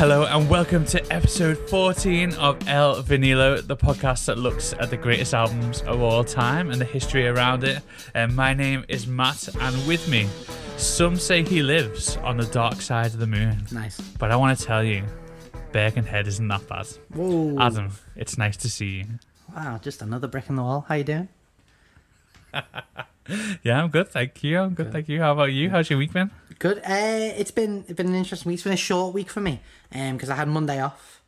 Hello 0.00 0.24
and 0.24 0.48
welcome 0.48 0.86
to 0.86 1.12
episode 1.12 1.58
14 1.68 2.32
of 2.36 2.66
El 2.66 3.02
Vinilo, 3.02 3.60
the 3.60 3.76
podcast 3.76 4.24
that 4.24 4.38
looks 4.38 4.72
at 4.80 4.88
the 4.88 4.96
greatest 4.96 5.34
albums 5.34 5.82
of 5.82 6.00
all 6.00 6.24
time 6.24 6.70
and 6.70 6.80
the 6.80 6.86
history 6.86 7.26
around 7.26 7.64
it. 7.64 7.82
And 8.14 8.34
my 8.34 8.54
name 8.54 8.86
is 8.88 9.06
Matt, 9.06 9.54
and 9.60 9.86
with 9.86 10.08
me, 10.08 10.26
some 10.78 11.18
say 11.18 11.42
he 11.42 11.62
lives 11.62 12.16
on 12.22 12.38
the 12.38 12.46
dark 12.46 12.80
side 12.80 13.08
of 13.08 13.18
the 13.18 13.26
moon. 13.26 13.66
Nice. 13.70 14.00
But 14.00 14.30
I 14.30 14.36
want 14.36 14.58
to 14.58 14.64
tell 14.64 14.82
you, 14.82 15.04
Birkenhead 15.70 16.26
isn't 16.26 16.48
that 16.48 16.66
bad. 16.66 16.86
Whoa. 17.12 17.58
Adam, 17.60 17.90
it's 18.16 18.38
nice 18.38 18.56
to 18.56 18.70
see 18.70 19.00
you. 19.00 19.04
Wow, 19.54 19.80
just 19.82 20.00
another 20.00 20.28
brick 20.28 20.48
in 20.48 20.54
the 20.54 20.62
wall. 20.62 20.86
How 20.88 20.94
you 20.94 21.04
doing? 21.04 21.28
Yeah, 23.62 23.80
I'm 23.80 23.90
good, 23.90 24.08
thank 24.08 24.42
you. 24.42 24.58
I'm 24.58 24.74
good, 24.74 24.90
thank 24.90 25.08
you. 25.08 25.20
How 25.20 25.32
about 25.32 25.52
you? 25.52 25.70
How's 25.70 25.88
your 25.88 26.00
week 26.00 26.12
been? 26.12 26.32
Good. 26.60 26.76
Uh, 26.80 27.32
it's 27.38 27.50
been 27.50 27.86
it's 27.88 27.94
been 27.94 28.08
an 28.08 28.14
interesting 28.14 28.50
week. 28.50 28.56
It's 28.56 28.64
been 28.64 28.74
a 28.74 28.76
short 28.76 29.14
week 29.14 29.30
for 29.30 29.40
me, 29.40 29.60
um, 29.94 30.12
because 30.12 30.28
I 30.28 30.34
had 30.34 30.46
Monday 30.46 30.78
off, 30.78 31.22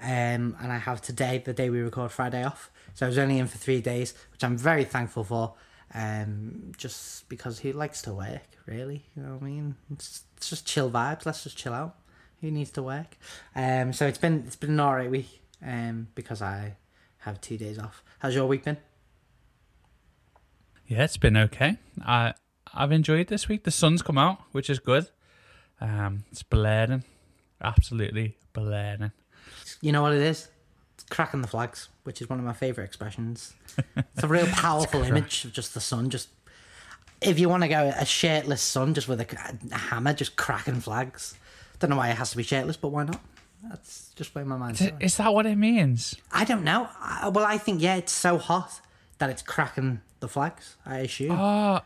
um, 0.00 0.56
and 0.60 0.72
I 0.72 0.78
have 0.78 1.00
today, 1.00 1.38
the 1.38 1.52
day 1.52 1.70
we 1.70 1.80
record, 1.80 2.10
Friday 2.10 2.42
off. 2.42 2.68
So 2.94 3.06
I 3.06 3.08
was 3.08 3.16
only 3.16 3.38
in 3.38 3.46
for 3.46 3.58
three 3.58 3.80
days, 3.80 4.12
which 4.32 4.42
I'm 4.42 4.58
very 4.58 4.82
thankful 4.82 5.22
for. 5.22 5.54
Um, 5.94 6.72
just 6.76 7.28
because 7.28 7.60
he 7.60 7.72
likes 7.72 8.02
to 8.02 8.12
work, 8.12 8.42
really. 8.66 9.04
You 9.14 9.22
know 9.22 9.34
what 9.34 9.42
I 9.42 9.44
mean? 9.44 9.76
It's, 9.92 10.24
it's 10.36 10.50
just 10.50 10.66
chill 10.66 10.90
vibes. 10.90 11.26
Let's 11.26 11.44
just 11.44 11.56
chill 11.56 11.74
out. 11.74 11.94
Who 12.40 12.50
needs 12.50 12.72
to 12.72 12.82
work? 12.82 13.16
Um, 13.54 13.92
so 13.92 14.08
it's 14.08 14.18
been 14.18 14.42
it's 14.48 14.56
been 14.56 14.70
an 14.70 14.80
alright 14.80 15.10
week, 15.12 15.42
um, 15.64 16.08
because 16.16 16.42
I 16.42 16.74
have 17.18 17.40
two 17.40 17.56
days 17.56 17.78
off. 17.78 18.02
How's 18.18 18.34
your 18.34 18.48
week 18.48 18.64
been? 18.64 18.78
Yeah, 20.88 21.04
it's 21.04 21.18
been 21.18 21.36
okay. 21.36 21.76
I 22.04 22.34
I've 22.74 22.92
enjoyed 22.92 23.28
this 23.28 23.48
week. 23.48 23.64
The 23.64 23.70
sun's 23.70 24.02
come 24.02 24.18
out, 24.18 24.40
which 24.52 24.70
is 24.70 24.78
good. 24.78 25.08
Um, 25.80 26.24
it's 26.30 26.42
blaring, 26.42 27.04
absolutely 27.60 28.36
blaring. 28.52 29.12
You 29.80 29.92
know 29.92 30.02
what 30.02 30.12
it 30.12 30.22
is? 30.22 30.48
It's 30.94 31.04
cracking 31.04 31.42
the 31.42 31.48
flags, 31.48 31.88
which 32.04 32.20
is 32.20 32.28
one 32.28 32.38
of 32.38 32.44
my 32.44 32.52
favourite 32.52 32.86
expressions. 32.86 33.54
It's 33.96 34.22
a 34.22 34.28
real 34.28 34.46
powerful 34.52 35.02
image 35.02 35.44
of 35.44 35.52
just 35.52 35.74
the 35.74 35.80
sun. 35.80 36.10
Just 36.10 36.28
if 37.20 37.38
you 37.38 37.48
want 37.48 37.62
to 37.62 37.68
go 37.68 37.92
a 37.96 38.04
shirtless 38.04 38.62
sun, 38.62 38.94
just 38.94 39.08
with 39.08 39.20
a, 39.20 39.56
a 39.72 39.78
hammer, 39.78 40.12
just 40.12 40.36
cracking 40.36 40.80
flags. 40.80 41.34
Don't 41.78 41.90
know 41.90 41.96
why 41.96 42.10
it 42.10 42.16
has 42.16 42.30
to 42.30 42.36
be 42.36 42.42
shirtless, 42.42 42.76
but 42.76 42.88
why 42.88 43.04
not? 43.04 43.20
That's 43.68 44.10
just 44.14 44.34
where 44.34 44.44
my 44.44 44.56
mind's 44.56 44.80
Is-. 44.80 44.92
Is 45.00 45.16
that 45.16 45.32
what 45.34 45.46
it 45.46 45.56
means? 45.56 46.16
I 46.30 46.44
don't 46.44 46.64
know. 46.64 46.88
I, 47.00 47.28
well, 47.28 47.44
I 47.44 47.58
think 47.58 47.82
yeah, 47.82 47.96
it's 47.96 48.12
so 48.12 48.38
hot 48.38 48.80
that 49.18 49.30
it's 49.30 49.42
cracking 49.42 50.00
the 50.20 50.28
flags. 50.28 50.76
I 50.84 50.98
assume. 50.98 51.32
Oh, 51.32 51.80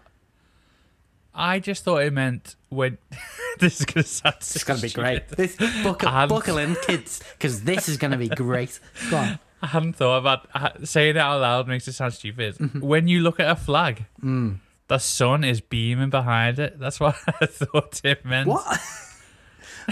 I 1.36 1.58
just 1.60 1.84
thought 1.84 1.98
it 2.02 2.12
meant 2.12 2.56
when 2.70 2.96
this 3.58 3.80
is 3.80 3.86
gonna 3.86 4.04
sound. 4.04 4.36
it's 4.40 4.64
gonna 4.64 4.80
be 4.80 4.88
great. 4.90 5.28
This 5.28 5.56
buckle, 5.84 6.08
I'm- 6.08 6.28
buckle 6.28 6.58
in, 6.58 6.74
kids, 6.82 7.22
because 7.38 7.62
this 7.62 7.88
is 7.88 7.96
gonna 7.98 8.16
be 8.16 8.28
great. 8.28 8.80
Go 9.10 9.18
on. 9.18 9.38
I 9.62 9.66
hadn't 9.68 9.94
thought 9.94 10.18
about 10.18 10.48
I- 10.54 10.72
saying 10.84 11.10
it 11.16 11.18
out 11.18 11.40
loud. 11.40 11.68
Makes 11.68 11.88
it 11.88 11.92
sound 11.92 12.14
stupid. 12.14 12.56
Mm-hmm. 12.56 12.80
When 12.80 13.06
you 13.08 13.20
look 13.20 13.38
at 13.40 13.50
a 13.50 13.56
flag, 13.56 14.06
Mm. 14.22 14.58
the 14.88 14.98
sun 14.98 15.44
is 15.44 15.60
beaming 15.60 16.10
behind 16.10 16.58
it. 16.58 16.78
That's 16.78 16.98
what 17.00 17.16
I 17.40 17.46
thought 17.46 18.00
it 18.04 18.24
meant. 18.24 18.48
What? 18.48 18.78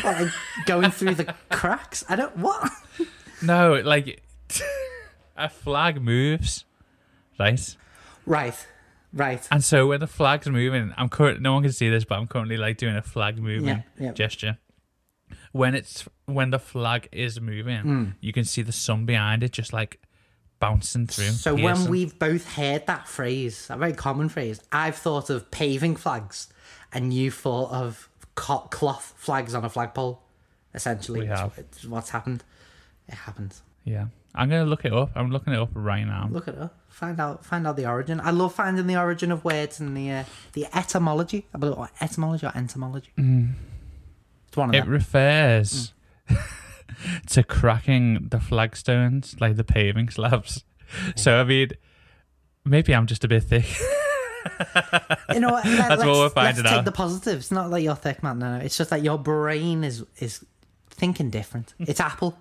what 0.03 0.21
like 0.23 0.33
going 0.67 0.91
through 0.91 1.15
the 1.17 1.35
cracks? 1.51 2.05
I 2.09 2.17
don't. 2.17 2.37
What? 2.39 2.71
No, 3.43 3.75
like 3.85 4.23
a 5.37 5.49
flag 5.49 6.01
moves, 6.01 6.65
right? 7.39 7.77
Right, 8.27 8.67
right. 9.15 9.47
And 9.51 9.63
so 9.65 9.87
when 9.87 10.01
the 10.01 10.07
flag's 10.07 10.49
moving, 10.49 10.93
I'm 10.97 11.09
current. 11.09 11.41
No 11.41 11.55
one 11.55 11.63
can 11.63 11.73
see 11.73 11.89
this, 11.89 12.05
but 12.05 12.17
I'm 12.19 12.27
currently 12.27 12.57
like 12.57 12.77
doing 12.77 12.97
a 12.97 13.03
flag 13.03 13.39
moving 13.39 13.69
Yeah, 13.69 13.83
yeah. 13.99 14.13
gesture. 14.13 14.59
When 15.53 15.75
it's 15.75 16.05
when 16.27 16.51
the 16.51 16.59
flag 16.59 17.09
is 17.13 17.41
moving, 17.41 17.81
Hmm. 17.81 18.05
you 18.21 18.33
can 18.33 18.45
see 18.45 18.63
the 18.63 18.73
sun 18.73 19.07
behind 19.07 19.43
it, 19.43 19.53
just 19.53 19.73
like 19.73 20.01
bouncing 20.61 21.07
through. 21.07 21.31
So 21.31 21.55
when 21.55 21.63
piercing. 21.77 21.91
we've 21.91 22.19
both 22.19 22.55
heard 22.55 22.87
that 22.87 23.07
phrase, 23.09 23.67
a 23.71 23.77
very 23.77 23.93
common 23.93 24.29
phrase, 24.29 24.61
I've 24.73 24.97
thought 24.97 25.31
of 25.31 25.51
paving 25.51 25.97
flags, 25.97 26.49
and 26.93 27.13
you 27.13 27.31
thought 27.31 27.71
of 27.73 28.09
cloth 28.35 29.15
flags 29.17 29.55
on 29.55 29.65
a 29.65 29.69
flagpole. 29.69 30.21
Essentially, 30.75 31.21
We 31.21 31.27
have. 31.27 31.57
it's 31.57 31.85
what's 31.85 32.11
happened. 32.11 32.43
It 33.07 33.15
happened. 33.15 33.55
yeah, 33.85 34.07
I'm 34.35 34.49
gonna 34.49 34.65
look 34.65 34.85
it 34.85 34.93
up. 34.93 35.11
I'm 35.15 35.31
looking 35.31 35.53
it 35.53 35.59
up 35.61 35.71
right 35.75 36.05
now. 36.05 36.29
Look 36.33 36.49
it 36.49 36.59
up. 36.59 36.77
Find 36.95 37.19
out. 37.21 37.45
Find 37.45 37.67
out 37.67 37.77
the 37.77 37.87
origin. 37.87 38.21
I 38.21 38.31
love 38.31 38.55
finding 38.55 38.87
the 38.87 38.97
origin 38.97 39.33
of 39.33 39.45
words 39.45 39.81
and 39.81 39.97
the 39.97 40.11
uh, 40.13 40.25
the 40.53 40.67
etymology. 40.77 41.47
I 41.53 41.59
believe 41.59 41.77
or 41.77 41.91
etymology 42.01 42.47
or 42.47 42.53
entomology. 42.57 43.11
It's 43.17 44.57
one 44.57 44.69
of 44.71 44.75
It 44.77 44.85
them. 44.85 44.91
refers 44.91 45.93
to 47.31 47.43
cracking 47.43 48.29
the 48.31 48.39
flagstones, 48.39 49.35
like 49.41 49.57
the 49.57 49.65
paving 49.65 50.11
slabs. 50.11 50.63
So 51.17 51.41
I 51.41 51.45
mean, 51.45 51.71
maybe 52.65 52.95
I'm 52.95 53.07
just 53.07 53.25
a 53.25 53.29
bit 53.29 53.43
thick. 53.43 53.67
You 55.33 55.41
know 55.41 55.51
what? 55.51 55.65
Let, 55.65 55.89
That's 55.89 55.89
let's, 55.91 56.05
what 56.05 56.07
we're 56.07 56.23
let's 56.23 56.35
finding 56.35 56.63
take 56.65 56.73
out. 56.73 56.85
the 56.85 56.93
positives. 56.93 57.51
Not 57.51 57.71
that 57.71 57.81
you're 57.83 57.97
thick, 57.97 58.23
man. 58.23 58.39
No, 58.39 58.59
no. 58.59 58.65
It's 58.65 58.77
just 58.79 58.91
that 58.91 59.03
your 59.03 59.19
brain 59.19 59.83
is 59.83 60.05
is 60.19 60.45
thinking 60.91 61.31
different. 61.31 61.75
It's 61.81 61.99
Apple. 62.01 62.39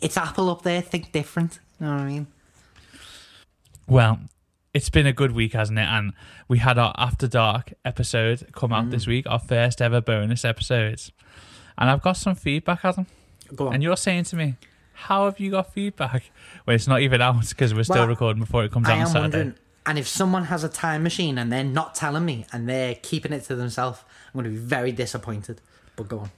It's 0.00 0.16
Apple 0.16 0.50
up 0.50 0.62
there. 0.62 0.82
Think 0.82 1.12
different. 1.12 1.60
You 1.78 1.86
know 1.86 1.92
what 1.92 2.00
I 2.02 2.06
mean? 2.08 2.26
Well, 3.86 4.20
it's 4.74 4.88
been 4.90 5.06
a 5.06 5.12
good 5.12 5.32
week, 5.32 5.52
hasn't 5.52 5.78
it? 5.78 5.82
And 5.88 6.12
we 6.48 6.58
had 6.58 6.78
our 6.78 6.94
After 6.96 7.26
Dark 7.28 7.74
episode 7.84 8.48
come 8.52 8.72
out 8.72 8.86
Mm. 8.86 8.90
this 8.90 9.06
week, 9.06 9.26
our 9.28 9.38
first 9.38 9.82
ever 9.82 10.00
bonus 10.00 10.44
episodes. 10.44 11.12
And 11.76 11.90
I've 11.90 12.02
got 12.02 12.16
some 12.16 12.34
feedback, 12.34 12.84
Adam. 12.84 13.06
Go 13.54 13.68
on. 13.68 13.74
And 13.74 13.82
you're 13.82 13.96
saying 13.96 14.24
to 14.24 14.36
me, 14.36 14.56
how 14.94 15.24
have 15.26 15.40
you 15.40 15.50
got 15.50 15.72
feedback 15.72 16.30
when 16.64 16.74
it's 16.76 16.86
not 16.86 17.00
even 17.00 17.20
out 17.20 17.48
because 17.48 17.74
we're 17.74 17.82
still 17.82 17.96
Well, 17.96 18.08
recording 18.08 18.40
before 18.40 18.64
it 18.64 18.72
comes 18.72 18.88
I 18.88 18.92
out 19.00 19.00
on 19.00 19.06
Saturday? 19.30 19.52
And 19.84 19.98
if 19.98 20.06
someone 20.06 20.44
has 20.44 20.62
a 20.62 20.68
time 20.68 21.02
machine 21.02 21.38
and 21.38 21.52
they're 21.52 21.64
not 21.64 21.94
telling 21.96 22.24
me 22.24 22.46
and 22.52 22.68
they're 22.68 22.94
keeping 22.94 23.32
it 23.32 23.40
to 23.44 23.56
themselves, 23.56 24.04
I'm 24.32 24.40
going 24.40 24.44
to 24.44 24.50
be 24.50 24.64
very 24.64 24.92
disappointed. 24.92 25.60
But 25.96 26.08
go 26.08 26.20
on. 26.20 26.30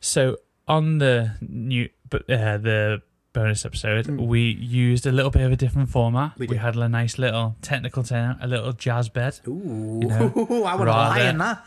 So 0.00 0.36
on 0.68 0.98
the 0.98 1.32
new, 1.40 1.88
but 2.10 2.28
uh, 2.30 2.58
the 2.58 3.02
bonus 3.32 3.64
episode, 3.64 4.06
we 4.08 4.40
used 4.52 5.06
a 5.06 5.12
little 5.12 5.30
bit 5.30 5.42
of 5.42 5.52
a 5.52 5.56
different 5.56 5.88
format. 5.88 6.32
We, 6.38 6.46
Mm. 6.46 6.50
did. 6.50 6.58
had 6.58 6.76
a 6.76 6.88
nice 6.88 7.18
little 7.18 7.56
technical 7.62 8.02
term, 8.02 8.36
a 8.40 8.46
little 8.46 8.72
jazz 8.72 9.08
bed, 9.08 9.38
Ooh, 9.48 10.00
know, 10.00 10.32
I 10.66 10.74
would 10.76 10.88
have 10.88 10.96
rather- 10.96 11.20
lie 11.20 11.28
in 11.30 11.38
that. 11.38 11.64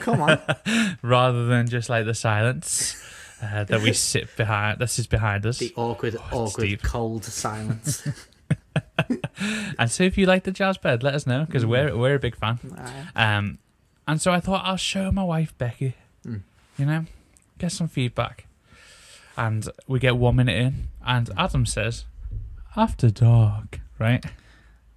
Come 0.00 0.20
on. 0.22 0.38
rather 1.02 1.46
than 1.46 1.66
just 1.68 1.88
like 1.88 2.04
the 2.06 2.14
silence 2.14 2.96
uh, 3.42 3.64
that 3.64 3.80
we 3.82 3.92
sit 3.92 4.34
behind. 4.36 4.78
This 4.78 4.98
is 4.98 5.06
behind 5.08 5.44
us. 5.46 5.58
the 5.58 5.72
awkward, 5.76 6.16
awkward, 6.32 6.64
deep. 6.66 6.82
cold 6.82 7.24
silence. 7.24 8.06
And 9.78 9.90
so, 9.90 10.02
if 10.02 10.18
you 10.18 10.26
like 10.26 10.42
the 10.44 10.50
jazz 10.50 10.76
bed, 10.78 11.02
let 11.02 11.14
us 11.14 11.26
know 11.26 11.44
because 11.44 11.64
Mm. 11.64 11.68
we're 11.68 11.96
we're 11.96 12.14
a 12.16 12.18
big 12.18 12.34
fan. 12.36 12.58
Aye. 13.14 13.36
Um, 13.36 13.58
and 14.06 14.20
so 14.20 14.32
I 14.32 14.40
thought 14.40 14.64
I'll 14.64 14.76
show 14.76 15.12
my 15.12 15.22
wife 15.22 15.56
Becky. 15.58 15.94
Mm. 16.26 16.40
You 16.76 16.86
know, 16.86 17.04
get 17.58 17.70
some 17.72 17.86
feedback, 17.88 18.46
and 19.38 19.70
we 19.86 20.00
get 20.00 20.16
one 20.16 20.36
minute 20.36 20.56
in, 20.56 20.88
and 21.06 21.30
Adam 21.38 21.64
says, 21.64 22.04
"After 22.76 23.08
dark," 23.08 23.80
right? 23.98 24.24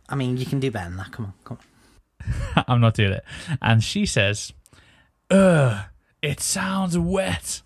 I 0.09 0.16
mean, 0.16 0.35
you 0.35 0.46
can 0.46 0.59
do 0.59 0.72
better 0.72 0.90
than 0.90 0.97
that. 0.97 1.12
Come 1.12 1.25
on, 1.28 1.34
come 1.46 1.59
on. 1.59 2.63
I'm 2.68 2.81
not 2.81 2.96
doing 2.96 3.13
it. 3.13 3.24
And 3.62 3.84
she 3.84 4.06
says, 4.06 4.52
"Ugh, 5.29 5.85
it 6.22 6.40
sounds 6.40 6.97
wet. 6.97 7.62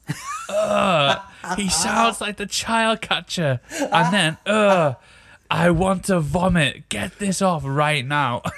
Ugh, 0.49 1.21
he 1.55 1.69
sounds 1.87 2.19
like 2.19 2.35
the 2.37 2.45
child 2.45 3.01
catcher." 3.01 3.61
And 3.79 4.13
then, 4.13 4.37
"Ugh, 4.45 4.97
I 5.49 5.71
want 5.71 6.03
to 6.05 6.19
vomit. 6.19 6.89
Get 6.89 7.19
this 7.19 7.41
off 7.41 7.63
right 7.65 8.05
now." 8.05 8.41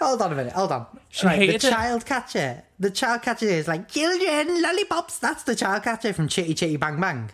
Hold 0.00 0.20
on 0.20 0.32
a 0.32 0.34
minute. 0.34 0.52
Hold 0.52 0.72
on. 0.72 0.86
She 1.08 1.26
right, 1.26 1.48
the 1.48 1.54
it. 1.54 1.60
child 1.60 2.04
catcher. 2.04 2.64
The 2.80 2.90
child 2.90 3.22
catcher 3.22 3.46
is 3.46 3.68
like 3.68 3.88
children 3.88 4.60
lollipops. 4.60 5.20
That's 5.20 5.44
the 5.44 5.54
child 5.54 5.84
catcher 5.84 6.12
from 6.12 6.26
Chitty 6.28 6.54
Chitty 6.54 6.76
Bang 6.76 7.00
Bang. 7.00 7.30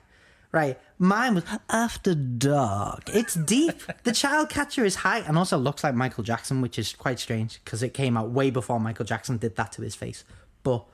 Right. 0.51 0.79
Mine 0.99 1.35
was 1.35 1.45
after 1.69 2.15
dark. 2.15 3.11
It's 3.13 3.35
deep. 3.35 3.83
the 4.05 4.13
child 4.13 4.49
catcher 4.49 4.85
is 4.85 4.97
high 4.97 5.21
and 5.21 5.37
also 5.37 5.59
looks 5.59 5.85
like 5.85 5.95
Michael 5.95 6.25
Jackson, 6.25 6.61
which 6.63 6.79
is 6.79 6.95
quite 6.95 7.19
strange 7.19 7.63
because 7.63 7.83
it 7.83 7.93
came 7.93 8.17
out 8.17 8.31
way 8.31 8.51
before 8.51 8.81
Michael 8.81 9.05
Jackson 9.05 9.37
did 9.37 9.57
that 9.57 9.73
to 9.73 9.83
his 9.83 9.95
face. 9.95 10.25
But 10.63 10.87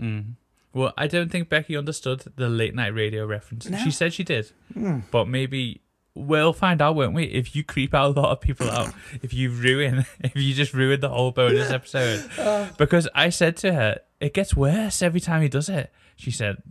mm. 0.00 0.34
Well, 0.76 0.92
I 0.98 1.06
don't 1.06 1.30
think 1.30 1.48
Becky 1.48 1.74
understood 1.74 2.22
the 2.36 2.50
late 2.50 2.74
night 2.74 2.92
radio 2.92 3.24
reference. 3.24 3.66
No. 3.66 3.78
She 3.78 3.90
said 3.90 4.12
she 4.12 4.24
did, 4.24 4.52
hmm. 4.74 4.98
but 5.10 5.26
maybe 5.26 5.80
we'll 6.14 6.52
find 6.52 6.82
out, 6.82 6.96
won't 6.96 7.14
we? 7.14 7.24
If 7.24 7.56
you 7.56 7.64
creep 7.64 7.94
out 7.94 8.14
a 8.14 8.20
lot 8.20 8.30
of 8.30 8.42
people 8.42 8.70
out, 8.70 8.92
if 9.22 9.32
you 9.32 9.48
ruin, 9.48 10.04
if 10.20 10.36
you 10.36 10.52
just 10.52 10.74
ruin 10.74 11.00
the 11.00 11.08
whole 11.08 11.30
bonus 11.30 11.70
episode, 11.70 12.28
uh. 12.38 12.68
because 12.76 13.08
I 13.14 13.30
said 13.30 13.56
to 13.58 13.72
her, 13.72 14.00
it 14.20 14.34
gets 14.34 14.54
worse 14.54 15.00
every 15.00 15.20
time 15.20 15.40
he 15.40 15.48
does 15.48 15.70
it. 15.70 15.90
She 16.14 16.30
said, 16.30 16.62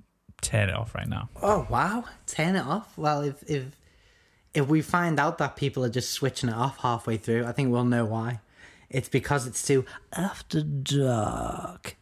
"Turn 0.41 0.69
it 0.69 0.75
off 0.75 0.93
right 0.95 1.07
now." 1.07 1.29
oh 1.41 1.67
wow, 1.69 2.05
turn 2.27 2.55
it 2.55 2.65
off. 2.65 2.97
Well, 2.97 3.21
if 3.21 3.43
if 3.49 3.65
if 4.53 4.67
we 4.67 4.81
find 4.81 5.19
out 5.19 5.37
that 5.39 5.55
people 5.55 5.83
are 5.83 5.89
just 5.89 6.11
switching 6.11 6.49
it 6.49 6.55
off 6.55 6.77
halfway 6.79 7.17
through, 7.17 7.45
I 7.45 7.51
think 7.51 7.71
we'll 7.71 7.83
know 7.85 8.05
why. 8.05 8.39
It's 8.89 9.09
because 9.09 9.47
it's 9.47 9.65
too 9.65 9.85
after 10.13 10.61
dark. 10.61 11.97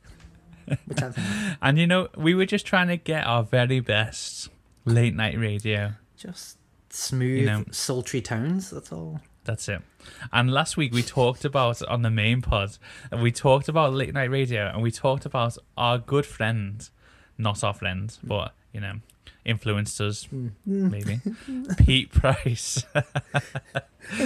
which 0.85 1.01
I 1.01 1.12
think 1.12 1.57
And 1.62 1.77
you 1.80 1.88
know, 1.88 2.09
we 2.15 2.35
were 2.35 2.45
just 2.45 2.65
trying 2.65 2.88
to 2.89 2.97
get 2.97 3.25
our 3.25 3.44
very 3.44 3.80
best 3.80 4.50
late 4.86 5.15
night 5.15 5.38
radio. 5.38 5.94
just 6.18 6.57
smooth, 6.89 7.39
You 7.39 7.45
know- 7.45 7.65
sultry 7.71 8.21
tones. 8.21 8.69
That's 8.69 8.91
all. 8.91 9.21
That's 9.45 9.68
it. 9.68 9.81
And 10.31 10.51
last 10.53 10.77
week 10.77 10.94
we 10.94 11.03
talked 11.03 11.44
about 11.44 11.81
on 11.88 12.01
the 12.01 12.09
main 12.12 12.41
pod, 12.41 12.77
and 13.12 13.21
we 13.21 13.31
talked 13.31 13.68
about 13.68 13.94
late 13.94 14.13
night 14.13 14.29
radio, 14.29 14.68
and 14.71 14.81
we 14.81 14.89
talked 14.91 15.25
about 15.25 15.57
our 15.75 15.97
good 15.97 16.25
friend, 16.25 16.88
not 17.38 17.63
our 17.63 17.74
friend, 17.74 18.09
mm. 18.09 18.27
but 18.27 18.53
you 18.71 18.80
know, 18.81 18.94
influenced 19.45 20.00
us 20.01 20.27
mm. 20.33 20.51
maybe, 20.65 21.19
Pete 21.85 22.12
Price. 22.12 22.83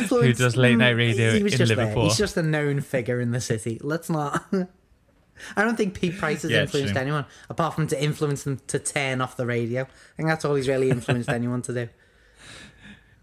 who 0.10 0.34
does 0.34 0.56
late 0.56 0.78
night 0.78 0.96
mm. 0.96 0.98
radio 0.98 1.34
he 1.34 1.44
was 1.44 1.54
in 1.54 1.58
just 1.60 1.70
there. 1.70 1.78
Liverpool. 1.78 2.04
He's 2.06 2.18
just 2.18 2.38
a 2.38 2.44
known 2.44 2.82
figure 2.82 3.20
in 3.20 3.32
the 3.32 3.42
city. 3.42 3.80
Let's 3.82 4.10
not. 4.10 4.46
I 5.56 5.64
don't 5.64 5.76
think 5.76 5.94
Pete 5.94 6.18
Price 6.18 6.42
has 6.42 6.52
Yeah, 6.52 6.62
influenced 6.62 6.94
true. 6.94 7.02
anyone 7.02 7.26
apart 7.50 7.76
from 7.76 7.86
to 7.88 8.04
influence 8.04 8.44
them 8.44 8.60
to 8.68 8.80
turn 8.80 9.22
off 9.22 9.38
the 9.38 9.46
radio. 9.46 9.84
I 9.84 10.16
think 10.16 10.30
that's 10.30 10.44
all 10.46 10.56
he's 10.56 10.68
really 10.68 10.90
influenced 10.90 11.30
anyone 11.30 11.62
to 11.64 11.74
do. 11.74 11.90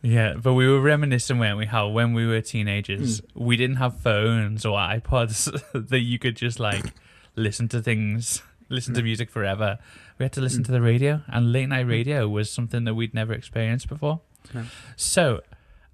Yeah, 0.01 0.35
but 0.35 0.53
we 0.53 0.69
were 0.69 0.81
reminiscing, 0.81 1.39
weren't 1.39 1.57
we? 1.57 1.65
How 1.67 1.89
when 1.89 2.13
we 2.13 2.27
were 2.27 2.41
teenagers, 2.43 3.21
Hmm. 3.21 3.45
we 3.45 3.57
didn't 3.57 3.77
have 3.77 3.99
phones 4.01 4.65
or 4.67 4.79
iPods 4.79 5.51
that 5.89 6.01
you 6.01 6.19
could 6.19 6.37
just 6.37 6.61
like 6.61 6.85
listen 7.37 7.69
to 7.69 7.81
things, 7.81 8.43
listen 8.69 8.95
to 8.95 9.01
mm. 9.01 9.05
music 9.05 9.31
forever. 9.31 9.79
We 10.19 10.25
had 10.25 10.33
to 10.35 10.41
listen 10.41 10.63
mm. 10.63 10.67
to 10.67 10.73
the 10.73 10.83
radio, 10.83 11.23
and 11.29 11.53
late 11.53 11.69
night 11.69 11.87
mm. 11.87 11.91
radio 11.91 12.29
was 12.29 12.51
something 12.51 12.85
that 12.85 12.95
we'd 12.95 13.15
never 13.15 13.33
experienced 13.33 13.89
before. 13.89 14.21
No. 14.53 14.65
So, 14.97 15.41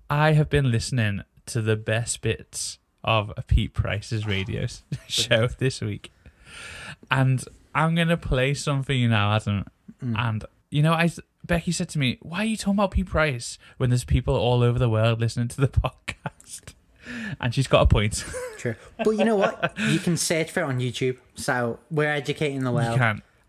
I 0.09 0.33
have 0.33 0.51
been 0.51 0.71
listening 0.71 1.23
to 1.47 1.63
the 1.63 1.77
best 1.77 2.21
bits 2.21 2.79
of 3.03 3.33
Pete 3.47 3.75
Price's 3.75 4.27
radio 4.27 4.67
show 5.09 5.49
this 5.49 5.81
week, 5.81 6.13
and 7.11 7.45
I'm 7.75 7.95
gonna 7.95 8.17
play 8.17 8.55
some 8.55 8.83
for 8.83 8.93
you 8.93 9.09
now, 9.09 9.35
Adam. 9.35 9.67
And 10.03 10.45
you 10.71 10.83
know, 10.83 10.95
I 10.95 11.11
Becky 11.45 11.73
said 11.73 11.89
to 11.91 11.99
me, 11.99 12.19
"Why 12.23 12.39
are 12.39 12.45
you 12.45 12.57
talking 12.57 12.75
about 12.75 12.93
Pete 12.93 13.07
Price 13.07 13.59
when 13.77 13.91
there's 13.91 14.05
people 14.05 14.37
all 14.37 14.63
over 14.63 14.79
the 14.79 14.89
world 14.89 15.21
listening 15.21 15.49
to 15.49 15.61
the 15.61 15.69
podcast?" 15.69 16.75
And 17.41 17.55
she's 17.55 17.67
got 17.67 17.83
a 17.83 17.87
point. 17.87 18.25
True. 18.59 18.75
But 19.05 19.13
you 19.13 19.25
know 19.25 19.37
what? 19.37 19.73
You 19.79 19.99
can 19.99 20.17
search 20.17 20.51
for 20.51 20.61
it 20.61 20.65
on 20.65 20.79
YouTube. 20.79 21.17
So 21.35 21.79
we're 21.91 22.13
educating 22.13 22.65
the 22.65 22.73
world 22.73 23.01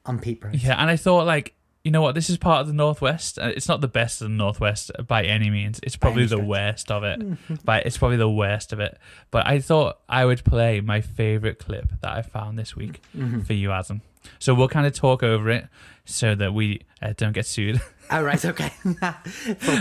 on 0.05 0.19
Pete 0.19 0.41
Price. 0.41 0.63
yeah. 0.63 0.75
And 0.81 0.89
I 0.89 0.95
thought, 0.95 1.25
like, 1.27 1.53
you 1.83 1.89
know 1.91 2.01
what? 2.03 2.13
This 2.13 2.29
is 2.29 2.37
part 2.37 2.61
of 2.61 2.67
the 2.67 2.73
Northwest. 2.73 3.39
Uh, 3.39 3.51
It's 3.55 3.67
not 3.67 3.81
the 3.81 3.87
best 3.87 4.21
of 4.21 4.29
the 4.29 4.35
Northwest 4.35 4.91
by 5.07 5.23
any 5.23 5.49
means. 5.49 5.79
It's 5.81 5.95
probably 5.95 6.23
the 6.25 6.35
stretch. 6.35 6.47
worst 6.47 6.91
of 6.91 7.03
it. 7.03 7.21
but 7.65 7.85
it's 7.87 7.97
probably 7.97 8.17
the 8.17 8.29
worst 8.29 8.71
of 8.71 8.79
it. 8.79 8.97
But 9.31 9.47
I 9.47 9.59
thought 9.59 9.97
I 10.07 10.25
would 10.25 10.43
play 10.43 10.79
my 10.81 11.01
favorite 11.01 11.57
clip 11.57 11.89
that 12.01 12.11
I 12.11 12.21
found 12.21 12.57
this 12.59 12.75
week 12.75 13.01
for 13.45 13.53
you, 13.53 13.71
Adam. 13.71 14.01
So 14.37 14.53
we'll 14.53 14.67
kind 14.69 14.85
of 14.85 14.93
talk 14.93 15.23
over 15.23 15.49
it 15.49 15.67
so 16.05 16.35
that 16.35 16.53
we 16.53 16.81
uh, 17.01 17.13
don't 17.17 17.33
get 17.33 17.47
sued. 17.47 17.81
Oh, 18.11 18.23
right, 18.23 18.43
okay. 18.43 18.73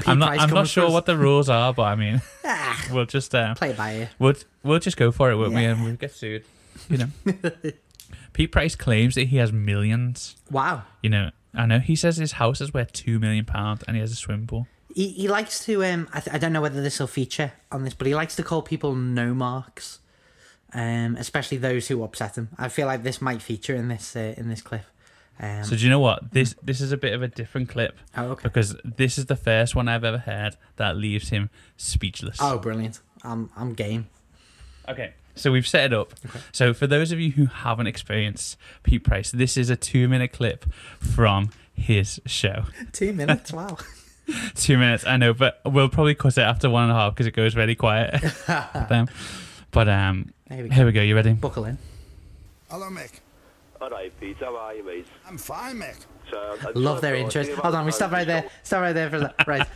I'm 0.07 0.19
not. 0.19 0.39
I'm 0.39 0.51
not 0.51 0.69
sure 0.69 0.91
what 0.91 1.07
the 1.07 1.17
rules 1.17 1.49
are, 1.49 1.73
but 1.75 1.83
I 1.83 1.95
mean, 1.97 2.23
Ah, 2.45 2.87
we'll 2.93 3.07
just 3.07 3.35
uh, 3.35 3.55
play 3.55 3.71
it 3.71 3.77
by 3.77 3.95
ear. 3.95 4.11
we'll 4.19 4.35
we'll 4.63 4.79
just 4.79 4.97
go 4.97 5.11
for 5.11 5.31
it, 5.31 5.37
won't 5.37 5.53
we? 5.55 5.65
And 5.65 5.85
we'll 5.85 5.95
get 5.97 6.13
sued. 6.13 6.45
You 6.89 6.99
know. 6.99 7.07
Pete 8.33 8.53
Price 8.53 8.77
claims 8.77 9.17
that 9.17 9.29
he 9.29 9.39
has 9.39 9.53
millions. 9.53 10.37
Wow. 10.51 10.85
You 11.03 11.11
know, 11.11 11.31
I 11.55 11.67
know 11.67 11.81
he 11.81 11.97
says 11.97 12.17
his 12.17 12.33
house 12.33 12.61
is 12.61 12.73
worth 12.73 12.93
two 12.93 13.19
million 13.19 13.45
pounds 13.45 13.83
and 13.87 13.97
he 13.97 14.01
has 14.01 14.13
a 14.13 14.17
swimming 14.17 14.47
pool. 14.47 14.67
He, 14.95 15.09
he 15.09 15.29
likes 15.29 15.65
to, 15.67 15.85
um, 15.85 16.09
I, 16.13 16.21
th- 16.21 16.35
I 16.35 16.39
don't 16.39 16.53
know 16.53 16.61
whether 16.61 16.81
this 16.83 16.99
will 16.99 17.07
feature 17.07 17.53
on 17.71 17.85
this, 17.85 17.95
but 17.95 18.07
he 18.07 18.15
likes 18.15 18.35
to 18.37 18.43
call 18.43 18.63
people 18.63 18.95
no 18.95 19.35
marks, 19.35 20.01
um, 20.73 21.17
especially 21.17 21.59
those 21.59 21.89
who 21.89 22.03
upset 22.03 22.37
him. 22.37 22.49
I 22.59 22.69
feel 22.69 22.87
like 22.87 23.03
this 23.03 23.21
might 23.21 23.43
feature 23.43 23.75
in 23.75 23.89
this 23.89 24.17
uh, 24.17 24.35
in 24.37 24.49
this 24.49 24.63
clip. 24.63 24.83
Um, 25.41 25.65
So 25.65 25.75
do 25.77 25.83
you 25.83 25.91
know 25.91 26.01
what? 26.01 26.33
This 26.33 26.55
this 26.63 26.81
is 26.81 26.93
a 26.93 26.97
bit 26.97 27.15
of 27.15 27.23
a 27.23 27.29
different 27.29 27.69
clip 27.69 27.99
oh, 28.17 28.27
okay. 28.33 28.43
because 28.43 28.77
this 28.85 29.17
is 29.19 29.27
the 29.27 29.37
first 29.37 29.75
one 29.75 29.89
I've 29.89 30.05
ever 30.05 30.19
heard 30.19 30.57
that 30.77 30.97
leaves 30.97 31.31
him 31.31 31.51
speechless. 31.77 32.37
Oh, 32.41 32.59
brilliant. 32.59 33.01
I'm, 33.23 33.51
I'm 33.57 33.75
game. 33.75 34.09
Okay. 34.89 35.15
So 35.35 35.53
we've 35.53 35.67
set 35.67 35.85
it 35.85 35.93
up. 35.95 36.13
So 36.53 36.75
for 36.75 36.87
those 36.87 37.13
of 37.13 37.21
you 37.21 37.33
who 37.33 37.47
haven't 37.47 37.87
experienced 37.87 38.59
Pete 38.83 39.05
Price, 39.05 39.31
this 39.31 39.57
is 39.57 39.71
a 39.71 39.77
two 39.77 40.09
minute 40.09 40.33
clip 40.33 40.71
from 40.99 41.51
his 41.73 42.21
show. 42.27 42.65
Two 42.93 43.13
minutes, 43.15 43.53
wow. 43.53 43.79
Two 44.55 44.77
minutes, 44.77 45.07
I 45.07 45.17
know, 45.17 45.33
but 45.33 45.61
we'll 45.65 45.89
probably 45.89 46.15
cut 46.15 46.37
it 46.37 46.43
after 46.43 46.69
one 46.69 46.85
and 46.85 46.93
a 46.93 46.95
half 46.95 47.15
because 47.15 47.27
it 47.27 47.33
goes 47.33 47.55
very 47.55 47.75
quiet. 47.75 48.23
then. 48.89 49.09
But 49.71 49.89
um, 49.89 50.33
There 50.49 50.63
we 50.65 50.69
here 50.69 50.85
we 50.85 50.93
go. 50.93 51.01
You 51.01 51.15
ready? 51.15 51.33
Buckle 51.33 51.65
in. 51.65 51.79
Hello, 52.69 52.91
Mick. 52.91 53.21
All 53.81 53.89
right, 53.91 54.13
Pete, 54.21 54.37
how 54.41 54.57
are 54.57 54.75
you, 54.75 54.85
mate? 54.85 55.07
I'm 55.27 55.39
fine, 55.39 55.77
Mick. 55.77 55.97
So, 56.31 56.37
I 56.39 56.73
Love 56.75 57.01
their 57.01 57.21
talk 57.23 57.31
to 57.33 57.39
intros. 57.41 57.47
you 57.49 57.57
Hold 57.57 57.75
on, 57.75 57.87
we 57.87 57.93
stop 57.93 58.13
right 58.13 58.27
there. 58.27 58.49
Stop 58.63 58.83
right 58.83 58.93
there 58.93 59.11
for 59.11 59.21
that. 59.21 59.35
Right. 59.47 59.67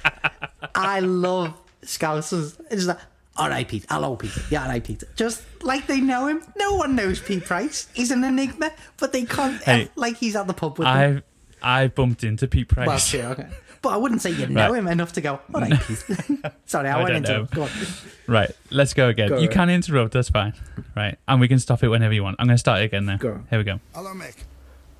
I 0.75 1.01
love 1.01 1.55
Scousers. 1.83 2.61
It's 2.71 2.85
like, 2.85 2.99
all 3.37 3.49
right, 3.49 3.67
Pete. 3.67 3.87
Hello, 3.89 4.15
Pete. 4.17 4.31
Yeah, 4.51 4.63
all 4.63 4.69
right, 4.69 4.85
Pete. 4.85 5.03
Just 5.17 5.43
like 5.65 5.87
they 5.87 6.01
know 6.01 6.27
him. 6.27 6.43
No 6.57 6.75
one 6.75 6.95
knows 6.95 7.21
Pete 7.21 7.45
Price. 7.45 7.89
He's 7.95 8.11
an 8.11 8.23
enigma, 8.23 8.73
but 8.99 9.13
they 9.13 9.25
can't. 9.25 9.61
Hey, 9.63 9.89
like 9.97 10.17
he's 10.19 10.37
at 10.37 10.47
the 10.47 10.55
pub 10.55 10.79
with 10.79 10.87
them. 10.87 11.23
I 11.63 11.83
I 11.83 11.89
bumped 11.89 12.23
into 12.25 12.47
Pete 12.47 12.69
Price. 12.69 12.87
Well, 12.87 12.99
sure, 12.99 13.25
okay. 13.27 13.49
But 13.85 13.91
I 13.91 13.97
wouldn't 13.99 14.23
say 14.23 14.31
you 14.31 14.47
know 14.49 14.71
Right. 14.71 14.79
him 14.79 14.89
enough 14.89 15.13
to 15.13 15.21
go, 15.21 15.41
all 15.55 15.61
right, 15.61 15.79
Pete. 15.83 16.05
Sorry, 16.67 16.89
I, 16.89 16.99
I 16.99 17.03
went 17.05 17.25
don't 17.25 17.39
into 17.39 17.41
it. 17.43 17.51
Go 17.53 17.63
on. 17.65 17.71
Right, 18.27 18.51
let's 18.71 18.95
go 18.95 19.09
again. 19.09 19.29
Go 19.29 19.37
you 19.37 19.43
right. 19.49 19.51
can 19.55 19.69
interrupt, 19.71 20.15
that's 20.15 20.31
fine. 20.31 20.55
Right, 20.97 21.19
and 21.29 21.41
we 21.41 21.47
can 21.49 21.59
stop 21.59 21.83
it 21.85 21.89
whenever 21.89 22.13
you 22.15 22.23
want. 22.25 22.37
I'm 22.39 22.47
going 22.47 22.55
to 22.55 22.59
start 22.59 22.81
it 22.81 22.85
again 22.87 23.05
now. 23.05 23.19
Go. 23.19 23.41
Here 23.51 23.59
we 23.59 23.65
go. 23.65 23.79
Hello, 23.95 24.13
Mick. 24.15 24.35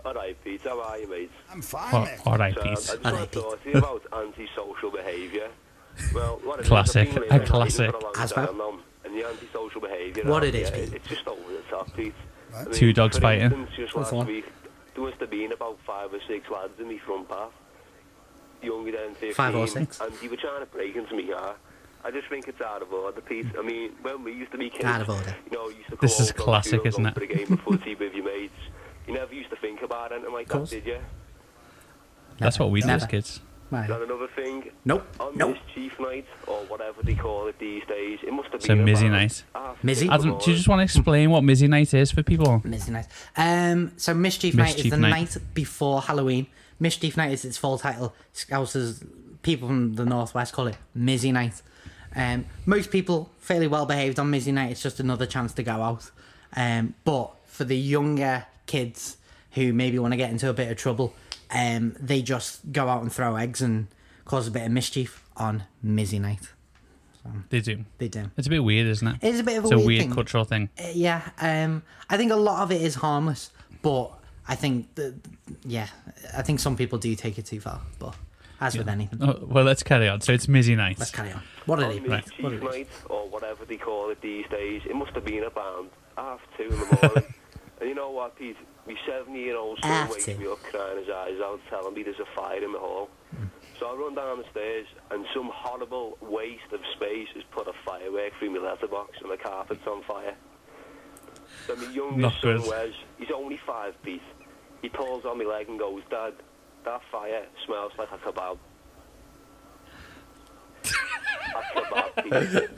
All 0.05 0.13
right, 0.15 0.37
Pete, 0.45 0.61
how 0.63 0.81
are 0.83 0.99
you, 0.99 1.09
mate? 1.09 1.31
I'm 1.51 1.63
fine, 1.63 1.95
Oh, 1.95 2.07
Mick. 2.07 2.27
all 2.27 2.37
right, 2.37 2.55
So, 2.55 2.61
Pete. 2.63 2.71
I 2.71 2.75
just 2.75 2.91
All 2.91 3.03
want 3.05 3.17
right, 3.17 3.33
to 3.33 3.41
talk 3.41 3.63
to 3.65 3.71
you 3.71 3.79
about 3.79 4.03
antisocial 4.13 4.91
behaviour. 4.91 5.49
Well, 6.15 6.41
what 6.45 6.59
it 6.59 6.63
is, 6.63 6.69
Classic, 6.69 7.09
I've 7.31 7.43
a 7.43 7.47
classic. 7.47 7.95
a 7.95 8.21
As 8.21 8.37
well. 8.37 8.53
now, 8.55 8.79
And 9.07 9.15
the 9.19 9.27
antisocial 9.27 9.81
behaviour. 9.81 10.25
What 10.25 10.43
now, 10.43 10.49
it 10.49 10.55
is, 10.55 10.71
Pete. 10.71 10.93
It's 10.93 11.09
just 11.09 11.27
over 11.27 11.41
the 11.51 11.63
top, 11.71 11.95
Pete. 11.97 12.15
I 12.55 12.65
Two 12.65 12.93
dogs 12.93 13.17
for 13.17 13.23
fighting. 13.23 13.45
Instance, 13.47 13.71
just 13.77 13.95
What's 13.97 14.13
last 14.13 14.27
that? 14.27 14.33
week, 14.33 14.45
there 14.95 15.05
must 15.05 15.19
have 15.21 15.31
been 15.31 15.53
about 15.53 15.79
five 15.87 16.13
or 16.13 16.21
six 16.29 16.51
lads 16.51 16.73
in 16.79 16.89
my 16.89 16.99
front 16.99 17.29
path, 17.31 17.51
younger 18.65 18.93
than 18.93 19.15
15. 19.15 19.35
Five 19.35 19.55
or 19.55 19.67
six? 19.67 20.01
And 20.01 20.13
they 20.15 20.29
were 20.29 20.37
trying 20.37 20.61
to 20.61 20.67
break 20.67 20.97
into 20.97 21.15
me 21.15 21.29
car. 21.29 21.55
I 22.05 22.11
just 22.11 22.29
think 22.29 22.49
it's 22.49 22.61
out 22.61 22.83
of 22.83 22.93
order, 22.93 23.21
Pete. 23.23 23.47
I 23.59 23.63
mean, 23.63 23.93
when 24.03 24.23
we 24.25 24.33
used 24.33 24.53
to 24.53 24.59
be 24.59 24.69
kids, 24.69 24.85
Out 24.85 25.01
of 25.01 25.09
order. 25.09 25.35
you 25.51 25.57
know, 25.57 25.69
you 25.71 25.77
used 25.77 25.89
to 25.91 25.97
This 26.01 26.21
is 26.21 26.33
classic, 26.33 26.81
school, 26.81 26.87
isn't 26.89 27.07
it? 27.07 27.15
For 27.15 27.23
a 27.25 27.27
game 27.27 27.53
of 27.53 27.61
footy 27.63 27.95
with 27.95 28.13
your 28.15 28.25
mates. 28.27 28.53
You 29.07 29.15
never 29.15 29.33
used 29.35 29.51
to 29.51 29.57
think 29.57 29.81
about 29.83 30.13
anything 30.13 30.33
like 30.33 30.49
that, 30.49 30.69
did 30.69 30.85
you? 30.87 30.99
That's 32.39 32.59
what 32.59 32.71
we 32.71 32.81
did 32.81 32.91
as 32.91 33.03
Never. 33.03 33.11
kids. 33.11 33.41
Right. 33.71 33.89
And 33.91 34.03
another 34.05 34.29
thing, 34.37 34.71
Nope. 34.85 35.07
on 35.19 35.37
Nope. 35.37 35.57
mischief 35.67 35.99
night, 35.99 36.27
or 36.47 36.59
whatever 36.67 37.03
they 37.03 37.15
call 37.15 37.47
it 37.49 37.59
these 37.59 37.83
days, 37.87 38.19
it 38.23 38.33
must 38.33 38.51
have 38.53 38.63
So 38.63 38.69
been 38.77 38.85
Mizzy 38.85 39.11
night. 39.11 39.43
half 39.55 39.81
Mizzy? 39.83 39.89
six 39.89 40.01
in 40.03 40.07
the 40.09 40.13
Adam, 40.15 40.39
do 40.39 40.51
you 40.51 40.57
just 40.57 40.69
want 40.69 40.81
to 40.81 40.85
explain 40.85 41.31
what 41.31 41.43
Mizzy 41.43 41.69
Night 41.69 41.93
is 41.95 42.13
for 42.13 42.23
people? 42.23 42.61
Mischief 42.65 42.91
Night. 42.91 43.07
Um, 43.37 43.93
so 43.97 44.13
Mischief, 44.15 44.55
Night 44.55 44.79
is 44.79 44.91
the 44.91 44.97
Night. 44.99 45.11
night 45.11 45.37
before 45.55 46.03
Halloween. 46.03 46.47
Mischief 46.81 47.17
Night 47.17 47.33
is 47.33 47.45
its 47.45 47.57
full 47.57 47.79
title. 47.79 48.15
Scousers, 48.35 49.07
people 49.43 49.69
from 49.69 49.95
the 49.95 50.05
Northwest 50.05 50.53
call 50.53 50.67
it 50.67 50.77
Mizzy 50.97 51.33
Night. 51.33 51.63
Um, 52.17 52.47
most 52.67 52.91
people 52.91 53.31
fairly 53.39 53.67
well 53.67 53.87
behaved 53.87 54.19
on 54.19 54.31
Mizzy 54.31 54.53
Night. 54.53 54.71
It's 54.73 54.83
just 54.83 55.01
another 55.01 55.27
chance 55.27 55.53
to 55.55 55.63
go 55.63 55.73
out. 55.83 56.11
Um, 56.57 56.95
but 57.05 57.35
for 57.47 57.65
the 57.65 57.77
younger 57.77 58.47
kids 58.67 59.17
who 59.53 59.73
maybe 59.73 59.99
want 59.99 60.13
to 60.13 60.17
get 60.17 60.31
into 60.31 60.49
a 60.49 60.53
bit 60.53 60.71
of 60.71 60.77
trouble, 60.77 61.15
um, 61.51 61.95
they 62.01 62.23
just 62.23 62.73
go 62.73 62.89
out 62.89 63.03
and 63.03 63.13
throw 63.13 63.37
eggs 63.37 63.61
and 63.61 63.89
cause 64.25 64.47
a 64.47 64.51
bit 64.51 64.63
of 64.65 64.71
mischief 64.73 65.25
on 65.37 65.65
Mizzy 65.85 66.21
Night. 66.21 66.49
They 67.49 67.61
do. 67.61 67.85
They 67.97 68.09
do. 68.09 68.31
It's 68.37 68.47
a 68.47 68.51
bit 68.51 68.63
weird, 68.63 68.87
isn't 68.87 69.09
it? 69.09 69.17
It 69.23 69.35
is 69.35 69.41
a 69.41 69.45
bit 69.45 69.57
of 69.57 69.65
a 69.65 69.67
It's 69.69 69.73
a 69.73 69.77
weird 69.77 69.87
weird 69.87 70.01
thing. 70.03 70.13
cultural 70.13 70.45
thing. 70.45 70.69
Uh, 70.79 70.89
yeah, 70.93 71.31
um, 71.41 71.83
I 72.11 72.19
think 72.19 72.31
a 72.31 72.37
lot 72.37 72.63
of 72.63 72.71
it 72.71 72.83
is 72.83 72.97
harmless, 72.97 73.51
but 73.81 74.13
I 74.47 74.55
think 74.55 74.95
that 74.97 75.15
yeah, 75.65 75.89
I 76.37 76.43
think 76.43 76.61
some 76.61 76.77
people 76.77 76.99
do 76.99 77.15
take 77.15 77.39
it 77.39 77.47
too 77.47 77.61
far. 77.61 77.81
But 77.99 78.15
as 78.61 78.77
with 78.77 78.89
anything, 78.89 79.19
Oh, 79.23 79.39
well, 79.43 79.65
let's 79.65 79.83
carry 79.83 80.09
on. 80.09 80.21
So 80.21 80.33
it's 80.33 80.47
Mizzy 80.47 80.77
Night. 80.77 80.99
let's 80.99 81.11
carry 81.11 81.33
on. 81.33 81.43
What 81.67 81.79
are 81.81 81.87
On 81.87 81.91
they? 81.91 82.01
Right. 82.01 82.25
mischief 82.27 82.43
What 82.45 82.53
are 82.53 82.59
they? 82.59 82.65
night, 82.67 82.89
or 83.09 83.29
whatever 83.29 83.65
they 83.65 83.77
call 83.77 84.11
it 84.11 84.21
these 84.21 84.47
days, 84.51 84.83
it 84.89 84.95
must 84.97 85.13
have 85.13 85.25
been 85.25 85.45
about 85.45 85.87
half 86.17 86.41
two 86.57 86.65
in 86.65 86.71
the 86.81 86.99
morning. 87.03 87.35
and 87.81 87.89
you 87.89 87.95
know 87.95 88.11
what, 88.11 88.37
Pete? 88.37 88.57
My 88.87 88.95
seven-year-old 89.07 89.79
son 89.81 89.91
Half 89.91 90.11
wakes 90.11 90.27
two. 90.27 90.37
me 90.37 90.47
up 90.47 90.63
crying 90.63 90.99
his 90.99 91.09
eyes 91.09 91.41
out, 91.43 91.59
telling 91.71 91.95
me 91.95 92.03
there's 92.03 92.21
a 92.21 92.27
fire 92.37 92.63
in 92.63 92.73
the 92.73 92.79
hall. 92.79 93.09
Hmm. 93.35 93.45
So 93.81 93.87
I 93.87 93.95
run 93.97 94.15
down 94.15 94.39
the 94.39 94.45
stairs, 94.51 94.87
and 95.11 95.25
some 95.35 95.51
horrible 95.53 96.19
waste 96.21 96.71
of 96.71 96.81
space 96.95 97.29
has 97.35 97.43
put 97.51 97.67
a 97.67 97.73
firework 97.85 98.33
through 98.39 98.51
my 98.51 98.59
letterbox, 98.69 99.17
and 99.23 99.31
the 99.33 99.39
carpet's 99.39 99.87
on 99.87 100.03
fire. 100.05 100.35
So 101.67 101.75
my 101.77 101.83
Not 101.87 101.95
youngest 101.95 102.43
good. 102.43 102.61
son, 102.61 102.71
Wes, 102.71 102.91
he's 103.19 103.29
only 103.35 103.59
five, 103.67 103.95
Pete. 104.03 104.21
He 104.85 104.91
pulls 104.91 105.25
on 105.25 105.39
my 105.39 105.45
leg 105.45 105.67
and 105.71 105.79
goes, 105.79 106.03
Dad, 106.11 106.35
that 106.85 107.01
fire 107.11 107.47
smells 107.65 107.93
like 107.99 108.11
a 108.13 108.19
kebab. 108.19 108.59
a 110.85 111.63
kebab, 111.73 112.13
Pete. 112.23 112.71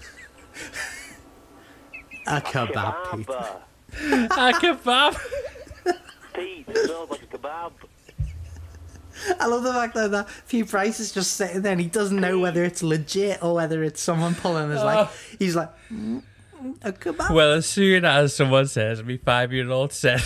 A 2.28 2.40
kebab, 2.40 3.10
Pete. 3.10 3.26
Kebab. 3.26 3.60
a 4.30 4.52
kebab. 4.52 5.18
Pete, 6.32 6.66
kebab. 6.68 7.72
I 9.40 9.46
love 9.46 9.64
the 9.64 9.72
fact 9.72 9.94
that 9.96 10.12
that 10.12 10.28
Pete 10.48 10.68
Price 10.68 11.00
is 11.00 11.10
just 11.10 11.32
sitting 11.32 11.62
there 11.62 11.72
and 11.72 11.80
he 11.80 11.88
doesn't 11.88 12.20
know 12.20 12.38
whether 12.38 12.62
it's 12.62 12.84
legit 12.84 13.42
or 13.42 13.56
whether 13.56 13.82
it's 13.82 14.00
someone 14.00 14.36
pulling 14.36 14.70
his 14.70 14.80
leg. 14.84 15.08
He's 15.40 15.56
like, 15.56 15.70
mm, 15.90 16.22
a 16.82 16.92
kebab. 16.92 17.32
Well, 17.32 17.54
as 17.54 17.66
soon 17.66 18.04
as 18.04 18.32
someone 18.32 18.68
says, 18.68 19.02
me 19.02 19.16
five 19.16 19.52
year 19.52 19.68
old 19.70 19.92
said, 19.92 20.22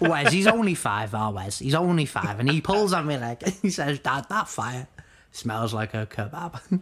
Wes, 0.00 0.32
he's 0.32 0.46
only 0.46 0.74
five, 0.74 1.14
oh 1.14 1.30
Wes, 1.30 1.58
he's 1.58 1.74
only 1.74 2.06
five, 2.06 2.40
and 2.40 2.50
he 2.50 2.60
pulls 2.60 2.92
on 2.92 3.06
me 3.06 3.16
like 3.18 3.46
he 3.62 3.70
says, 3.70 3.98
"Dad, 4.00 4.26
that 4.30 4.48
fire 4.48 4.86
smells 5.32 5.72
like 5.74 5.94
a 5.94 6.06
kebab." 6.06 6.60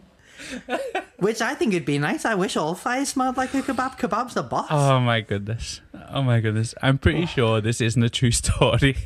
Which 1.19 1.41
I 1.41 1.53
think 1.53 1.73
would 1.73 1.85
be 1.85 1.99
nice. 1.99 2.25
I 2.25 2.35
wish 2.35 2.57
all 2.57 2.75
fire 2.75 3.05
smelled 3.05 3.37
like 3.37 3.53
a 3.53 3.61
kebab. 3.61 3.97
Kebab's 3.99 4.33
the 4.33 4.43
boss. 4.43 4.67
oh 4.71 4.99
my 4.99 5.21
goodness. 5.21 5.79
Oh 6.09 6.21
my 6.21 6.39
goodness. 6.41 6.73
I'm 6.81 6.97
pretty 6.97 7.25
sure 7.27 7.61
this 7.61 7.79
isn't 7.81 8.03
a 8.03 8.09
true 8.09 8.31
story. 8.43 8.97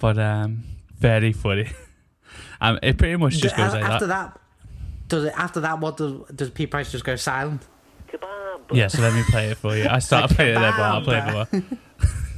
but 0.00 0.18
um 0.18 0.64
very 0.98 1.32
funny. 1.32 1.70
Um 2.60 2.78
it 2.82 2.98
pretty 2.98 3.16
much 3.16 3.34
just 3.38 3.56
goes 3.56 3.72
a- 3.74 3.76
like 3.76 3.84
after 3.84 4.06
that. 4.08 4.34
that. 4.34 4.40
does 5.08 5.24
it? 5.24 5.34
After 5.36 5.60
that, 5.60 5.78
what 5.78 5.96
does 5.98 6.14
does 6.34 6.50
Pete 6.50 6.70
Price 6.70 6.90
just 6.90 7.04
go 7.04 7.14
silent? 7.16 7.62
Kebab. 8.08 8.60
Yeah, 8.72 8.88
so 8.88 9.02
let 9.02 9.12
me 9.14 9.22
play 9.28 9.50
it 9.50 9.58
for 9.58 9.76
you. 9.76 9.86
I 9.88 9.98
started 9.98 10.34
playing 10.34 10.56
it 10.56 10.60
there, 10.60 10.72
but 10.72 10.80
I'll 10.80 11.02
play 11.02 11.18
it 11.18 11.32
more. 11.52 11.62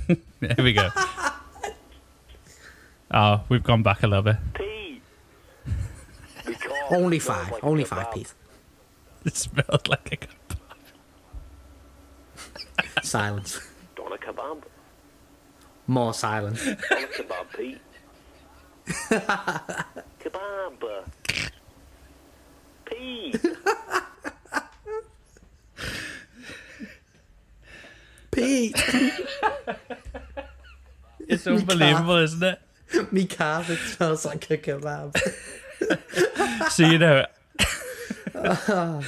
Here 0.40 0.56
we 0.58 0.72
go. 0.72 0.88
Oh, 3.10 3.42
we've 3.48 3.62
gone 3.62 3.82
back 3.82 4.02
a 4.02 4.06
little 4.06 4.22
bit. 4.22 4.36
Pete. 4.54 5.02
Only 6.90 7.18
five, 7.18 7.50
like 7.50 7.64
only 7.64 7.84
five, 7.84 8.12
Pete. 8.12 8.32
It 9.24 9.36
smelled 9.36 9.88
like 9.88 10.12
a 10.12 10.16
kebab. 10.18 10.56
Silence. 13.02 13.58
Want 13.98 14.14
a 14.14 14.18
kebab? 14.18 14.62
More 15.88 16.14
silence. 16.14 16.62
Kebab, 16.62 17.46
Pete? 17.56 17.80
kebab. 20.20 21.04
Pete. 22.84 23.42
Pete, 28.30 28.76
It's 31.28 31.46
unbelievable, 31.46 32.16
isn't 32.16 32.42
it? 32.42 32.60
me 33.12 33.22
it 33.22 33.78
smells 33.78 34.24
like 34.24 34.50
a 34.50 34.58
kebab. 34.58 35.16
So 36.70 36.86
you 36.86 36.98
know, 36.98 37.26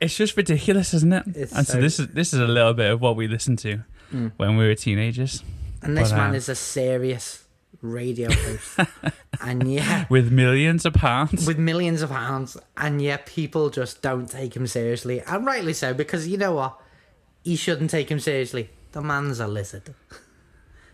it's 0.00 0.16
just 0.16 0.36
ridiculous, 0.36 0.94
isn't 0.94 1.12
it? 1.12 1.24
It's 1.34 1.52
and 1.52 1.66
so, 1.66 1.74
so- 1.74 1.78
Mm. 1.78 1.82
this 1.82 1.98
is 2.00 2.06
this 2.08 2.32
is 2.32 2.40
a 2.40 2.46
little 2.46 2.74
bit 2.74 2.90
of 2.90 3.00
what 3.00 3.16
we 3.16 3.28
listened 3.28 3.58
to 3.60 3.80
when 4.36 4.56
we 4.56 4.66
were 4.66 4.74
teenagers, 4.74 5.42
And 5.82 5.96
this 5.96 6.10
But, 6.10 6.16
man 6.16 6.30
um, 6.30 6.34
is 6.36 6.48
a 6.48 6.54
serious 6.54 7.44
radio 7.82 8.30
host. 8.32 8.80
and 9.40 9.70
yeah, 9.72 10.06
with 10.10 10.32
millions 10.32 10.84
of 10.84 10.94
pounds. 10.94 11.46
with 11.46 11.58
millions 11.58 12.02
of 12.02 12.10
pounds, 12.10 12.56
and 12.76 13.00
yet 13.02 13.26
people 13.26 13.70
just 13.70 14.02
don't 14.02 14.26
take 14.28 14.56
him 14.56 14.66
seriously, 14.66 15.20
and 15.26 15.46
rightly 15.46 15.72
so, 15.72 15.94
because 15.94 16.26
you 16.26 16.36
know 16.38 16.52
what? 16.52 16.80
you 17.42 17.56
shouldn't 17.56 17.88
take 17.90 18.10
him 18.10 18.20
seriously. 18.20 18.68
The 18.92 19.00
man's 19.00 19.40
a 19.40 19.46
lizard. 19.46 19.94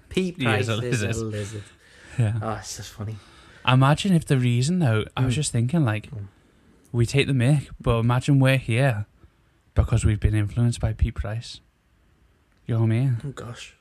Pete 0.09 0.37
He 0.39 0.45
Price 0.45 0.63
is 0.63 0.69
a 0.69 0.83
is 0.83 1.03
a 1.21 1.25
lizard. 1.25 1.63
yeah. 2.19 2.39
Oh, 2.43 2.53
it's 2.55 2.77
just 2.77 2.93
funny. 2.93 3.17
Imagine 3.67 4.15
if 4.15 4.25
the 4.27 4.39
reason 4.39 4.79
though, 4.79 5.05
I 5.17 5.25
was 5.25 5.33
Mm. 5.35 5.37
just 5.37 5.53
thinking 5.53 5.85
like, 5.85 6.09
we 6.93 7.05
take 7.07 7.27
the 7.27 7.35
mic, 7.35 7.69
but 7.81 7.99
imagine 7.99 8.39
we're 8.39 8.57
here 8.59 9.07
because 9.75 10.05
we've 10.05 10.21
been 10.21 10.35
influenced 10.35 10.81
by 10.81 10.93
Pete 10.93 11.15
Price. 11.15 11.61
You 12.67 12.75
know 12.75 12.81
what 12.81 12.87
I 12.87 12.89
mean? 12.91 13.17
Oh 13.25 13.31
gosh. 13.31 13.75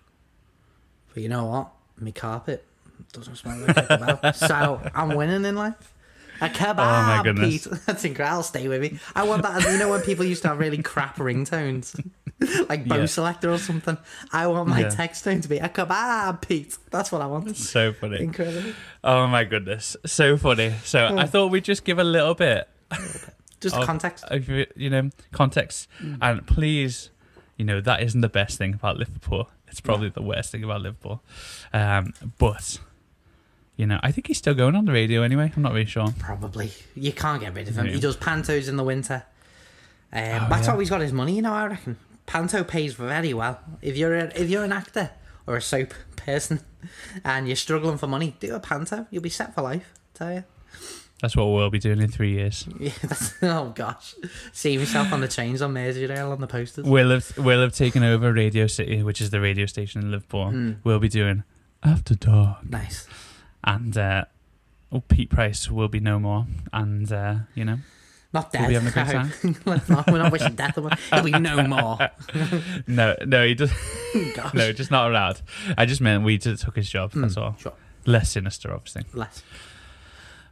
But 1.13 1.23
you 1.23 1.29
know 1.29 1.45
what? 1.45 1.71
My 1.99 2.11
carpet 2.11 2.65
doesn't 3.13 3.35
smell 3.35 3.57
like 3.59 4.35
so 4.35 4.81
I'm 4.93 5.15
winning 5.15 5.45
in 5.45 5.55
life. 5.55 5.93
A 6.41 6.49
kebab, 6.49 6.75
Oh, 6.79 7.07
my 7.07 7.21
goodness. 7.23 7.67
Pete. 7.67 7.79
That's 7.85 8.03
incredible. 8.05 8.43
Stay 8.43 8.67
with 8.67 8.81
me. 8.81 8.99
I 9.15 9.23
want 9.23 9.43
that. 9.43 9.63
You 9.71 9.77
know 9.77 9.89
when 9.89 10.01
people 10.01 10.25
used 10.25 10.41
to 10.43 10.49
have 10.49 10.59
really 10.59 10.81
crap 10.81 11.15
ringtones, 11.17 11.95
like 12.69 12.85
Bo 12.87 12.95
Yeah. 12.97 13.03
Selecta 13.03 13.53
or 13.53 13.57
something. 13.57 13.97
I 14.33 14.47
want 14.47 14.67
my 14.67 14.81
Yeah. 14.81 14.89
text 14.89 15.23
tone 15.23 15.41
to 15.41 15.47
be 15.47 15.57
a 15.57 15.69
kebab, 15.69 16.41
Pete. 16.41 16.77
That's 16.91 17.11
what 17.11 17.21
I 17.21 17.27
want. 17.27 17.55
So 17.57 17.93
funny. 17.93 18.21
Incredible. 18.21 18.73
Oh 19.03 19.27
my 19.27 19.43
goodness, 19.43 19.95
so 20.05 20.35
funny. 20.37 20.73
So 20.83 21.15
I 21.17 21.25
thought 21.25 21.51
we'd 21.51 21.63
just 21.63 21.85
give 21.85 21.99
a 21.99 22.03
little 22.03 22.35
bit 22.35 22.67
Just 23.61 23.75
of, 23.77 23.85
context. 23.85 24.25
of, 24.25 24.47
you 24.49 24.89
know, 24.89 25.09
context, 25.31 25.87
and 26.21 26.45
please, 26.45 27.09
you 27.57 27.65
know, 27.65 27.79
that 27.81 28.03
isn't 28.03 28.21
the 28.21 28.29
best 28.29 28.57
thing 28.57 28.73
about 28.73 28.97
Liverpool. 28.97 29.49
It's 29.67 29.79
probably 29.81 30.09
the 30.09 30.21
worst 30.21 30.51
thing 30.51 30.63
about 30.63 30.81
Liverpool. 30.81 31.23
Um, 31.73 32.13
but 32.37 32.79
you 33.77 33.85
know, 33.85 33.99
I 34.03 34.11
think 34.11 34.27
he's 34.27 34.37
still 34.37 34.53
going 34.53 34.75
on 34.75 34.85
the 34.85 34.91
radio 34.91 35.21
anyway. 35.21 35.51
I'm 35.55 35.61
not 35.61 35.73
really 35.73 35.85
sure. 35.85 36.07
Probably. 36.19 36.71
You 36.95 37.11
can't 37.11 37.41
get 37.41 37.53
rid 37.53 37.67
of 37.67 37.75
him. 37.77 37.87
Yeah. 37.87 37.93
He 37.93 37.99
does 37.99 38.15
pantos 38.17 38.67
in 38.69 38.77
the 38.77 38.83
winter. 38.83 39.23
Um, 40.13 40.21
Oh, 40.23 40.47
that's 40.49 40.65
yeah. 40.67 40.71
how 40.73 40.79
he's 40.79 40.89
got 40.89 41.01
his 41.01 41.11
money, 41.13 41.35
you 41.35 41.41
know, 41.41 41.53
I 41.53 41.67
reckon. 41.67 41.97
Panto 42.25 42.63
pays 42.63 42.93
very 42.93 43.33
well. 43.33 43.59
If 43.81 43.97
you're 43.97 44.15
a, 44.15 44.31
if 44.35 44.49
you're 44.49 44.63
an 44.63 44.71
actor 44.71 45.11
or 45.45 45.55
a 45.57 45.61
soap 45.61 45.93
person 46.15 46.61
and 47.25 47.47
you're 47.47 47.55
struggling 47.55 47.97
for 47.97 48.07
money, 48.07 48.35
do 48.39 48.55
a 48.55 48.59
panto. 48.59 49.05
You'll 49.11 49.21
be 49.23 49.29
set 49.29 49.53
for 49.53 49.61
life, 49.61 49.93
I 50.15 50.17
tell 50.17 50.33
you. 50.33 50.43
That's 51.21 51.35
what 51.35 51.45
we'll 51.45 51.69
be 51.69 51.79
doing 51.79 52.01
in 52.01 52.09
three 52.09 52.31
years. 52.33 52.67
Yeah, 52.79 52.91
that's, 53.03 53.33
oh 53.41 53.71
gosh. 53.75 54.15
See 54.53 54.73
yourself 54.73 55.11
on 55.13 55.21
the 55.21 55.27
trains 55.27 55.61
on 55.61 55.73
Merseyrail 55.73 56.31
on 56.31 56.41
the 56.41 56.47
posters. 56.47 56.85
We'll 56.85 57.09
have 57.09 57.37
we'll 57.37 57.61
have 57.61 57.73
taken 57.73 58.03
over 58.03 58.31
Radio 58.33 58.67
City, 58.67 59.01
which 59.01 59.21
is 59.21 59.29
the 59.29 59.39
radio 59.39 59.65
station 59.65 60.01
in 60.01 60.11
Liverpool. 60.11 60.47
Mm. 60.47 60.77
We'll 60.83 60.99
be 60.99 61.07
doing 61.09 61.43
After 61.83 62.15
Dark, 62.15 62.69
Nice. 62.69 63.07
And 63.65 63.97
uh, 63.97 64.25
oh, 64.91 65.01
Pete 65.01 65.29
Price 65.29 65.69
will 65.69 65.87
be 65.89 65.99
no 65.99 66.19
more, 66.19 66.45
and 66.71 67.11
uh, 67.11 67.35
you 67.55 67.65
know, 67.65 67.79
Not 68.33 68.53
We'll 68.53 68.67
be 68.67 68.73
having 68.75 68.87
a 68.87 68.91
good 68.91 69.65
I 69.65 69.81
not- 69.93 70.07
We're 70.11 70.17
not 70.19 70.31
wishing 70.31 70.55
death 70.55 70.77
on 70.77 70.91
him. 70.91 70.97
There'll 71.09 71.25
be 71.25 71.31
no 71.31 71.63
more. 71.67 71.97
no, 72.87 73.15
no, 73.25 73.45
he 73.45 73.53
does, 73.55 73.71
no, 74.53 74.71
just 74.73 74.91
not 74.91 75.09
allowed. 75.09 75.41
I 75.77 75.85
just 75.85 76.01
meant 76.01 76.23
we 76.23 76.37
just 76.37 76.63
took 76.63 76.75
his 76.75 76.89
job. 76.89 77.11
That's 77.13 77.35
Mm, 77.35 77.41
all. 77.41 77.55
Sure. 77.59 77.73
Less 78.05 78.29
sinister, 78.31 78.71
obviously. 78.73 79.03
Let's 79.13 79.41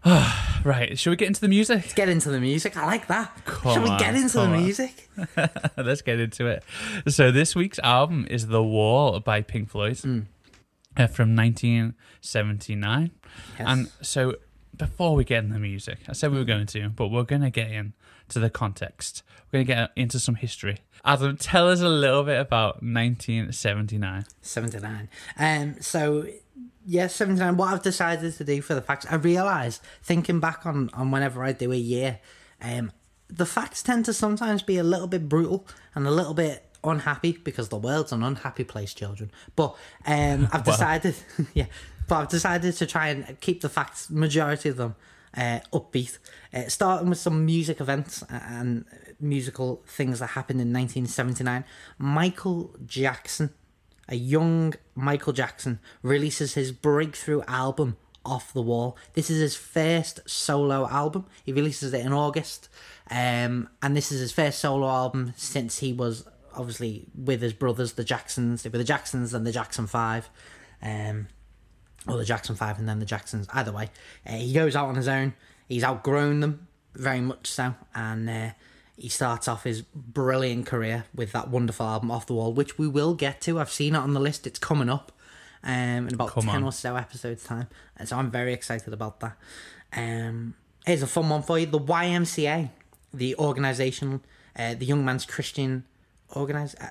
Right, 0.66 0.98
shall 1.00 1.12
we 1.12 1.18
get 1.18 1.28
into 1.28 1.40
the 1.42 1.48
music? 1.48 1.76
Let's 1.78 1.94
get 1.94 2.10
into 2.10 2.30
the 2.30 2.40
music. 2.40 2.76
I 2.76 2.86
like 2.86 3.08
that. 3.08 3.32
Come 3.46 3.74
Shall 3.74 3.84
we 3.84 3.90
on, 3.90 4.00
get 4.00 4.16
into 4.16 4.38
the 4.38 4.48
music? 4.50 5.10
Let's 5.78 6.02
get 6.02 6.20
into 6.20 6.48
it. 6.48 6.64
So 7.08 7.32
this 7.32 7.56
week's 7.56 7.80
album 7.80 8.28
is 8.30 8.48
"The 8.48 8.64
Wall" 8.64 9.20
by 9.22 9.42
Pink 9.42 9.70
Floyd 9.70 9.96
Mm. 9.98 10.26
Uh, 10.98 11.08
from 11.08 11.36
1979. 11.36 13.12
Yes. 13.58 13.68
And 13.68 13.90
so 14.02 14.36
before 14.76 15.16
we 15.16 15.24
get 15.24 15.44
into 15.44 15.54
the 15.54 15.60
music, 15.60 16.00
I 16.08 16.14
said 16.14 16.32
we 16.32 16.38
were 16.38 16.46
going 16.46 16.66
to, 16.68 16.90
but 16.90 17.10
we're 17.10 17.24
going 17.24 17.42
to 17.42 17.50
get 17.50 17.72
in 17.72 17.94
to 18.30 18.40
the 18.40 18.50
context. 18.50 19.24
We're 19.52 19.64
going 19.64 19.68
to 19.68 19.74
get 19.74 19.92
into 19.96 20.20
some 20.20 20.36
history. 20.36 20.80
Adam, 21.06 21.38
tell 21.38 21.70
us 21.70 21.82
a 21.82 21.90
little 21.90 22.24
bit 22.24 22.40
about 22.40 22.82
1979. 22.82 24.26
79. 24.42 25.10
Um, 25.38 25.76
so, 25.82 26.26
yeah, 26.86 27.08
79. 27.08 27.58
What 27.58 27.74
I've 27.74 27.84
decided 27.84 28.34
to 28.34 28.44
do 28.44 28.62
for 28.62 28.74
the 28.74 28.82
facts, 28.82 29.06
I 29.10 29.16
realise, 29.16 29.82
thinking 30.02 30.40
back 30.40 30.66
on, 30.66 30.90
on 30.94 31.12
whenever 31.12 31.44
I 31.44 31.52
do 31.52 31.72
a 31.72 31.78
year, 31.78 32.20
um, 32.62 32.92
the 33.28 33.46
facts 33.46 33.84
tend 33.84 34.06
to 34.06 34.14
sometimes 34.14 34.62
be 34.62 34.78
a 34.78 34.84
little 34.84 35.08
bit 35.08 35.28
brutal 35.28 35.68
and 35.96 36.08
a 36.08 36.12
little 36.12 36.34
bit 36.34 36.66
unhappy 36.84 37.34
because 37.44 37.70
the 37.70 37.78
world's 37.78 38.12
an 38.12 38.24
unhappy 38.24 38.64
place, 38.64 38.94
children. 38.94 39.32
But 39.56 39.76
um, 40.06 40.48
I've 40.54 40.66
Wow. 40.66 40.74
decided, 40.74 41.16
yeah, 41.54 41.66
but 42.08 42.16
I've 42.16 42.30
decided 42.30 42.76
to 42.76 42.86
try 42.86 43.08
and 43.10 43.40
keep 43.40 43.62
the 43.62 43.70
facts, 43.70 44.10
majority 44.10 44.70
of 44.70 44.78
them, 44.78 44.96
uh, 45.36 45.60
upbeat. 45.72 46.18
Uh, 46.54 46.68
starting 46.68 47.10
with 47.10 47.18
some 47.18 47.46
music 47.46 47.82
events 47.82 48.24
and 48.30 48.86
musical 49.20 49.82
things 49.88 50.20
that 50.20 50.28
happened 50.28 50.62
in 50.62 50.68
1979. 50.72 51.64
Michael 51.98 52.76
Jackson, 52.86 53.50
a 54.08 54.16
young 54.16 54.74
Michael 54.96 55.34
Jackson, 55.34 55.80
releases 56.04 56.54
his 56.54 56.72
breakthrough 56.72 57.42
album, 57.48 57.98
Off 58.26 58.54
the 58.54 58.62
Wall. 58.62 58.96
This 59.14 59.30
is 59.32 59.40
his 59.42 59.56
first 59.56 60.20
solo 60.30 60.88
album. 60.88 61.26
He 61.44 61.52
releases 61.52 61.94
it 61.94 62.06
in 62.06 62.14
August. 62.14 62.70
Um, 63.10 63.70
and 63.82 63.98
this 63.98 64.12
is 64.12 64.20
his 64.20 64.32
first 64.32 64.60
solo 64.60 64.88
album 64.88 65.34
since 65.36 65.80
he 65.80 65.92
was 65.94 66.26
obviously 66.56 67.06
with 67.16 67.42
his 67.42 67.54
brothers, 67.54 67.94
the 67.94 68.04
Jacksons. 68.04 68.64
They 68.64 68.70
were 68.70 68.78
the 68.78 68.84
Jacksons 68.84 69.34
and 69.34 69.46
the 69.46 69.52
Jackson 69.52 69.88
Five. 69.88 70.30
Um, 70.82 71.28
or 72.08 72.18
the 72.18 72.26
Jackson 72.26 72.56
Five 72.56 72.80
and 72.80 72.88
then 72.88 73.00
the 73.00 73.06
Jacksons. 73.06 73.48
Either 73.54 73.72
way, 73.72 73.90
uh, 74.28 74.34
he 74.34 74.54
goes 74.54 74.76
out 74.76 74.88
on 74.88 74.96
his 74.96 75.08
own. 75.08 75.34
He's 75.68 75.84
outgrown 75.84 76.42
them 76.42 76.68
very 76.94 77.22
much 77.22 77.48
so, 77.48 77.76
and 77.96 78.30
uh, 78.30 78.50
he 78.98 79.10
starts 79.10 79.48
off 79.48 79.64
his 79.64 79.82
brilliant 79.82 80.66
career 80.66 81.06
with 81.16 81.32
that 81.32 81.50
wonderful 81.50 81.86
album 81.86 82.12
Off 82.12 82.28
the 82.28 82.34
Wall, 82.34 82.54
which 82.54 82.78
we 82.78 82.88
will 82.88 83.14
get 83.14 83.42
to. 83.42 83.60
I've 83.60 83.72
seen 83.72 83.96
it 83.96 84.00
on 84.00 84.14
the 84.14 84.20
list. 84.20 84.46
It's 84.46 84.60
coming 84.60 84.90
up 84.90 85.12
um, 85.64 86.08
in 86.08 86.14
about 86.14 86.30
Come 86.30 86.44
ten 86.46 86.56
on. 86.58 86.64
or 86.64 86.72
so 86.72 86.96
episodes 86.96 87.44
time, 87.44 87.68
and 87.98 88.08
so 88.08 88.18
I'm 88.18 88.30
very 88.30 88.54
excited 88.54 88.94
about 88.94 89.20
that. 89.22 89.38
Um, 89.94 90.56
here's 90.86 91.02
a 91.02 91.08
fun 91.08 91.30
one 91.30 91.42
for 91.42 91.58
you: 91.58 91.66
the 91.66 91.80
YMCA, 91.80 92.70
the 93.14 93.36
organisation, 93.38 94.22
uh, 94.58 94.76
the 94.76 94.86
Young 94.86 95.06
Man's 95.06 95.26
Christian 95.26 95.86
organize. 96.34 96.76
Uh, 96.76 96.90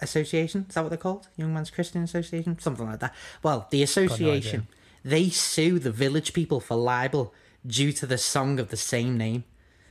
Association. 0.00 0.66
Is 0.68 0.74
that 0.74 0.80
what 0.82 0.88
they're 0.88 0.98
called? 0.98 1.28
Young 1.36 1.54
Men's 1.54 1.70
Christian 1.70 2.02
Association, 2.02 2.58
something 2.58 2.84
like 2.84 2.98
that. 2.98 3.14
Well, 3.40 3.68
the 3.70 3.84
association 3.84 4.66
they 5.04 5.28
sue 5.28 5.78
the 5.78 5.90
village 5.90 6.32
people 6.32 6.60
for 6.60 6.76
libel 6.76 7.34
due 7.66 7.92
to 7.92 8.06
the 8.06 8.18
song 8.18 8.58
of 8.58 8.68
the 8.68 8.76
same 8.76 9.16
name. 9.16 9.44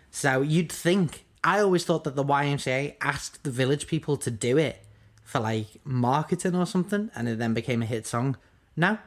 So 0.10 0.42
you'd 0.42 0.72
think 0.72 1.26
I 1.44 1.60
always 1.60 1.86
thought 1.86 2.04
that 2.04 2.16
the 2.16 2.24
YMCA 2.24 2.96
asked 3.02 3.44
the 3.44 3.52
village 3.52 3.88
people 3.88 4.18
to 4.18 4.32
do 4.32 4.58
it 4.58 4.84
for 5.24 5.40
like 5.40 5.68
marketing 5.84 6.56
or 6.56 6.66
something, 6.66 7.10
and 7.16 7.28
it 7.28 7.40
then 7.40 7.54
became 7.54 7.82
a 7.82 7.86
hit 7.86 8.06
song. 8.06 8.38
No, 8.76 8.98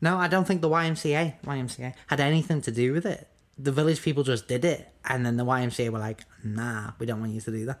no, 0.00 0.18
I 0.18 0.28
don't 0.28 0.46
think 0.46 0.60
the 0.60 0.68
YMCA 0.68 1.40
YMCA 1.44 1.94
had 2.08 2.20
anything 2.20 2.60
to 2.62 2.70
do 2.70 2.92
with 2.92 3.06
it. 3.06 3.28
The 3.58 3.72
village 3.72 4.02
people 4.02 4.22
just 4.24 4.48
did 4.48 4.64
it, 4.64 4.88
and 5.04 5.24
then 5.24 5.36
the 5.36 5.44
YMCA 5.44 5.90
were 5.90 5.98
like, 5.98 6.22
"Nah, 6.42 6.92
we 6.98 7.06
don't 7.06 7.20
want 7.20 7.32
you 7.32 7.40
to 7.40 7.50
do 7.50 7.66
that." 7.66 7.80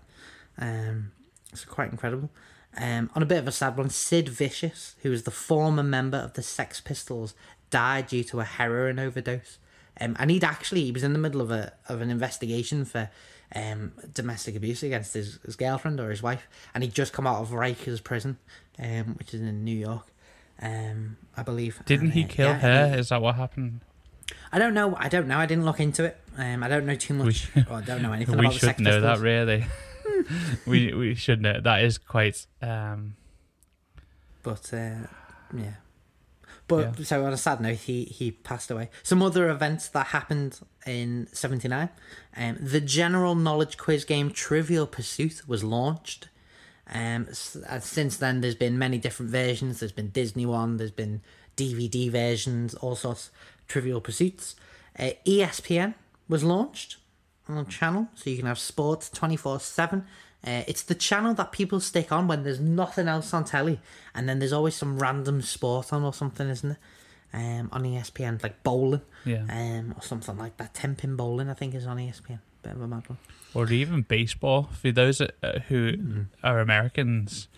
Um, 0.58 1.12
it's 1.52 1.64
quite 1.64 1.90
incredible. 1.90 2.30
Um, 2.78 3.10
on 3.14 3.22
a 3.22 3.26
bit 3.26 3.38
of 3.38 3.48
a 3.48 3.52
sad 3.52 3.76
one, 3.76 3.90
Sid 3.90 4.28
Vicious, 4.28 4.94
who 5.02 5.10
was 5.10 5.24
the 5.24 5.30
former 5.32 5.82
member 5.82 6.18
of 6.18 6.34
the 6.34 6.42
Sex 6.42 6.80
Pistols, 6.80 7.34
died 7.70 8.06
due 8.08 8.22
to 8.24 8.40
a 8.40 8.44
heroin 8.44 8.98
overdose. 8.98 9.58
Um, 10.00 10.16
and 10.18 10.30
he'd 10.30 10.44
actually 10.44 10.84
he 10.84 10.92
was 10.92 11.02
in 11.02 11.12
the 11.12 11.18
middle 11.18 11.40
of 11.40 11.50
a 11.50 11.72
of 11.88 12.00
an 12.00 12.10
investigation 12.10 12.84
for 12.84 13.10
um, 13.54 13.92
domestic 14.14 14.54
abuse 14.54 14.82
against 14.84 15.14
his, 15.14 15.38
his 15.44 15.56
girlfriend 15.56 15.98
or 16.00 16.10
his 16.10 16.22
wife, 16.22 16.46
and 16.74 16.84
he'd 16.84 16.94
just 16.94 17.12
come 17.12 17.26
out 17.26 17.40
of 17.42 17.48
Rikers 17.50 18.02
prison, 18.02 18.38
um, 18.78 19.16
which 19.18 19.34
is 19.34 19.40
in 19.40 19.64
New 19.64 19.76
York, 19.76 20.06
um, 20.62 21.16
I 21.36 21.42
believe. 21.42 21.82
Didn't 21.86 22.06
And, 22.06 22.14
he 22.14 22.24
uh, 22.24 22.28
kill 22.28 22.48
yeah, 22.50 22.58
her? 22.60 22.88
he- 22.94 22.98
Is 23.00 23.08
that 23.08 23.20
what 23.20 23.34
happened? 23.34 23.80
I 24.52 24.58
don't 24.60 24.74
know. 24.74 24.94
I 24.96 25.08
don't 25.08 25.26
know. 25.26 25.38
I 25.38 25.46
didn't 25.46 25.64
look 25.64 25.80
into 25.80 26.04
it. 26.04 26.16
Um, 26.38 26.62
I 26.62 26.68
don't 26.68 26.86
know 26.86 26.94
too 26.94 27.14
much. 27.14 27.52
We- 27.54 27.62
or 27.68 27.78
I 27.78 27.80
don't 27.82 28.00
know 28.02 28.12
anything 28.18 28.36
we 28.38 28.46
about 28.46 28.52
the 28.52 28.58
should 28.60 28.66
Sex 28.68 28.80
know 28.80 29.00
that, 29.00 29.18
really. 29.18 29.66
We 30.66 30.92
we 30.94 31.14
should 31.14 31.40
know. 31.40 31.60
That 31.60 31.82
is 31.84 31.98
quite. 31.98 32.46
Um, 32.62 33.16
But 34.42 34.72
uh, 34.72 35.06
yeah. 35.54 35.74
But 36.66 36.98
Yeah. 36.98 37.04
so 37.04 37.24
on 37.24 37.32
a 37.32 37.36
sad 37.36 37.60
note, 37.60 37.78
he 37.78 38.04
he 38.04 38.30
passed 38.30 38.70
away. 38.70 38.90
Some 39.02 39.22
other 39.22 39.48
events 39.50 39.88
that 39.88 40.08
happened 40.08 40.60
in 40.86 41.28
'79. 41.32 41.88
Um, 42.36 42.56
the 42.60 42.80
general 42.80 43.34
knowledge 43.34 43.76
quiz 43.76 44.04
game 44.04 44.30
Trivial 44.30 44.86
Pursuit 44.86 45.42
was 45.48 45.62
launched. 45.64 46.28
Um, 46.92 47.28
since 47.32 48.16
then, 48.16 48.40
there's 48.40 48.56
been 48.56 48.76
many 48.78 48.98
different 48.98 49.30
versions. 49.30 49.80
There's 49.80 49.92
been 49.92 50.08
Disney 50.10 50.46
one. 50.46 50.76
There's 50.76 50.90
been 50.90 51.22
DVD 51.56 52.10
versions. 52.10 52.74
All 52.74 52.96
sorts. 52.96 53.30
Trivial 53.68 54.00
Pursuits. 54.00 54.56
Uh, 54.98 55.10
ESPN 55.24 55.94
was 56.28 56.42
launched 56.42 56.96
on 57.56 57.66
channel, 57.66 58.08
so 58.14 58.30
you 58.30 58.36
can 58.36 58.46
have 58.46 58.58
sports 58.58 59.08
twenty 59.10 59.36
four 59.36 59.60
seven. 59.60 60.04
Uh, 60.46 60.62
It's 60.66 60.82
the 60.82 60.94
channel 60.94 61.34
that 61.34 61.52
people 61.52 61.80
stick 61.80 62.10
on 62.12 62.26
when 62.26 62.42
there's 62.44 62.60
nothing 62.60 63.08
else 63.08 63.34
on 63.34 63.44
telly, 63.44 63.78
and 64.14 64.28
then 64.28 64.38
there's 64.38 64.52
always 64.52 64.74
some 64.74 64.98
random 64.98 65.42
sport 65.42 65.92
on 65.92 66.02
or 66.02 66.14
something, 66.14 66.48
isn't 66.48 66.72
it? 66.72 66.78
Um, 67.32 67.68
on 67.72 67.82
ESPN, 67.84 68.42
like 68.42 68.62
bowling, 68.64 69.02
yeah. 69.24 69.44
um, 69.48 69.94
or 69.96 70.02
something 70.02 70.36
like 70.36 70.56
that. 70.56 70.74
Ten 70.74 70.96
pin 70.96 71.14
bowling, 71.14 71.48
I 71.48 71.54
think, 71.54 71.74
is 71.74 71.86
on 71.86 71.98
ESPN. 71.98 72.40
Bit 72.62 72.72
of 72.72 72.80
a 72.82 72.88
mad 72.88 73.08
one. 73.08 73.18
or 73.54 73.70
even 73.72 74.02
baseball. 74.02 74.64
For 74.80 74.90
those 74.92 75.20
uh, 75.20 75.60
who 75.68 75.92
Mm. 75.96 76.26
are 76.42 76.58
Americans, 76.60 77.48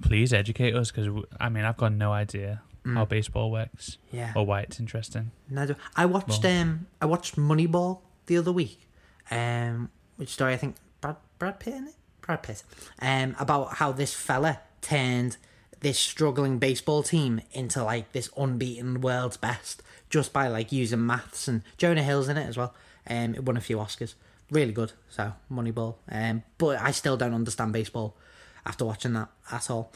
please 0.00 0.32
educate 0.32 0.74
us 0.74 0.90
because 0.90 1.24
I 1.40 1.48
mean 1.48 1.64
I've 1.64 1.76
got 1.76 1.92
no 1.92 2.12
idea 2.12 2.62
Mm. 2.84 2.94
how 2.94 3.04
baseball 3.04 3.50
works 3.52 3.98
Yeah. 4.10 4.32
or 4.34 4.44
why 4.44 4.60
it's 4.62 4.80
interesting. 4.80 5.30
Neither. 5.48 5.76
I 5.96 6.04
watched 6.06 6.42
Well. 6.42 6.62
um 6.62 6.86
I 7.00 7.06
watched 7.06 7.36
Moneyball 7.36 8.00
the 8.26 8.36
other 8.38 8.50
week, 8.52 8.88
um 9.30 9.90
which 10.16 10.30
story 10.30 10.52
I 10.52 10.56
think 10.56 10.76
Brad 11.00 11.16
Brad 11.38 11.60
Pitt 11.60 11.74
in 11.74 11.88
it 11.88 11.94
Brad 12.20 12.42
Pitt 12.42 12.62
um 13.00 13.36
about 13.38 13.74
how 13.74 13.92
this 13.92 14.14
fella 14.14 14.60
turned 14.80 15.36
this 15.80 15.98
struggling 15.98 16.58
baseball 16.58 17.02
team 17.02 17.40
into 17.52 17.82
like 17.82 18.12
this 18.12 18.30
unbeaten 18.36 19.00
world's 19.00 19.36
best 19.36 19.82
just 20.08 20.32
by 20.32 20.46
like 20.46 20.70
using 20.70 21.04
maths 21.04 21.48
and 21.48 21.62
Jonah 21.76 22.02
Hill's 22.02 22.28
in 22.28 22.36
it 22.36 22.46
as 22.46 22.56
well. 22.56 22.74
Um, 23.08 23.34
it 23.34 23.44
won 23.44 23.56
a 23.56 23.60
few 23.60 23.78
Oscars. 23.78 24.14
Really 24.50 24.72
good. 24.72 24.92
So 25.08 25.32
Moneyball. 25.50 25.96
Um, 26.08 26.42
but 26.58 26.80
I 26.80 26.90
still 26.92 27.16
don't 27.16 27.34
understand 27.34 27.72
baseball 27.72 28.16
after 28.64 28.84
watching 28.84 29.14
that 29.14 29.28
at 29.50 29.70
all. 29.70 29.92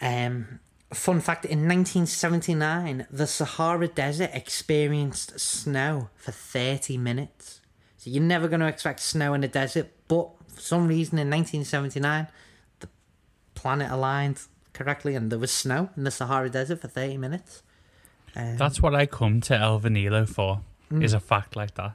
Um, 0.00 0.60
fun 0.92 1.20
fact: 1.20 1.46
in 1.46 1.60
1979, 1.60 3.06
the 3.10 3.26
Sahara 3.26 3.88
Desert 3.88 4.30
experienced 4.34 5.40
snow 5.40 6.10
for 6.14 6.30
30 6.30 6.98
minutes. 6.98 7.61
So 8.02 8.10
you're 8.10 8.20
never 8.20 8.48
going 8.48 8.58
to 8.58 8.66
expect 8.66 8.98
snow 8.98 9.32
in 9.32 9.44
a 9.44 9.48
desert, 9.48 9.88
but 10.08 10.28
for 10.48 10.60
some 10.60 10.88
reason 10.88 11.20
in 11.20 11.30
1979, 11.30 12.26
the 12.80 12.88
planet 13.54 13.92
aligned 13.92 14.40
correctly, 14.72 15.14
and 15.14 15.30
there 15.30 15.38
was 15.38 15.52
snow 15.52 15.88
in 15.96 16.02
the 16.02 16.10
Sahara 16.10 16.50
Desert 16.50 16.80
for 16.80 16.88
30 16.88 17.16
minutes. 17.18 17.62
Um, 18.34 18.56
That's 18.56 18.82
what 18.82 18.92
I 18.92 19.06
come 19.06 19.40
to 19.42 19.56
El 19.56 19.78
Vinilo 19.78 20.28
for. 20.28 20.62
Mm. 20.92 21.04
Is 21.04 21.12
a 21.12 21.20
fact 21.20 21.54
like 21.54 21.74
that. 21.74 21.92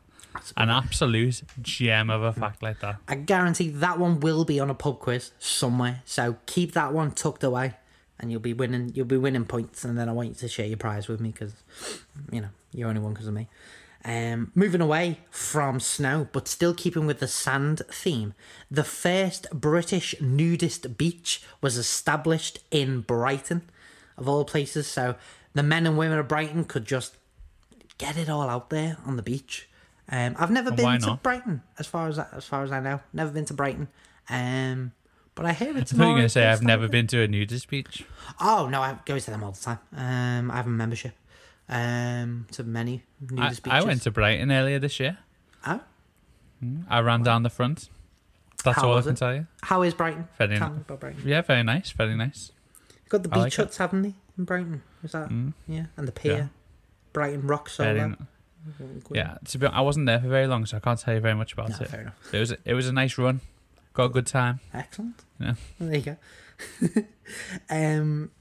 An 0.55 0.69
absolute 0.69 1.43
gem 1.61 2.09
of 2.09 2.23
a 2.23 2.31
fact 2.31 2.63
like 2.63 2.79
that. 2.79 2.99
I 3.09 3.15
guarantee 3.15 3.67
that 3.67 3.99
one 3.99 4.21
will 4.21 4.45
be 4.45 4.61
on 4.61 4.69
a 4.69 4.73
pub 4.73 4.99
quiz 4.99 5.31
somewhere. 5.39 6.03
So 6.05 6.37
keep 6.45 6.71
that 6.71 6.93
one 6.93 7.11
tucked 7.11 7.43
away, 7.43 7.73
and 8.17 8.31
you'll 8.31 8.39
be 8.39 8.53
winning. 8.53 8.93
You'll 8.95 9.07
be 9.07 9.17
winning 9.17 9.43
points, 9.43 9.83
and 9.83 9.97
then 9.97 10.07
I 10.07 10.13
want 10.13 10.29
you 10.29 10.35
to 10.35 10.47
share 10.47 10.67
your 10.67 10.77
prize 10.77 11.09
with 11.09 11.19
me 11.19 11.31
because, 11.31 11.53
you 12.31 12.39
know, 12.39 12.49
you're 12.71 12.87
only 12.87 13.01
one 13.01 13.11
because 13.11 13.27
of 13.27 13.33
me. 13.33 13.49
Um, 14.05 14.51
moving 14.55 14.79
away 14.79 15.19
from 15.29 15.79
snow, 15.79 16.27
but 16.31 16.47
still 16.47 16.73
keeping 16.73 17.05
with 17.07 17.19
the 17.19 17.27
sand 17.27 17.81
theme, 17.91 18.33
the 18.71 18.83
first 18.83 19.47
British 19.51 20.15
nudist 20.21 20.97
beach 20.97 21.41
was 21.61 21.77
established 21.77 22.59
in 22.71 23.01
Brighton, 23.01 23.63
of 24.17 24.29
all 24.29 24.45
places. 24.45 24.87
So 24.87 25.15
the 25.53 25.63
men 25.63 25.85
and 25.85 25.97
women 25.97 26.19
of 26.19 26.27
Brighton 26.27 26.63
could 26.63 26.85
just 26.85 27.17
get 27.97 28.17
it 28.17 28.29
all 28.29 28.47
out 28.49 28.69
there 28.69 28.97
on 29.05 29.17
the 29.17 29.23
beach. 29.23 29.67
Um, 30.09 30.35
I've 30.39 30.51
never 30.51 30.69
And 30.69 30.77
been 30.77 31.01
to? 31.01 31.19
Brighton, 31.21 31.63
as 31.77 31.87
far 31.87 32.07
as 32.07 32.17
I, 32.17 32.27
as 32.31 32.45
far 32.45 32.63
as 32.63 32.71
I 32.71 32.79
know. 32.79 33.01
Never 33.11 33.31
been 33.31 33.45
to 33.45 33.53
Brighton. 33.53 33.89
Um, 34.29 34.93
but 35.35 35.45
I 35.45 35.53
hear 35.53 35.77
it's 35.77 35.93
I 35.93 35.97
thought 35.97 36.03
you 36.03 36.09
were 36.09 36.13
going 36.15 36.25
to 36.25 36.29
say 36.29 36.45
I've 36.47 36.63
never 36.63 36.87
been 36.87 37.07
to 37.07 37.21
a 37.21 37.27
nudist 37.27 37.67
beach. 37.69 38.05
Oh 38.39 38.67
no, 38.71 38.81
I 38.81 38.97
go 39.05 39.19
to 39.19 39.31
them 39.31 39.43
all 39.43 39.51
the 39.51 39.59
time. 39.59 39.79
Um, 39.95 40.49
I 40.51 40.55
have 40.55 40.65
a 40.67 40.69
membership. 40.69 41.13
Um, 41.69 42.47
to 42.53 42.63
many 42.63 43.03
I, 43.37 43.53
I 43.65 43.83
went 43.83 44.01
to 44.03 44.11
Brighton 44.11 44.51
earlier 44.51 44.79
this 44.79 44.99
year. 45.01 45.17
Oh, 45.65 45.81
I 46.89 46.99
ran 47.01 47.23
down 47.23 47.43
the 47.43 47.49
front. 47.49 47.89
That's 48.63 48.77
How 48.81 48.89
all 48.89 48.97
I 48.97 49.01
can 49.01 49.11
it? 49.11 49.17
tell 49.17 49.35
you. 49.35 49.47
how 49.61 49.81
is 49.83 49.93
Brighton? 49.93 50.27
Very 50.37 50.57
Tell 50.57 50.69
ni- 50.69 50.75
me 50.77 50.81
about 50.81 50.99
Brighton. 51.01 51.21
Yeah, 51.25 51.41
very 51.41 51.63
nice, 51.63 51.91
very 51.91 52.15
nice. 52.15 52.51
Got 53.09 53.23
the 53.23 53.29
beach 53.29 53.37
like 53.37 53.53
it. 53.53 53.55
huts, 53.57 53.77
haven't 53.77 54.01
they, 54.01 54.13
in 54.37 54.43
Brighton? 54.45 54.81
Is 55.03 55.11
that 55.11 55.29
Mm, 55.29 55.53
yeah? 55.67 55.85
And 55.97 56.07
the 56.07 56.11
pier, 56.11 56.33
Yeah. 56.37 56.47
Brighton 57.13 57.45
Rock 57.47 57.69
Solo. 57.69 58.15
yeah, 59.11 59.37
to 59.45 59.57
be, 59.57 59.65
honest, 59.67 59.77
I 59.77 59.81
wasn't 59.81 60.05
there 60.07 60.19
for 60.19 60.27
very 60.27 60.47
long, 60.47 60.65
so 60.65 60.77
I 60.77 60.79
can't 60.79 60.99
tell 60.99 61.13
you 61.13 61.19
very 61.19 61.35
much 61.35 61.53
about 61.53 61.69
No, 61.69 61.75
it. 61.81 61.87
fair 61.89 62.01
enough. 62.01 62.33
It 62.33 62.39
was 62.39 62.51
it 62.65 62.73
was 62.73 62.87
a 62.87 62.93
nice 62.93 63.17
run. 63.17 63.41
Got 63.93 64.05
a 64.05 64.09
good 64.09 64.27
time. 64.27 64.59
Excellent. 64.73 65.23
Yeah. 65.39 65.53
There 65.79 65.95
you 65.97 66.01
go. 66.01 67.03
um, 67.69 68.31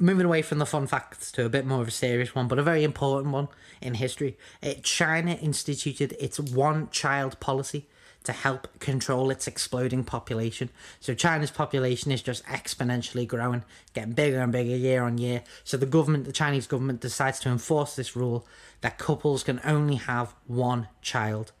moving 0.00 0.26
away 0.26 0.42
from 0.42 0.58
the 0.58 0.66
fun 0.66 0.86
facts 0.86 1.30
to 1.32 1.44
a 1.44 1.48
bit 1.48 1.66
more 1.66 1.82
of 1.82 1.88
a 1.88 1.92
serious 1.92 2.34
one, 2.34 2.48
but 2.48 2.58
a 2.58 2.62
very 2.62 2.82
important 2.82 3.32
one 3.32 3.48
in 3.80 3.94
history. 3.94 4.36
Uh, 4.62 4.74
China 4.82 5.32
instituted 5.32 6.16
its 6.18 6.40
one-child 6.40 7.38
policy 7.38 7.86
to 8.24 8.32
help 8.32 8.68
control 8.80 9.30
its 9.30 9.46
exploding 9.46 10.04
population. 10.04 10.68
So 11.00 11.14
China's 11.14 11.50
population 11.50 12.12
is 12.12 12.22
just 12.22 12.44
exponentially 12.44 13.26
growing, 13.26 13.64
getting 13.94 14.12
bigger 14.12 14.40
and 14.40 14.52
bigger 14.52 14.76
year 14.76 15.02
on 15.02 15.18
year. 15.18 15.42
So 15.64 15.76
the 15.76 15.86
government, 15.86 16.24
the 16.24 16.32
Chinese 16.32 16.66
government, 16.66 17.00
decides 17.00 17.40
to 17.40 17.48
enforce 17.48 17.96
this 17.96 18.14
rule 18.14 18.46
that 18.82 18.98
couples 18.98 19.42
can 19.42 19.60
only 19.64 19.96
have 19.96 20.34
one 20.46 20.88
child. 21.00 21.52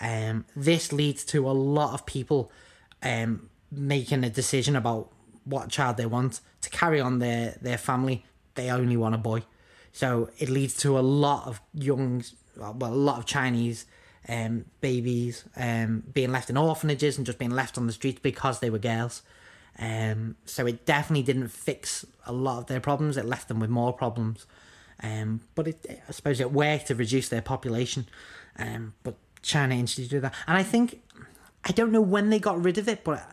Um, 0.00 0.46
this 0.56 0.92
leads 0.92 1.24
to 1.26 1.48
a 1.48 1.52
lot 1.52 1.92
of 1.92 2.06
people 2.06 2.50
um, 3.02 3.50
making 3.70 4.24
a 4.24 4.30
decision 4.30 4.76
about 4.76 5.10
what 5.48 5.68
child 5.70 5.96
they 5.96 6.06
want 6.06 6.40
to 6.62 6.70
carry 6.70 7.00
on 7.00 7.18
their, 7.18 7.56
their 7.60 7.78
family. 7.78 8.24
They 8.54 8.70
only 8.70 8.96
want 8.96 9.14
a 9.14 9.18
boy. 9.18 9.42
So 9.92 10.30
it 10.38 10.48
leads 10.48 10.76
to 10.78 10.98
a 10.98 11.00
lot 11.00 11.46
of 11.46 11.60
young, 11.72 12.22
well, 12.56 12.76
a 12.82 12.94
lot 12.94 13.18
of 13.18 13.26
Chinese 13.26 13.86
um, 14.28 14.66
babies 14.80 15.44
um, 15.56 16.04
being 16.12 16.30
left 16.30 16.50
in 16.50 16.56
orphanages 16.56 17.16
and 17.16 17.26
just 17.26 17.38
being 17.38 17.50
left 17.50 17.78
on 17.78 17.86
the 17.86 17.92
streets 17.92 18.20
because 18.20 18.60
they 18.60 18.70
were 18.70 18.78
girls. 18.78 19.22
Um, 19.78 20.36
so 20.44 20.66
it 20.66 20.84
definitely 20.84 21.22
didn't 21.22 21.48
fix 21.48 22.04
a 22.26 22.32
lot 22.32 22.58
of 22.58 22.66
their 22.66 22.80
problems. 22.80 23.16
It 23.16 23.24
left 23.24 23.48
them 23.48 23.60
with 23.60 23.70
more 23.70 23.92
problems. 23.92 24.46
Um, 25.02 25.40
but 25.54 25.68
it, 25.68 26.02
I 26.08 26.12
suppose 26.12 26.40
it 26.40 26.52
worked 26.52 26.88
to 26.88 26.94
reduce 26.94 27.28
their 27.28 27.42
population. 27.42 28.06
Um, 28.58 28.94
but 29.04 29.14
China 29.42 29.74
instituted 29.76 30.22
that, 30.22 30.34
and 30.46 30.56
I 30.56 30.64
think 30.64 31.00
I 31.64 31.72
don't 31.72 31.92
know 31.92 32.00
when 32.00 32.30
they 32.30 32.40
got 32.40 32.62
rid 32.62 32.78
of 32.78 32.88
it, 32.88 33.04
but 33.04 33.24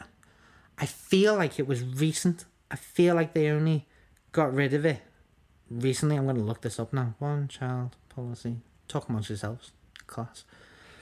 I 0.78 0.86
feel 0.86 1.36
like 1.36 1.60
it 1.60 1.68
was 1.68 1.84
recent. 1.84 2.46
I 2.70 2.76
feel 2.76 3.16
like 3.16 3.34
they 3.34 3.50
only 3.50 3.88
got 4.32 4.54
rid 4.54 4.74
of 4.74 4.86
it 4.86 5.02
recently. 5.70 6.18
I'm 6.18 6.26
going 6.26 6.36
to 6.36 6.42
look 6.42 6.62
this 6.62 6.80
up 6.80 6.92
now. 6.92 7.16
One 7.20 7.48
child 7.48 7.96
policy. 8.10 8.58
Talk 8.88 9.10
amongst 9.10 9.30
yourselves, 9.30 9.72
class. 10.06 10.44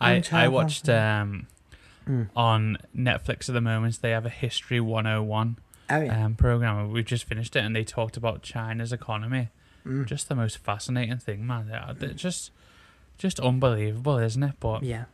I 0.00 0.22
I 0.32 0.48
watched 0.48 0.88
um 0.88 1.46
on 2.34 2.78
Netflix 2.96 3.48
at 3.48 3.52
the 3.52 3.60
moment. 3.60 4.00
They 4.00 4.10
have 4.10 4.26
a 4.26 4.30
History 4.30 4.80
101 4.80 5.58
Oh 5.90 6.00
yeah. 6.00 6.24
um, 6.24 6.34
program. 6.34 6.90
We've 6.92 7.04
just 7.04 7.24
finished 7.24 7.56
it, 7.56 7.64
and 7.64 7.74
they 7.74 7.84
talked 7.84 8.16
about 8.16 8.42
China's 8.42 8.92
economy. 8.92 9.48
Mm. 9.84 10.06
Just 10.06 10.28
the 10.28 10.34
most 10.34 10.58
fascinating 10.58 11.18
thing, 11.18 11.46
man. 11.46 11.70
They're 11.98 12.10
just, 12.10 12.52
just 13.18 13.40
unbelievable, 13.40 14.18
isn't 14.18 14.42
it? 14.42 14.54
But 14.60 14.82
yeah. 14.82 15.04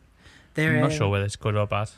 They're 0.54 0.74
I'm 0.74 0.80
not 0.80 0.92
uh, 0.92 0.94
sure 0.94 1.08
whether 1.08 1.24
it's 1.24 1.36
good 1.36 1.56
or 1.56 1.66
bad. 1.66 1.90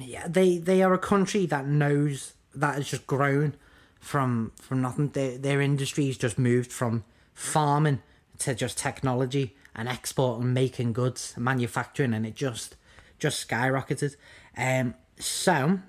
Yeah, 0.00 0.26
they 0.28 0.58
they 0.58 0.82
are 0.82 0.94
a 0.94 0.98
country 0.98 1.46
that 1.46 1.66
knows 1.66 2.34
that 2.54 2.74
has 2.74 2.88
just 2.88 3.06
grown 3.06 3.54
from 4.00 4.52
from 4.60 4.82
nothing. 4.82 5.10
Their 5.10 5.38
their 5.38 5.60
industry's 5.60 6.18
just 6.18 6.38
moved 6.38 6.72
from 6.72 7.04
farming 7.34 8.02
to 8.38 8.54
just 8.54 8.78
technology 8.78 9.56
and 9.74 9.88
export 9.88 10.40
and 10.40 10.54
making 10.54 10.92
goods, 10.92 11.32
and 11.36 11.44
manufacturing, 11.44 12.14
and 12.14 12.26
it 12.26 12.34
just 12.34 12.76
just 13.18 13.48
skyrocketed. 13.48 14.16
Um, 14.56 14.94
so, 15.18 15.80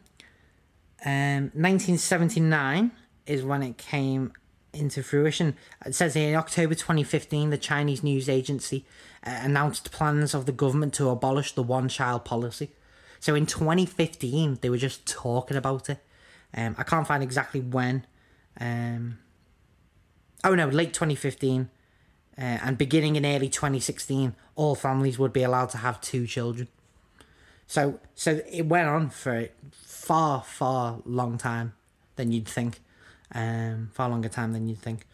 um, 1.05 1.51
1979 1.53 2.91
is 3.25 3.43
when 3.43 3.63
it 3.63 3.77
came 3.77 4.33
into 4.73 5.03
fruition. 5.03 5.55
It 5.85 5.95
says 5.95 6.15
in 6.15 6.35
October 6.35 6.75
2015, 6.75 7.49
the 7.49 7.57
Chinese 7.57 8.03
news 8.03 8.29
agency 8.29 8.85
uh, 9.25 9.39
announced 9.41 9.91
plans 9.91 10.33
of 10.33 10.45
the 10.45 10.51
government 10.51 10.93
to 10.95 11.09
abolish 11.09 11.53
the 11.53 11.63
one 11.63 11.89
child 11.89 12.25
policy. 12.25 12.71
So 13.19 13.35
in 13.35 13.45
2015, 13.45 14.59
they 14.61 14.69
were 14.69 14.77
just 14.77 15.05
talking 15.07 15.57
about 15.57 15.89
it. 15.89 15.99
Um, 16.55 16.75
I 16.77 16.83
can't 16.83 17.07
find 17.07 17.23
exactly 17.23 17.59
when. 17.59 18.05
Um, 18.59 19.19
oh 20.43 20.55
no, 20.55 20.67
late 20.67 20.93
2015. 20.93 21.69
Uh, 22.37 22.41
and 22.41 22.77
beginning 22.77 23.15
in 23.15 23.25
early 23.25 23.49
2016, 23.49 24.35
all 24.55 24.75
families 24.75 25.17
would 25.17 25.33
be 25.33 25.43
allowed 25.43 25.69
to 25.71 25.77
have 25.79 25.99
two 26.01 26.27
children. 26.27 26.67
So, 27.65 27.99
so 28.15 28.41
it 28.49 28.67
went 28.67 28.87
on 28.87 29.09
for 29.09 29.35
a 29.35 29.49
far, 29.71 30.43
far 30.43 30.99
long 31.05 31.37
time 31.37 31.73
than 32.15 32.31
you'd 32.31 32.47
think. 32.47 32.79
Um, 33.33 33.89
far 33.93 34.09
longer 34.09 34.29
time 34.29 34.53
than 34.53 34.67
you'd 34.67 34.79
think. 34.79 35.05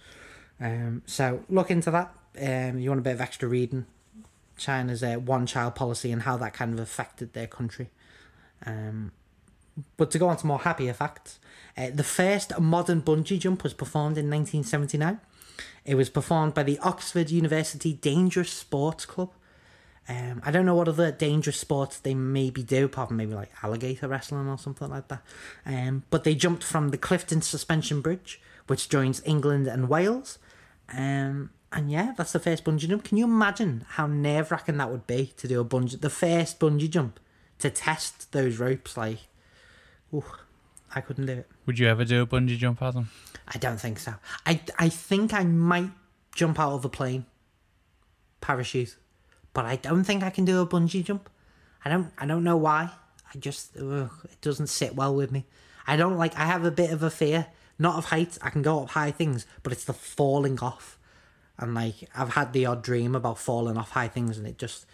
Um, 0.60 1.02
so 1.06 1.44
look 1.50 1.72
into 1.72 1.92
that. 1.92 2.14
Um, 2.40 2.80
you 2.80 2.90
want 2.90 3.00
a 3.00 3.04
bit 3.04 3.14
of 3.14 3.22
extra 3.22 3.48
reading. 3.48 3.86
China's 4.58 5.04
uh, 5.04 5.16
one-child 5.16 5.76
policy 5.76 6.12
and 6.12 6.24
how 6.24 6.38
that 6.38 6.54
kind 6.54 6.74
of 6.74 6.80
affected 6.80 7.34
their 7.34 7.48
country. 7.48 7.90
Um, 8.66 9.12
but 9.98 10.12
to 10.12 10.20
go 10.20 10.28
on 10.28 10.38
to 10.38 10.48
more 10.48 10.60
happier 10.60 10.94
facts, 10.94 11.40
uh, 11.78 11.90
the 11.94 12.04
first 12.04 12.58
modern 12.60 13.02
bungee 13.02 13.40
jump 13.40 13.64
was 13.64 13.74
performed 13.74 14.18
in 14.18 14.30
1979. 14.30 15.20
It 15.86 15.96
was 15.96 16.10
performed 16.10 16.54
by 16.54 16.64
the 16.64 16.80
Oxford 16.80 17.30
University 17.30 17.94
Dangerous 17.94 18.52
Sports 18.52 19.06
Club. 19.06 19.32
Um, 20.08 20.42
I 20.46 20.52
don't 20.52 20.66
know 20.66 20.76
what 20.76 20.90
other 20.90 21.12
dangerous 21.12 21.60
sports 21.60 22.00
they 22.00 22.14
maybe 22.14 22.62
do, 22.62 22.86
apart 22.86 23.08
from 23.08 23.18
maybe 23.18 23.34
like 23.34 23.52
alligator 23.64 24.08
wrestling 24.08 24.48
or 24.48 24.58
something 24.58 24.90
like 24.90 25.08
that. 25.08 25.22
Um, 25.66 26.04
but 26.10 26.24
they 26.24 26.36
jumped 26.36 26.64
from 26.64 26.90
the 26.90 26.98
Clifton 26.98 27.42
Suspension 27.42 28.02
Bridge, 28.02 28.42
which 28.68 28.90
joins 28.90 29.22
England 29.26 29.68
and 29.68 29.88
Wales. 29.90 30.40
Um, 30.94 31.52
and 31.74 31.92
yeah, 31.92 32.14
that's 32.16 32.32
the 32.32 32.40
first 32.40 32.64
bungee 32.64 32.88
jump. 32.88 33.04
Can 33.04 33.18
you 33.18 33.26
imagine 33.26 33.86
how 33.90 34.08
nerve 34.08 34.52
wracking 34.52 34.78
that 34.78 34.92
would 34.92 35.08
be 35.08 35.34
to 35.38 35.48
do 35.48 35.60
a 35.60 35.66
bungee, 35.66 36.00
the 36.00 36.10
first 36.10 36.60
bungee 36.60 36.90
jump, 36.90 37.20
to 37.60 37.70
test 37.70 38.32
those 38.32 38.60
ropes? 38.60 38.96
Like, 38.96 39.20
ooh, 40.14 40.24
I 40.94 41.02
couldn't 41.02 41.26
do 41.26 41.34
it. 41.34 41.48
Would 41.66 41.80
you 41.80 41.88
ever 41.88 42.06
do 42.06 42.22
a 42.22 42.28
bungee 42.28 42.58
jump, 42.58 42.82
Adam? 42.82 43.10
I 43.48 43.58
don't 43.58 43.80
think 43.80 44.00
so. 44.00 44.14
I 44.46 44.62
I 44.78 44.90
think 44.90 45.34
I 45.34 45.44
might 45.44 45.92
jump 46.36 46.60
out 46.60 46.74
of 46.74 46.86
a 46.86 46.90
plane, 46.90 47.26
parachute, 48.42 48.96
but 49.54 49.66
I 49.66 49.76
don't 49.76 50.04
think 50.04 50.24
I 50.24 50.30
can 50.30 50.46
do 50.46 50.62
a 50.62 50.68
bungee 50.68 51.04
jump. 51.04 51.30
I 51.84 51.90
don't 51.90 52.12
I 52.18 52.26
don't 52.26 52.44
know 52.44 52.58
why. 52.58 52.92
I 53.34 53.38
just 53.40 53.76
ugh, 53.78 54.12
it 54.26 54.42
doesn't 54.42 54.68
sit 54.68 54.96
well 54.96 55.16
with 55.16 55.32
me. 55.32 55.46
I 55.88 55.98
don't 55.98 56.18
like. 56.18 56.38
I 56.38 56.46
have 56.46 56.64
a 56.64 56.72
bit 56.72 56.92
of 56.92 57.04
a 57.04 57.10
fear, 57.10 57.48
not 57.80 57.98
of 57.98 58.06
heights. 58.06 58.40
I 58.42 58.50
can 58.50 58.62
go 58.62 58.84
up 58.84 58.90
high 58.92 59.12
things, 59.12 59.46
but 59.64 59.74
it's 59.74 59.84
the 59.86 59.94
falling 59.94 60.60
off. 60.60 60.98
And 61.58 61.76
like 61.76 62.10
I've 62.16 62.34
had 62.34 62.54
the 62.54 62.66
odd 62.66 62.82
dream 62.84 63.16
about 63.16 63.38
falling 63.38 63.78
off 63.78 63.92
high 63.92 64.08
things, 64.08 64.38
and 64.38 64.48
it 64.48 64.58
just 64.58 64.86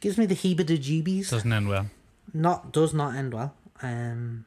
gives 0.00 0.18
me 0.18 0.26
the 0.26 0.34
heebie-jeebies 0.34 1.30
Doesn't 1.30 1.52
end 1.52 1.68
well. 1.68 1.86
not 2.32 2.72
does 2.72 2.92
not 2.92 3.14
end 3.14 3.32
well. 3.32 3.54
Um, 3.82 4.44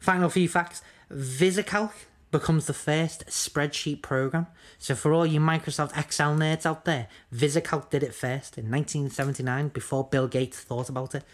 final 0.00 0.28
few 0.28 0.48
facts: 0.48 0.82
VisiCalc 1.12 1.92
becomes 2.30 2.66
the 2.66 2.74
first 2.74 3.26
spreadsheet 3.26 4.02
program. 4.02 4.46
So 4.78 4.94
for 4.94 5.12
all 5.12 5.26
you 5.26 5.40
Microsoft 5.40 5.96
Excel 5.98 6.36
nerds 6.36 6.64
out 6.64 6.84
there, 6.84 7.08
VisiCalc 7.34 7.90
did 7.90 8.02
it 8.02 8.14
first 8.14 8.56
in 8.56 8.70
1979 8.70 9.68
before 9.68 10.04
Bill 10.06 10.28
Gates 10.28 10.60
thought 10.60 10.88
about 10.88 11.14
it. 11.14 11.24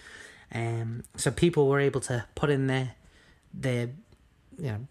Um, 0.54 1.02
so 1.16 1.30
people 1.30 1.68
were 1.68 1.80
able 1.80 2.00
to 2.02 2.24
put 2.34 2.50
in 2.50 2.66
their 2.66 2.94
their 3.52 3.90
you 4.58 4.66
know 4.72 4.86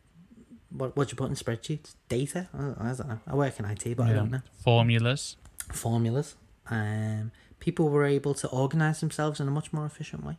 what 0.70 0.96
what 0.98 1.12
you 1.12 1.16
put 1.18 1.30
in 1.30 1.36
spreadsheets 1.36 1.96
data. 2.10 2.48
I 2.54 2.58
don't, 2.58 2.78
I 2.82 2.94
don't 2.94 3.08
know. 3.08 3.20
I 3.28 3.36
work 3.36 3.60
in 3.60 3.66
IT, 3.66 3.96
but 3.98 4.08
I 4.08 4.14
don't 4.14 4.32
know 4.32 4.42
Formulas. 4.64 5.38
formulas. 5.72 6.36
Um, 6.70 7.32
people 7.60 7.90
were 7.90 8.06
able 8.06 8.34
to 8.36 8.48
organize 8.50 9.00
themselves 9.00 9.40
in 9.40 9.48
a 9.48 9.52
much 9.52 9.72
more 9.74 9.86
efficient 9.86 10.24
way. 10.26 10.38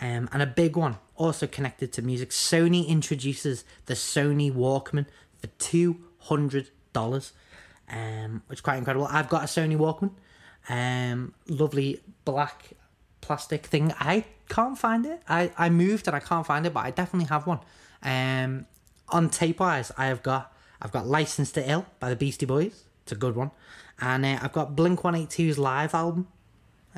Um, 0.00 0.28
and 0.32 0.42
a 0.42 0.46
big 0.46 0.76
one, 0.76 0.98
also 1.16 1.46
connected 1.46 1.90
to 1.94 2.02
music, 2.02 2.28
Sony 2.30 2.86
introduces 2.86 3.64
the 3.86 3.94
Sony 3.94 4.52
Walkman 4.52 5.06
for 5.38 5.46
two 5.58 5.96
hundred 6.18 6.68
dollars, 6.92 7.32
um, 7.88 8.42
which 8.46 8.58
is 8.58 8.60
quite 8.60 8.76
incredible. 8.76 9.06
I've 9.10 9.30
got 9.30 9.42
a 9.42 9.46
Sony 9.46 9.76
Walkman, 9.76 10.10
um, 10.68 11.32
lovely 11.48 12.00
black 12.26 12.72
plastic 13.22 13.66
thing. 13.66 13.92
I 13.98 14.24
can't 14.50 14.78
find 14.78 15.06
it. 15.06 15.22
I, 15.28 15.50
I 15.56 15.70
moved 15.70 16.06
and 16.06 16.14
I 16.14 16.20
can't 16.20 16.46
find 16.46 16.66
it, 16.66 16.74
but 16.74 16.84
I 16.84 16.90
definitely 16.90 17.28
have 17.28 17.46
one. 17.46 17.60
Um, 18.02 18.66
on 19.08 19.30
tape 19.30 19.60
wise, 19.60 19.92
I 19.96 20.06
have 20.06 20.22
got 20.22 20.52
I've 20.80 20.92
got 20.92 21.06
License 21.06 21.52
to 21.52 21.70
Ill 21.70 21.86
by 22.00 22.10
the 22.10 22.16
Beastie 22.16 22.46
Boys. 22.46 22.84
It's 23.02 23.12
a 23.12 23.16
good 23.16 23.36
one, 23.36 23.50
and 24.00 24.24
uh, 24.26 24.38
I've 24.42 24.52
got 24.52 24.74
Blink 24.76 25.00
182's 25.00 25.58
live 25.58 25.94
album, 25.94 26.26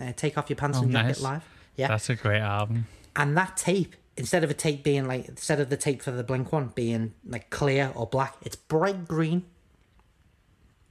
uh, 0.00 0.12
Take 0.16 0.38
Off 0.38 0.48
Your 0.48 0.56
Pants 0.56 0.78
Oh, 0.78 0.82
and 0.82 0.92
Jacket 0.92 1.06
nice. 1.08 1.20
live. 1.20 1.44
Yeah, 1.76 1.88
That's 1.88 2.08
a 2.10 2.14
great 2.16 2.40
album. 2.40 2.86
and 3.14 3.36
that 3.36 3.56
tape 3.56 3.94
instead 4.16 4.42
of 4.42 4.50
a 4.50 4.54
tape 4.54 4.82
being 4.82 5.06
like 5.06 5.28
instead 5.28 5.60
of 5.60 5.70
the 5.70 5.76
tape 5.76 6.02
for 6.02 6.10
the 6.10 6.24
Blink 6.24 6.50
one 6.52 6.68
being 6.74 7.14
like 7.26 7.50
clear 7.50 7.92
or 7.94 8.06
black, 8.06 8.34
it's 8.42 8.56
bright 8.56 9.06
green, 9.06 9.44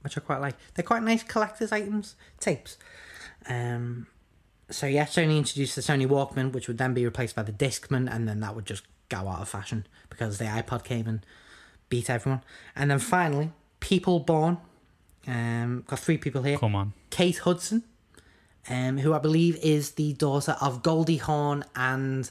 which 0.02 0.16
I 0.16 0.20
quite 0.20 0.40
like. 0.40 0.54
They're 0.74 0.84
quite 0.84 1.02
nice 1.02 1.22
collector's 1.22 1.72
items 1.72 2.16
tapes. 2.40 2.78
Um, 3.48 4.06
so 4.70 4.86
yeah, 4.86 5.04
Sony 5.06 5.36
introduced 5.36 5.74
the 5.76 5.82
Sony 5.82 6.06
Walkman, 6.06 6.52
which 6.52 6.68
would 6.68 6.78
then 6.78 6.94
be 6.94 7.04
replaced 7.04 7.34
by 7.36 7.42
the 7.42 7.52
Discman, 7.52 8.10
and 8.12 8.28
then 8.28 8.40
that 8.40 8.54
would 8.54 8.66
just 8.66 8.84
go 9.08 9.28
out 9.28 9.40
of 9.40 9.48
fashion 9.48 9.86
because 10.10 10.38
the 10.38 10.44
iPod 10.44 10.84
came 10.84 11.06
and 11.06 11.24
beat 11.88 12.10
everyone. 12.10 12.42
And 12.76 12.90
then 12.90 12.98
finally, 12.98 13.52
People 13.80 14.20
Born. 14.20 14.58
Um, 15.26 15.84
got 15.86 15.98
three 15.98 16.16
people 16.16 16.42
here. 16.42 16.58
Come 16.58 16.74
on. 16.74 16.94
Kate 17.10 17.36
Hudson, 17.38 17.82
um, 18.68 18.98
who 18.98 19.12
I 19.12 19.18
believe 19.18 19.56
is 19.56 19.92
the 19.92 20.14
daughter 20.14 20.56
of 20.60 20.82
Goldie 20.82 21.18
Hawn 21.18 21.64
and 21.76 22.30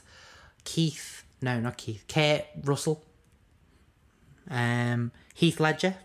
Keith. 0.64 1.24
No, 1.40 1.60
not 1.60 1.76
Keith. 1.76 2.04
Kate 2.08 2.46
Russell. 2.64 3.04
Um, 4.50 5.12
Heath 5.34 5.60
Ledger, 5.60 5.96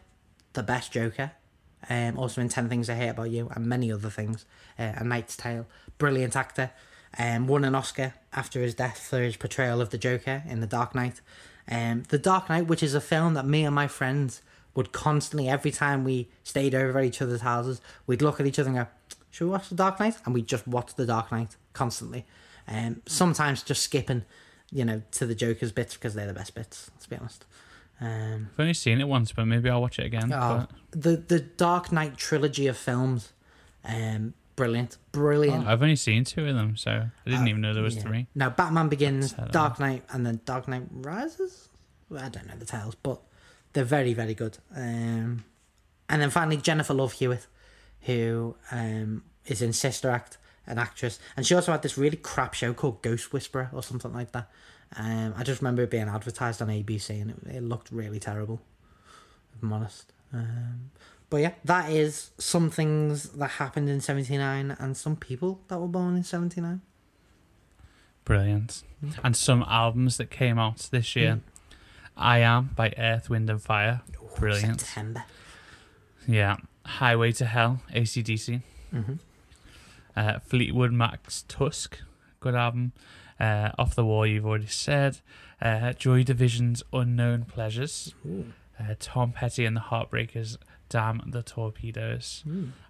the 0.53 0.61
best 0.61 0.91
Joker. 0.91 1.31
Um, 1.89 2.17
also 2.17 2.41
in 2.41 2.49
Ten 2.49 2.69
Things 2.69 2.89
I 2.89 2.93
Hate 2.95 3.09
About 3.09 3.31
You 3.31 3.49
and 3.53 3.65
many 3.65 3.91
other 3.91 4.09
things. 4.09 4.45
Uh, 4.77 4.93
A 4.95 5.03
Knight's 5.03 5.35
Tale. 5.35 5.65
Brilliant 5.97 6.35
actor. 6.35 6.71
Um, 7.17 7.45
won 7.47 7.63
an 7.63 7.75
Oscar 7.75 8.15
after 8.33 8.61
his 8.61 8.73
death 8.73 8.99
for 9.07 9.19
his 9.21 9.35
portrayal 9.37 9.81
of 9.81 9.91
the 9.91 9.97
Joker 9.99 10.43
in 10.47 10.61
The 10.61 10.67
Dark 10.67 10.95
Knight. 10.95 11.21
Um, 11.69 12.03
the 12.09 12.17
Dark 12.17 12.49
Knight, 12.49 12.67
which 12.67 12.81
is 12.81 12.95
a 12.95 13.01
film 13.01 13.35
that 13.35 13.45
me 13.45 13.63
and 13.65 13.75
my 13.75 13.87
friends 13.87 14.41
would 14.75 14.91
constantly, 14.91 15.47
every 15.47 15.69
time 15.69 16.03
we 16.03 16.29
stayed 16.43 16.73
over 16.73 16.97
at 16.97 17.05
each 17.05 17.21
other's 17.21 17.41
houses, 17.41 17.79
we'd 18.07 18.21
look 18.23 18.39
at 18.39 18.47
each 18.47 18.57
other 18.57 18.69
and 18.69 18.77
go, 18.79 18.87
Should 19.29 19.45
we 19.45 19.51
watch 19.51 19.69
The 19.69 19.75
Dark 19.75 19.99
Knight? 19.99 20.15
And 20.25 20.33
we'd 20.33 20.47
just 20.47 20.67
watch 20.67 20.95
The 20.95 21.05
Dark 21.05 21.31
Knight 21.31 21.55
constantly. 21.73 22.25
Um, 22.67 23.01
sometimes 23.05 23.61
just 23.61 23.83
skipping, 23.83 24.23
you 24.71 24.83
know, 24.83 25.03
to 25.11 25.27
the 25.27 25.35
Joker's 25.35 25.71
bits 25.71 25.93
because 25.93 26.15
they're 26.15 26.25
the 26.25 26.33
best 26.33 26.55
bits, 26.55 26.89
let's 26.95 27.05
be 27.05 27.15
honest. 27.17 27.45
Um, 28.01 28.49
I've 28.53 28.59
only 28.59 28.73
seen 28.73 28.99
it 28.99 29.07
once, 29.07 29.31
but 29.31 29.45
maybe 29.45 29.69
I'll 29.69 29.81
watch 29.81 29.99
it 29.99 30.05
again. 30.07 30.33
oh, 30.33 30.67
but- 30.67 31.01
the, 31.01 31.15
the 31.17 31.39
Dark 31.39 31.91
Knight 31.91 32.17
trilogy 32.17 32.65
of 32.67 32.75
films, 32.77 33.33
um, 33.85 34.33
brilliant. 34.55 34.97
Brilliant. 35.11 35.65
Oh, 35.65 35.69
I've 35.69 35.81
only 35.81 35.95
seen 35.95 36.23
two 36.23 36.45
of 36.47 36.55
them, 36.55 36.75
so 36.77 36.91
I 36.91 37.29
didn't 37.29 37.47
even 37.47 37.61
know 37.61 37.73
there 37.73 37.83
was 37.83 37.95
Yeah. 37.95 38.01
three. 38.03 38.27
Now, 38.35 38.49
Batman 38.49 38.89
Begins, 38.89 39.33
Dark 39.51 39.79
Knight, 39.79 40.03
and 40.09 40.25
then 40.25 40.41
Dark 40.45 40.67
Knight 40.67 40.83
Rises. 40.91 41.69
Well, 42.09 42.23
I 42.23 42.29
don't 42.29 42.47
know 42.47 42.55
the 42.57 42.65
titles, 42.65 42.95
but 42.95 43.21
they're 43.73 43.83
very, 43.83 44.13
very 44.13 44.33
good. 44.33 44.57
Um, 44.75 45.43
and 46.09 46.21
then 46.21 46.29
finally, 46.29 46.57
Jennifer 46.57 46.93
Love 46.93 47.13
Hewitt, 47.13 47.47
who 48.01 48.55
um, 48.71 49.23
is 49.45 49.61
in 49.61 49.73
Sister 49.73 50.09
Act, 50.09 50.37
an 50.67 50.77
actress, 50.77 51.19
and 51.35 51.45
she 51.45 51.55
also 51.55 51.71
had 51.71 51.81
this 51.81 51.97
really 51.97 52.17
crap 52.17 52.53
show 52.53 52.73
called 52.73 53.01
Ghost 53.01 53.33
Whisperer 53.33 53.69
or 53.73 53.83
something 53.83 54.13
like 54.13 54.31
that. 54.31 54.49
Um, 54.95 55.33
I 55.35 55.43
just 55.43 55.59
remember 55.61 55.81
it 55.81 55.89
being 55.89 56.07
advertised 56.07 56.61
on 56.61 56.67
ABC, 56.69 57.19
and 57.21 57.31
it, 57.31 57.55
it 57.57 57.63
looked 57.63 57.91
really 57.91 58.19
terrible. 58.19 58.61
If 59.55 59.63
I'm 59.63 59.73
honest. 59.73 60.11
Um, 60.31 60.91
but 61.33 61.41
yeah, 61.41 61.53
that 61.65 61.91
is 61.91 62.29
some 62.37 62.69
things 62.69 63.29
that 63.29 63.47
happened 63.53 63.89
in 63.89 63.99
'79 63.99 64.75
and 64.79 64.95
some 64.95 65.15
people 65.15 65.61
that 65.67 65.79
were 65.79 65.87
born 65.87 66.15
in 66.15 66.23
'79. 66.23 66.79
Brilliant. 68.23 68.83
And 69.23 69.35
some 69.35 69.65
albums 69.67 70.17
that 70.17 70.29
came 70.29 70.59
out 70.59 70.77
this 70.91 71.15
year. 71.15 71.41
I 72.15 72.37
Am 72.37 72.69
by 72.75 72.93
Earth, 72.99 73.31
Wind 73.31 73.49
and 73.49 73.59
Fire. 73.59 74.01
Brilliant. 74.37 74.81
September. 74.81 75.23
Yeah. 76.27 76.57
Highway 76.85 77.31
to 77.31 77.45
Hell, 77.45 77.81
ACDC. 77.91 78.61
Mhm. 78.93 79.17
Uh, 80.15 80.37
Fleetwood 80.37 80.93
Mac's 80.93 81.41
Tusk, 81.47 81.97
good 82.41 82.53
album. 82.53 82.91
Uh, 83.39 83.71
Off 83.79 83.95
the 83.95 84.05
Wall, 84.05 84.27
you've 84.27 84.45
already 84.45 84.67
said. 84.67 85.17
Uh, 85.59 85.93
Joy 85.93 86.21
Division's 86.23 86.83
Unknown 86.93 87.45
Pleasures. 87.45 88.13
Uh, 88.79 88.93
Tom 88.99 89.31
Petty 89.31 89.65
and 89.65 89.75
the 89.75 89.81
Heartbreakers, 89.81 90.57
Damn 90.93 91.23
the 91.25 91.41
Torpedoes. 91.41 92.43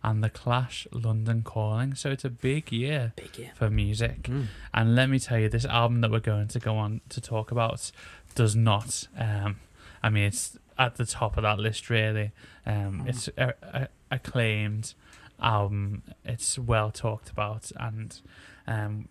And 0.04 0.22
The 0.22 0.30
Clash, 0.30 0.86
London 0.92 1.42
Calling. 1.42 1.96
So 1.96 2.12
it's 2.12 2.26
a 2.26 2.30
big 2.30 2.70
year 2.70 3.14
Big 3.16 3.38
year. 3.38 3.52
for 3.56 3.70
music. 3.70 4.24
Mm. 4.24 4.48
And 4.74 4.94
let 4.94 5.10
me 5.10 5.20
tell 5.20 5.40
you, 5.40 5.48
this 5.48 5.64
album 5.64 6.02
that 6.02 6.12
we're 6.12 6.20
going 6.20 6.50
to 6.50 6.60
go 6.60 6.76
on 6.76 7.00
to 7.08 7.22
talk 7.22 7.50
about 7.50 7.94
does 8.36 8.58
not. 8.58 9.08
Um, 9.18 9.62
I 10.04 10.10
mean, 10.10 10.26
it's 10.26 10.58
at 10.78 10.96
the 10.96 11.06
top 11.06 11.38
of 11.38 11.44
that 11.44 11.60
list, 11.60 11.90
really. 11.90 12.32
Um, 12.66 13.06
it's 13.08 13.30
a, 13.38 13.54
a, 13.62 13.88
acclaimed 14.12 14.96
album. 15.42 16.04
It's 16.26 16.60
well 16.60 16.92
talked 16.92 17.30
about 17.30 17.72
and 17.80 18.20
um, 18.68 19.08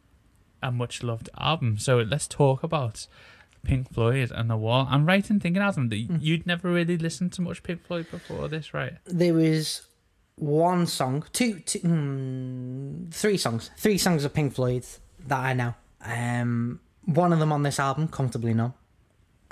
a 0.63 0.71
much 0.71 1.03
loved 1.03 1.31
album. 1.39 1.79
So 1.79 1.97
let's 1.97 2.29
talk 2.29 2.63
about 2.63 3.07
Pink 3.65 3.93
Floyd 3.93 4.31
and 4.35 4.51
The 4.51 4.57
Wall. 4.57 4.87
I'm 4.91 5.07
right 5.07 5.29
in 5.29 5.41
thinking, 5.41 5.63
Adam, 5.63 5.89
that 5.91 5.97
you'd 5.97 6.47
never 6.47 6.71
really 6.71 6.99
listened 6.99 7.33
to 7.35 7.43
much 7.43 7.63
Pink 7.63 7.85
Floyd 7.87 8.11
before 8.11 8.49
this, 8.49 8.75
right? 8.75 8.95
There 9.05 9.35
was 9.35 9.83
one 10.37 10.87
song, 10.87 11.25
two, 11.33 11.61
two 11.61 11.79
hmm, 11.81 13.11
three 13.11 13.37
songs, 13.37 13.71
three 13.77 13.99
songs 13.99 14.25
of 14.25 14.35
Pink 14.35 14.55
Floyd 14.55 14.85
that 15.27 15.39
I 15.39 15.53
know. 15.53 15.75
Um, 16.05 16.81
one 17.05 17.33
of 17.33 17.39
them 17.39 17.53
on 17.53 17.63
this 17.63 17.79
album, 17.79 18.09
"Comfortably 18.09 18.55
Numb." 18.55 18.75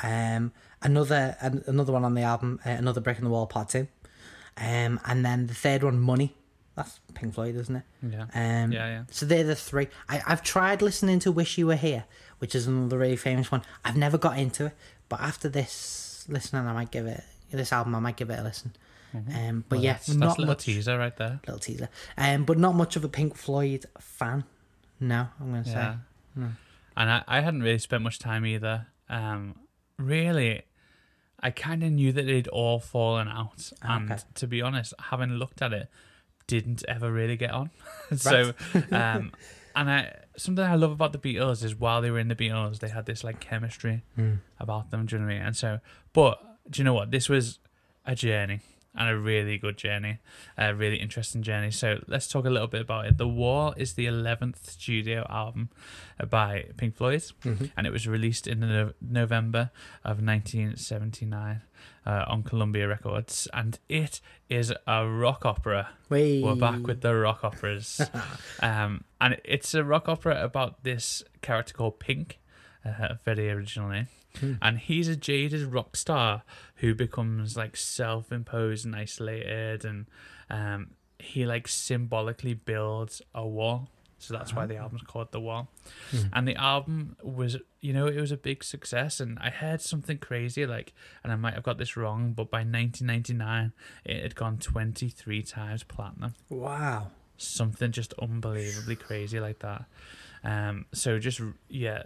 Um, 0.02 0.52
another 0.82 1.36
an- 1.40 1.62
another 1.66 1.92
one 1.92 2.04
on 2.04 2.14
the 2.14 2.22
album, 2.22 2.60
uh, 2.66 2.70
"Another 2.70 3.00
Brick 3.00 3.18
in 3.18 3.24
the 3.24 3.30
Wall" 3.30 3.46
Part 3.46 3.68
Two. 3.68 3.86
Um, 4.56 5.00
and 5.04 5.24
then 5.24 5.46
the 5.46 5.54
third 5.54 5.82
one, 5.82 6.00
"Money." 6.00 6.34
That's 6.76 7.00
Pink 7.14 7.34
Floyd, 7.34 7.56
isn't 7.56 7.76
it? 7.76 7.82
Yeah. 8.02 8.22
Um, 8.32 8.72
Yeah, 8.72 8.86
yeah. 8.86 9.02
So 9.10 9.26
they're 9.26 9.44
the 9.44 9.56
three. 9.56 9.88
I, 10.08 10.22
I've 10.26 10.42
tried 10.42 10.80
listening 10.82 11.18
to 11.20 11.32
"Wish 11.32 11.58
You 11.58 11.66
Were 11.66 11.76
Here," 11.76 12.04
which 12.40 12.54
is 12.54 12.66
another 12.66 12.98
really 12.98 13.16
famous 13.16 13.50
one. 13.50 13.62
I've 13.84 13.96
never 13.96 14.18
got 14.18 14.36
into 14.38 14.66
it, 14.66 14.72
but 15.08 15.20
after 15.20 15.48
this 15.48 16.24
listening, 16.28 16.66
I 16.66 16.72
might 16.74 16.90
give 16.90 17.06
it 17.06 17.22
this 17.50 17.72
album. 17.72 17.94
I 17.94 18.00
might 18.00 18.16
give 18.16 18.28
it 18.30 18.38
a 18.38 18.42
listen. 18.42 18.72
Um, 19.12 19.64
but 19.68 19.76
Well, 19.76 19.84
yeah, 19.84 19.92
that's, 19.94 20.06
that's 20.06 20.18
not 20.18 20.26
a 20.38 20.40
little 20.40 20.46
much. 20.52 20.64
teaser 20.64 20.96
right 20.96 21.16
there. 21.16 21.40
Little 21.46 21.58
teaser. 21.58 21.88
Um, 22.16 22.44
but 22.44 22.58
not 22.58 22.74
much 22.74 22.94
of 22.96 23.04
a 23.04 23.08
Pink 23.08 23.34
Floyd 23.36 23.86
fan. 23.98 24.44
No, 25.00 25.28
I'm 25.40 25.50
gonna 25.50 25.64
say. 25.64 25.72
Yeah. 26.36 26.48
And 26.96 27.10
I, 27.10 27.22
I 27.26 27.40
hadn't 27.40 27.62
really 27.62 27.78
spent 27.78 28.02
much 28.02 28.18
time 28.18 28.44
either. 28.46 28.86
Um, 29.08 29.56
really, 29.98 30.62
I 31.40 31.50
kind 31.50 31.82
of 31.82 31.90
knew 31.92 32.12
that 32.12 32.26
they'd 32.26 32.46
all 32.48 32.78
fallen 32.78 33.26
out. 33.28 33.72
And 33.82 34.12
Okay. 34.12 34.22
to 34.34 34.46
be 34.46 34.62
honest, 34.62 34.92
having 34.98 35.30
looked 35.30 35.60
at 35.62 35.72
it, 35.72 35.88
didn't 36.46 36.84
ever 36.86 37.10
really 37.10 37.36
get 37.36 37.50
on. 37.50 37.70
so, 38.16 38.52
um, 38.92 39.32
and 39.74 39.90
I 39.90 40.14
something 40.40 40.64
I 40.64 40.74
love 40.74 40.90
about 40.90 41.12
the 41.12 41.18
Beatles 41.18 41.62
is 41.64 41.74
while 41.74 42.00
they 42.00 42.10
were 42.10 42.18
in 42.18 42.28
the 42.28 42.34
Beatles, 42.34 42.80
they 42.80 42.88
had 42.88 43.06
this 43.06 43.22
like 43.22 43.40
chemistry 43.40 44.02
hmm. 44.16 44.34
about 44.58 44.90
them. 44.90 45.06
Do 45.06 45.16
you 45.16 45.20
know 45.20 45.26
what 45.26 45.32
I 45.32 45.38
mean? 45.38 45.46
And 45.46 45.56
so, 45.56 45.80
but 46.12 46.40
do 46.68 46.80
you 46.80 46.84
know 46.84 46.94
what? 46.94 47.10
This 47.10 47.28
was 47.28 47.58
a 48.06 48.14
journey 48.14 48.60
and 48.94 49.08
a 49.08 49.16
really 49.16 49.56
good 49.56 49.76
journey, 49.76 50.18
a 50.58 50.74
really 50.74 50.96
interesting 50.96 51.42
journey. 51.42 51.70
So 51.70 52.02
let's 52.08 52.26
talk 52.26 52.44
a 52.44 52.50
little 52.50 52.66
bit 52.66 52.80
about 52.80 53.06
it. 53.06 53.18
The 53.18 53.28
Wall 53.28 53.72
is 53.76 53.94
the 53.94 54.06
11th 54.06 54.68
studio 54.68 55.26
album 55.30 55.70
by 56.28 56.66
Pink 56.76 56.96
Floyd, 56.96 57.22
and 57.76 57.86
it 57.86 57.92
was 57.92 58.08
released 58.08 58.46
in 58.46 58.60
the 58.60 58.66
no- 58.66 58.92
November 59.00 59.70
of 60.04 60.22
1979 60.22 61.62
uh, 62.06 62.24
on 62.26 62.42
Columbia 62.42 62.88
Records, 62.88 63.46
and 63.52 63.78
it 63.88 64.20
is 64.48 64.72
a 64.86 65.06
rock 65.06 65.46
opera. 65.46 65.90
Wait. 66.08 66.42
We're 66.42 66.56
back 66.56 66.86
with 66.86 67.00
the 67.00 67.14
rock 67.14 67.44
operas. 67.44 68.00
um, 68.60 69.04
and 69.20 69.38
it's 69.44 69.72
a 69.74 69.84
rock 69.84 70.08
opera 70.08 70.42
about 70.42 70.82
this 70.82 71.22
character 71.42 71.74
called 71.74 72.00
Pink, 72.00 72.40
uh, 72.84 73.14
very 73.24 73.50
original 73.50 73.88
name. 73.88 74.08
And 74.62 74.78
he's 74.78 75.08
a 75.08 75.16
jaded 75.16 75.62
rock 75.72 75.96
star 75.96 76.42
who 76.76 76.94
becomes 76.94 77.56
like 77.56 77.76
self 77.76 78.30
imposed 78.32 78.84
and 78.86 78.94
isolated, 78.96 79.84
and 79.84 80.06
um, 80.48 80.90
he 81.18 81.44
like 81.46 81.68
symbolically 81.68 82.54
builds 82.54 83.20
a 83.34 83.46
wall. 83.46 83.88
So 84.18 84.34
that's 84.34 84.54
why 84.54 84.66
the 84.66 84.76
album's 84.76 85.00
called 85.00 85.32
The 85.32 85.40
Wall. 85.40 85.70
And 86.34 86.46
the 86.46 86.54
album 86.56 87.16
was, 87.22 87.56
you 87.80 87.94
know, 87.94 88.06
it 88.06 88.20
was 88.20 88.30
a 88.30 88.36
big 88.36 88.62
success. 88.62 89.18
And 89.18 89.38
I 89.38 89.48
heard 89.48 89.80
something 89.80 90.18
crazy, 90.18 90.66
like, 90.66 90.92
and 91.24 91.32
I 91.32 91.36
might 91.36 91.54
have 91.54 91.62
got 91.62 91.78
this 91.78 91.96
wrong, 91.96 92.34
but 92.34 92.50
by 92.50 92.58
1999, 92.58 93.72
it 94.04 94.22
had 94.22 94.34
gone 94.34 94.58
23 94.58 95.42
times 95.42 95.84
platinum 95.84 96.34
Wow. 96.50 97.06
something 97.38 97.92
just 97.92 98.12
unbelievably 98.20 98.96
crazy 98.96 99.40
like 99.40 99.60
that. 99.60 99.86
Um, 100.44 100.84
so 100.92 101.18
just 101.18 101.40
yeah, 101.70 102.02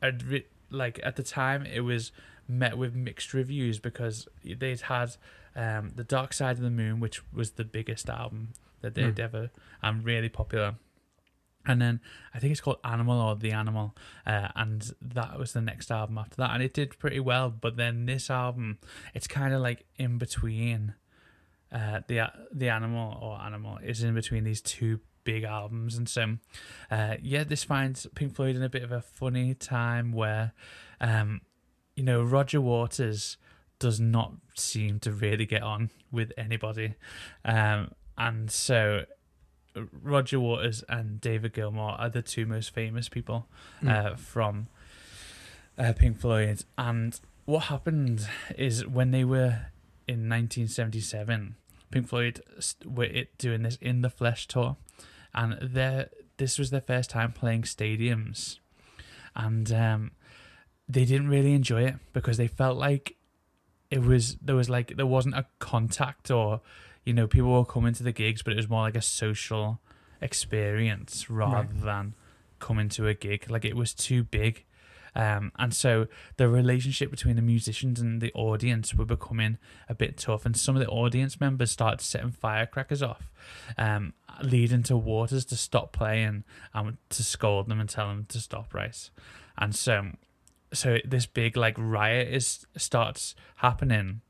I'd 0.00 0.22
re- 0.22 0.46
like 0.70 1.00
at 1.02 1.16
the 1.16 1.22
time 1.22 1.64
it 1.66 1.80
was 1.80 2.12
met 2.48 2.78
with 2.78 2.94
mixed 2.94 3.34
reviews 3.34 3.78
because 3.78 4.28
they'd 4.44 4.80
had 4.82 5.16
um, 5.54 5.92
the 5.96 6.04
Dark 6.04 6.32
Side 6.32 6.56
of 6.56 6.62
the 6.62 6.70
Moon, 6.70 7.00
which 7.00 7.22
was 7.32 7.52
the 7.52 7.64
biggest 7.64 8.08
album 8.08 8.52
that 8.82 8.94
they'd 8.94 9.18
ever 9.20 9.50
and 9.82 10.04
really 10.04 10.28
popular. 10.28 10.76
And 11.68 11.82
then 11.82 12.00
I 12.32 12.38
think 12.38 12.52
it's 12.52 12.60
called 12.60 12.78
Animal 12.84 13.20
or 13.20 13.34
The 13.34 13.50
Animal, 13.50 13.96
uh, 14.24 14.48
and 14.54 14.88
that 15.02 15.36
was 15.36 15.52
the 15.52 15.60
next 15.60 15.90
album 15.90 16.16
after 16.16 16.36
that, 16.36 16.52
and 16.52 16.62
it 16.62 16.72
did 16.72 16.96
pretty 16.98 17.18
well. 17.18 17.50
But 17.50 17.76
then 17.76 18.06
this 18.06 18.30
album, 18.30 18.78
it's 19.14 19.26
kind 19.26 19.52
of 19.52 19.60
like 19.60 19.84
in 19.96 20.18
between 20.18 20.94
uh, 21.72 22.02
the 22.06 22.30
the 22.52 22.68
animal 22.68 23.18
or 23.20 23.40
animal 23.40 23.78
is 23.78 24.04
in 24.04 24.14
between 24.14 24.44
these 24.44 24.60
two 24.60 25.00
big 25.26 25.44
albums, 25.44 25.98
and 25.98 26.08
so 26.08 26.38
uh, 26.90 27.16
yeah, 27.20 27.44
this 27.44 27.64
finds 27.64 28.06
Pink 28.14 28.34
Floyd 28.34 28.56
in 28.56 28.62
a 28.62 28.70
bit 28.70 28.82
of 28.82 28.92
a 28.92 29.02
funny 29.02 29.52
time 29.52 30.12
where, 30.12 30.52
um, 31.00 31.42
you 31.94 32.02
know, 32.02 32.22
Roger 32.22 32.62
Waters 32.62 33.36
does 33.78 34.00
not 34.00 34.32
seem 34.54 34.98
to 35.00 35.12
really 35.12 35.44
get 35.44 35.62
on 35.62 35.90
with 36.10 36.32
anybody, 36.38 36.94
um, 37.44 37.90
and 38.16 38.50
so 38.50 39.04
Roger 40.02 40.40
Waters 40.40 40.82
and 40.88 41.20
David 41.20 41.52
Gilmour 41.52 41.96
are 41.98 42.08
the 42.08 42.22
two 42.22 42.46
most 42.46 42.72
famous 42.72 43.08
people 43.08 43.46
uh, 43.86 44.14
from 44.16 44.68
uh, 45.78 45.92
Pink 45.92 46.18
Floyd. 46.18 46.64
And 46.78 47.18
what 47.44 47.64
happened 47.64 48.26
is 48.56 48.86
when 48.86 49.10
they 49.10 49.24
were 49.24 49.66
in 50.08 50.28
1977, 50.28 51.56
Pink 51.90 52.08
Floyd 52.08 52.40
were 52.84 53.04
it 53.04 53.36
doing 53.38 53.62
this 53.62 53.76
in 53.80 54.02
the 54.02 54.10
Flesh 54.10 54.46
tour, 54.46 54.76
and 55.36 55.58
their 55.60 56.08
this 56.38 56.58
was 56.58 56.70
their 56.70 56.80
first 56.80 57.10
time 57.10 57.32
playing 57.32 57.62
stadiums, 57.62 58.58
and 59.34 59.70
um, 59.72 60.10
they 60.88 61.04
didn't 61.04 61.28
really 61.28 61.52
enjoy 61.52 61.84
it 61.84 61.94
because 62.12 62.36
they 62.36 62.48
felt 62.48 62.76
like 62.76 63.16
it 63.90 64.00
was 64.02 64.36
there 64.36 64.56
was 64.56 64.68
like 64.68 64.96
there 64.96 65.06
wasn't 65.06 65.34
a 65.34 65.46
contact 65.58 66.30
or 66.30 66.60
you 67.04 67.12
know 67.12 67.26
people 67.26 67.52
were 67.52 67.64
coming 67.64 67.92
to 67.94 68.02
the 68.02 68.12
gigs, 68.12 68.42
but 68.42 68.52
it 68.52 68.56
was 68.56 68.68
more 68.68 68.82
like 68.82 68.96
a 68.96 69.02
social 69.02 69.80
experience 70.20 71.28
rather 71.30 71.68
than 71.72 72.14
coming 72.58 72.88
to 72.88 73.06
a 73.06 73.14
gig. 73.14 73.50
Like 73.50 73.64
it 73.64 73.76
was 73.76 73.94
too 73.94 74.24
big. 74.24 74.64
Um, 75.16 75.50
and 75.58 75.72
so 75.74 76.08
the 76.36 76.46
relationship 76.46 77.10
between 77.10 77.36
the 77.36 77.42
musicians 77.42 78.00
and 78.00 78.20
the 78.20 78.30
audience 78.34 78.94
were 78.94 79.06
becoming 79.06 79.56
a 79.88 79.94
bit 79.94 80.18
tough, 80.18 80.44
and 80.44 80.54
some 80.54 80.76
of 80.76 80.82
the 80.82 80.88
audience 80.88 81.40
members 81.40 81.70
started 81.70 82.02
setting 82.02 82.30
firecrackers 82.30 83.02
off, 83.02 83.32
um, 83.78 84.12
leading 84.42 84.82
to 84.84 84.96
Waters 84.96 85.46
to 85.46 85.56
stop 85.56 85.92
playing 85.92 86.44
and 86.74 86.98
to 87.08 87.24
scold 87.24 87.68
them 87.68 87.80
and 87.80 87.88
tell 87.88 88.08
them 88.08 88.26
to 88.28 88.38
stop. 88.38 88.74
Right, 88.74 89.10
and 89.56 89.74
so, 89.74 90.10
so 90.74 90.98
this 91.02 91.24
big 91.24 91.56
like 91.56 91.76
riot 91.78 92.28
is 92.28 92.66
starts 92.76 93.34
happening. 93.56 94.20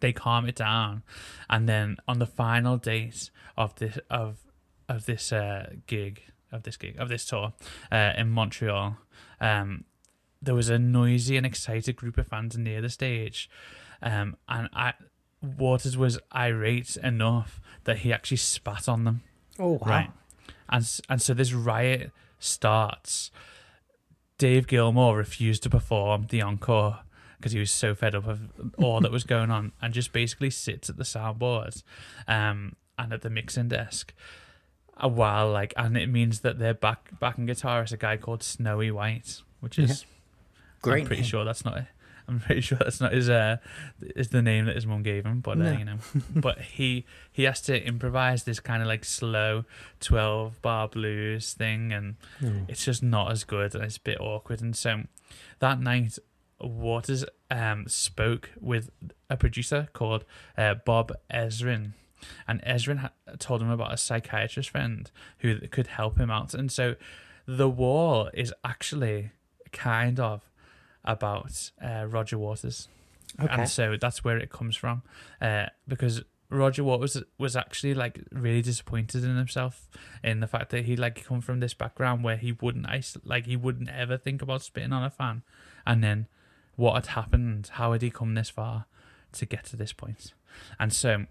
They 0.00 0.12
calm 0.12 0.46
it 0.46 0.56
down, 0.56 1.02
and 1.48 1.66
then 1.66 1.96
on 2.06 2.18
the 2.18 2.26
final 2.26 2.76
date 2.76 3.30
of 3.56 3.74
this 3.76 3.98
of 4.10 4.36
of 4.86 5.06
this 5.06 5.32
uh, 5.32 5.70
gig 5.86 6.24
of 6.52 6.64
this 6.64 6.76
gig 6.76 6.96
of 6.98 7.08
this 7.08 7.24
tour 7.24 7.54
uh, 7.90 8.12
in 8.18 8.28
Montreal, 8.28 8.98
um, 9.40 9.84
there 10.44 10.54
was 10.54 10.68
a 10.68 10.78
noisy 10.78 11.36
and 11.36 11.46
excited 11.46 11.96
group 11.96 12.18
of 12.18 12.26
fans 12.28 12.56
near 12.56 12.80
the 12.80 12.88
stage, 12.88 13.48
um, 14.02 14.36
and 14.48 14.68
I, 14.72 14.94
Waters 15.42 15.96
was 15.96 16.18
irate 16.34 16.96
enough 16.96 17.60
that 17.84 17.98
he 17.98 18.12
actually 18.12 18.38
spat 18.38 18.88
on 18.88 19.04
them. 19.04 19.22
Oh 19.58 19.72
wow. 19.72 19.86
Right, 19.86 20.10
and 20.68 21.00
and 21.08 21.22
so 21.22 21.34
this 21.34 21.52
riot 21.52 22.10
starts. 22.38 23.30
Dave 24.38 24.66
Gilmour 24.66 25.16
refused 25.16 25.62
to 25.62 25.70
perform 25.70 26.26
the 26.28 26.42
encore 26.42 27.00
because 27.38 27.52
he 27.52 27.58
was 27.60 27.70
so 27.70 27.94
fed 27.94 28.14
up 28.14 28.26
of 28.26 28.40
all 28.78 29.00
that 29.00 29.12
was 29.12 29.24
going 29.34 29.50
on, 29.50 29.72
and 29.80 29.92
just 29.94 30.12
basically 30.12 30.50
sits 30.50 30.88
at 30.90 30.96
the 30.96 31.04
soundboard, 31.04 31.82
um, 32.26 32.74
and 32.98 33.12
at 33.12 33.22
the 33.22 33.30
mixing 33.30 33.68
desk. 33.68 34.12
a 34.96 35.08
while. 35.08 35.50
Like, 35.50 35.74
and 35.76 35.96
it 35.96 36.08
means 36.08 36.40
that 36.40 36.58
their 36.58 36.74
back 36.74 37.18
backing 37.20 37.46
guitar 37.46 37.82
is 37.82 37.92
a 37.92 37.96
guy 37.96 38.16
called 38.16 38.42
Snowy 38.42 38.90
White, 38.90 39.42
which 39.60 39.78
is 39.78 40.04
Great. 40.84 41.00
I'm 41.02 41.06
pretty 41.06 41.22
name. 41.22 41.28
sure 41.28 41.44
that's 41.44 41.64
not. 41.64 41.86
I'm 42.26 42.40
pretty 42.40 42.62
sure 42.62 42.78
that's 42.78 43.02
not 43.02 43.12
his 43.12 43.28
uh 43.28 43.58
is 44.16 44.30
the 44.30 44.40
name 44.40 44.64
that 44.64 44.76
his 44.76 44.86
mum 44.86 45.02
gave 45.02 45.26
him, 45.26 45.40
but 45.40 45.58
uh, 45.58 45.64
No. 45.64 45.72
you 45.72 45.84
know, 45.84 45.98
but 46.34 46.58
he 46.60 47.04
he 47.30 47.42
has 47.42 47.60
to 47.62 47.84
improvise 47.86 48.44
this 48.44 48.60
kind 48.60 48.80
of 48.80 48.88
like 48.88 49.04
slow 49.04 49.64
twelve 50.00 50.60
bar 50.62 50.88
blues 50.88 51.52
thing, 51.52 51.92
and 51.92 52.16
Mm. 52.40 52.64
it's 52.68 52.84
just 52.84 53.02
not 53.02 53.30
as 53.30 53.44
good, 53.44 53.74
and 53.74 53.84
it's 53.84 53.98
a 53.98 54.00
bit 54.00 54.18
awkward. 54.20 54.62
And 54.62 54.74
so 54.74 55.02
that 55.58 55.80
night, 55.80 56.18
Waters 56.60 57.26
um 57.50 57.86
spoke 57.88 58.50
with 58.58 58.88
a 59.28 59.36
producer 59.36 59.88
called 59.92 60.24
uh, 60.56 60.76
Bob 60.86 61.12
Ezrin, 61.30 61.92
and 62.48 62.62
Ezrin 62.62 62.98
ha- 63.00 63.12
told 63.38 63.60
him 63.60 63.68
about 63.70 63.92
a 63.92 63.98
psychiatrist 63.98 64.70
friend 64.70 65.10
who 65.40 65.58
could 65.68 65.88
help 65.88 66.18
him 66.18 66.30
out, 66.30 66.54
and 66.54 66.72
so 66.72 66.94
the 67.46 67.68
wall 67.68 68.30
is 68.32 68.54
actually 68.64 69.32
kind 69.72 70.18
of 70.18 70.48
about 71.04 71.70
uh, 71.82 72.06
Roger 72.08 72.38
Waters, 72.38 72.88
Okay. 73.40 73.52
and 73.52 73.68
so 73.68 73.96
that's 74.00 74.22
where 74.24 74.38
it 74.38 74.50
comes 74.50 74.76
from, 74.76 75.02
uh, 75.40 75.66
because 75.88 76.22
Roger 76.50 76.84
Waters 76.84 77.20
was 77.38 77.56
actually 77.56 77.94
like 77.94 78.20
really 78.30 78.62
disappointed 78.62 79.24
in 79.24 79.36
himself 79.36 79.88
in 80.22 80.40
the 80.40 80.46
fact 80.46 80.70
that 80.70 80.84
he 80.84 80.94
like 80.96 81.24
come 81.24 81.40
from 81.40 81.58
this 81.60 81.74
background 81.74 82.22
where 82.22 82.36
he 82.36 82.52
wouldn't 82.52 82.86
like 83.24 83.46
he 83.46 83.56
wouldn't 83.56 83.88
ever 83.88 84.16
think 84.16 84.40
about 84.42 84.62
spitting 84.62 84.92
on 84.92 85.02
a 85.02 85.10
fan, 85.10 85.42
and 85.86 86.02
then 86.04 86.26
what 86.76 86.94
had 86.94 87.06
happened? 87.14 87.70
How 87.74 87.92
had 87.92 88.02
he 88.02 88.10
come 88.10 88.34
this 88.34 88.50
far 88.50 88.86
to 89.32 89.46
get 89.46 89.64
to 89.66 89.76
this 89.76 89.92
point? 89.92 90.32
And 90.78 90.92
so 90.92 91.26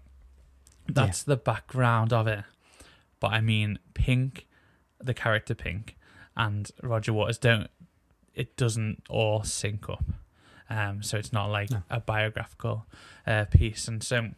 that's 0.86 1.22
the 1.22 1.36
background 1.36 2.12
of 2.12 2.26
it. 2.26 2.44
But 3.20 3.32
I 3.32 3.40
mean, 3.40 3.78
Pink, 3.94 4.46
the 5.02 5.14
character 5.14 5.54
Pink, 5.54 5.96
and 6.36 6.70
Roger 6.82 7.12
Waters 7.14 7.38
don't. 7.38 7.68
It 8.34 8.56
doesn't 8.56 9.02
all 9.08 9.42
sync 9.44 9.88
up. 9.88 10.04
Um, 10.70 11.02
so 11.02 11.18
it's 11.18 11.32
not 11.32 11.46
like 11.46 11.70
No. 11.70 11.82
a 11.90 12.00
biographical 12.00 12.86
uh, 13.26 13.44
piece, 13.46 13.86
and 13.88 14.02
so 14.02 14.30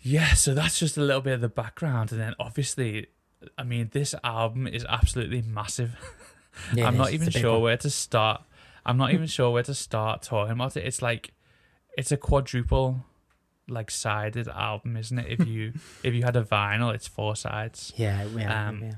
yeah. 0.00 0.34
So 0.34 0.54
that's 0.54 0.78
just 0.78 0.96
a 0.96 1.00
little 1.02 1.20
bit 1.22 1.34
of 1.34 1.40
the 1.40 1.48
background, 1.48 2.12
and 2.12 2.20
then 2.20 2.34
obviously, 2.38 3.06
I 3.56 3.62
mean, 3.64 3.90
this 3.92 4.14
album 4.24 4.66
is 4.66 4.84
absolutely 4.88 5.42
massive. 5.42 5.96
Yeah, 6.74 6.88
I'm 6.88 6.96
not 6.96 7.12
even 7.12 7.28
It's 7.28 7.36
a 7.36 7.38
big 7.38 7.42
sure 7.42 7.52
one. 7.52 7.62
where 7.62 7.76
to 7.76 7.88
start. 7.90 8.42
I'm 8.84 8.96
not 8.96 9.12
even 9.12 9.26
sure 9.36 9.52
where 9.52 9.62
to 9.62 9.74
start 9.74 10.22
talking 10.22 10.52
about 10.54 10.76
it. 10.76 10.84
It's 10.84 11.00
like 11.00 11.32
it's 11.96 12.10
a 12.10 12.16
quadruple 12.16 13.04
like 13.68 13.92
sided 13.92 14.48
album, 14.48 14.96
isn't 14.96 15.16
it? 15.20 15.26
If 15.40 15.46
you 15.46 15.74
if 16.02 16.14
you 16.14 16.24
had 16.24 16.34
a 16.34 16.42
vinyl, 16.42 16.92
it's 16.92 17.06
four 17.06 17.36
sides. 17.36 17.92
Yeah, 17.96 18.24
yeah, 18.34 18.68
Um, 18.70 18.82
yeah. 18.82 18.92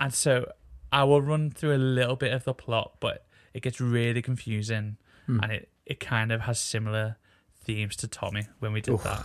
And 0.00 0.12
so 0.12 0.50
I 0.92 1.04
will 1.04 1.22
run 1.22 1.50
through 1.50 1.74
a 1.74 1.78
little 1.78 2.16
bit 2.16 2.32
of 2.32 2.44
the 2.44 2.54
plot, 2.54 2.96
but 3.00 3.26
it 3.54 3.62
gets 3.62 3.80
really 3.80 4.22
confusing 4.22 4.96
Hmm. 5.26 5.40
and 5.42 5.52
it, 5.52 5.68
it 5.86 6.00
kind 6.00 6.32
of 6.32 6.42
has 6.42 6.58
similar 6.58 7.16
themes 7.62 7.94
to 7.96 8.08
Tommy 8.08 8.46
when 8.58 8.72
we 8.72 8.80
did 8.80 8.92
Oof. 8.94 9.02
that. 9.04 9.18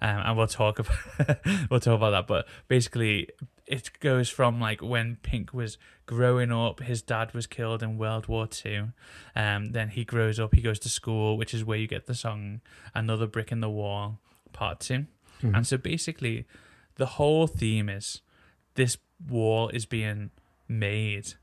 Um, 0.00 0.22
and 0.24 0.36
we'll 0.36 0.46
talk 0.46 0.78
about 0.78 0.96
we'll 1.70 1.80
talk 1.80 1.94
about 1.96 2.10
that. 2.10 2.26
But 2.26 2.46
basically 2.68 3.28
it 3.66 3.90
goes 4.00 4.28
from 4.28 4.60
like 4.60 4.80
when 4.80 5.16
Pink 5.22 5.52
was 5.52 5.76
growing 6.06 6.52
up, 6.52 6.80
his 6.80 7.02
dad 7.02 7.34
was 7.34 7.46
killed 7.46 7.82
in 7.82 7.98
World 7.98 8.26
War 8.28 8.46
Two. 8.46 8.88
Um, 9.34 9.72
then 9.72 9.88
he 9.90 10.04
grows 10.04 10.38
up, 10.38 10.54
he 10.54 10.62
goes 10.62 10.78
to 10.80 10.88
school, 10.88 11.36
which 11.36 11.52
is 11.52 11.64
where 11.64 11.78
you 11.78 11.86
get 11.88 12.06
the 12.06 12.14
song 12.14 12.60
Another 12.94 13.26
Brick 13.26 13.50
in 13.52 13.60
the 13.60 13.70
Wall, 13.70 14.18
part 14.52 14.80
2 14.80 15.06
Mhm. 15.42 15.56
And 15.56 15.66
so 15.66 15.76
basically 15.76 16.46
the 16.96 17.06
whole 17.06 17.46
theme 17.46 17.88
is 17.88 18.20
this 18.74 18.98
wall 19.28 19.68
is 19.70 19.84
being 19.86 20.30
made 20.70 21.34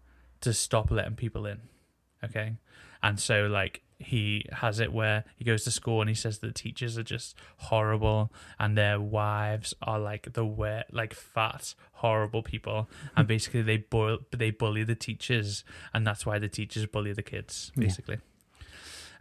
to 0.41 0.53
stop 0.53 0.89
letting 0.89 1.15
people 1.15 1.45
in. 1.45 1.59
Okay. 2.23 2.55
And 3.03 3.19
so 3.19 3.45
like 3.47 3.81
he 3.99 4.45
has 4.51 4.79
it 4.79 4.93
where 4.93 5.23
he 5.35 5.43
goes 5.43 5.63
to 5.63 5.71
school 5.71 6.01
and 6.01 6.09
he 6.09 6.13
says 6.15 6.37
the 6.39 6.51
teachers 6.51 6.97
are 6.99 7.03
just 7.03 7.35
horrible 7.57 8.31
and 8.59 8.77
their 8.77 8.99
wives 9.01 9.73
are 9.81 9.97
like 9.99 10.33
the 10.33 10.45
wet 10.45 10.85
like 10.93 11.15
fat 11.15 11.73
horrible 11.93 12.43
people 12.43 12.87
and 13.15 13.27
basically 13.27 13.63
they 13.63 13.77
bu- 13.77 14.19
they 14.29 14.51
bully 14.51 14.83
the 14.83 14.93
teachers 14.93 15.63
and 15.95 16.05
that's 16.05 16.27
why 16.27 16.37
the 16.37 16.47
teachers 16.47 16.85
bully 16.85 17.11
the 17.11 17.23
kids 17.23 17.71
Yeah. 17.75 17.85
basically 17.85 18.17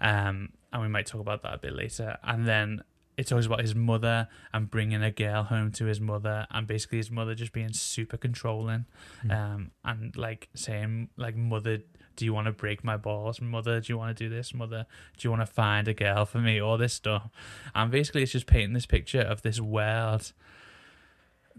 um 0.02 0.50
and 0.74 0.82
we 0.82 0.88
might 0.88 1.06
talk 1.06 1.22
about 1.22 1.42
that 1.42 1.54
a 1.54 1.58
bit 1.58 1.74
later 1.74 2.18
and 2.22 2.46
then 2.46 2.82
it 3.16 3.26
talks 3.26 3.46
about 3.46 3.60
his 3.60 3.74
mother 3.74 4.28
and 4.52 4.70
bringing 4.70 5.02
a 5.02 5.10
girl 5.10 5.44
home 5.44 5.72
to 5.72 5.86
his 5.86 6.00
mother 6.00 6.46
and 6.50 6.66
basically 6.66 6.98
his 6.98 7.10
mother 7.10 7.34
just 7.34 7.52
being 7.52 7.72
super 7.72 8.16
controlling. 8.16 8.86
Mm. 9.24 9.32
um 9.32 9.70
and 9.84 10.16
like 10.16 10.48
saying 10.54 11.08
like 11.16 11.36
mother 11.36 11.78
do 12.16 12.24
you 12.24 12.32
want 12.32 12.46
to 12.46 12.52
break 12.52 12.82
my 12.82 12.96
balls? 12.96 13.40
Mother 13.40 13.80
do 13.80 13.92
you 13.92 13.98
want 13.98 14.16
to 14.16 14.24
do 14.24 14.34
this? 14.34 14.54
Mother 14.54 14.86
do 15.16 15.26
you 15.26 15.30
want 15.30 15.42
to 15.42 15.52
find 15.52 15.86
a 15.86 15.94
girl 15.94 16.24
for 16.24 16.38
me? 16.38 16.60
All 16.60 16.78
this 16.78 16.94
stuff. 16.94 17.28
And 17.74 17.90
basically 17.90 18.22
it's 18.22 18.32
just 18.32 18.46
painting 18.46 18.72
this 18.72 18.86
picture 18.86 19.20
of 19.20 19.42
this 19.42 19.60
world 19.60 20.32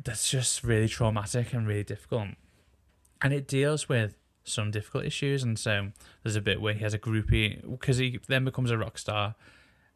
that's 0.04 0.30
just 0.30 0.64
really 0.64 0.88
traumatic 0.88 1.54
and 1.54 1.68
really 1.68 1.84
difficult. 1.84 2.30
And 3.22 3.34
it 3.34 3.48
deals 3.48 3.90
with 3.90 4.16
some 4.44 4.72
difficult 4.72 5.06
issues 5.06 5.44
and 5.44 5.60
so 5.60 5.90
there's 6.24 6.36
a 6.36 6.42
bit 6.42 6.62
where 6.62 6.74
he 6.74 6.80
has 6.80 6.94
a 6.94 7.00
groupie 7.00 7.62
because 7.70 7.98
he 7.98 8.20
then 8.28 8.46
becomes 8.46 8.72
a 8.72 8.78
rock 8.78 8.98
star 8.98 9.36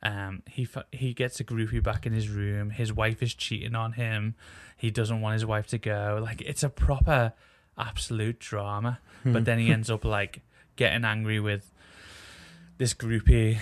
um, 0.03 0.43
he 0.49 0.67
he 0.91 1.13
gets 1.13 1.39
a 1.39 1.43
groupie 1.43 1.83
back 1.83 2.05
in 2.05 2.13
his 2.13 2.29
room. 2.29 2.71
His 2.71 2.91
wife 2.91 3.21
is 3.21 3.33
cheating 3.33 3.75
on 3.75 3.93
him. 3.93 4.35
He 4.75 4.89
doesn't 4.89 5.21
want 5.21 5.33
his 5.33 5.45
wife 5.45 5.67
to 5.67 5.77
go. 5.77 6.19
Like 6.21 6.41
it's 6.41 6.63
a 6.63 6.69
proper, 6.69 7.33
absolute 7.77 8.39
drama. 8.39 8.99
But 9.33 9.45
then 9.45 9.59
he 9.59 9.71
ends 9.71 9.89
up 9.91 10.03
like 10.03 10.41
getting 10.75 11.05
angry 11.05 11.39
with 11.39 11.71
this 12.79 12.95
groupie 12.95 13.59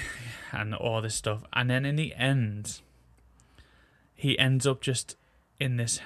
and 0.54 0.74
all 0.74 1.02
this 1.02 1.16
stuff. 1.16 1.44
And 1.52 1.70
then 1.70 1.86
in 1.86 1.98
the 1.98 2.16
end, 2.16 2.80
he 4.16 4.40
ends 4.40 4.66
up 4.66 4.80
just 4.80 5.18
in 5.60 5.76
this 5.76 6.00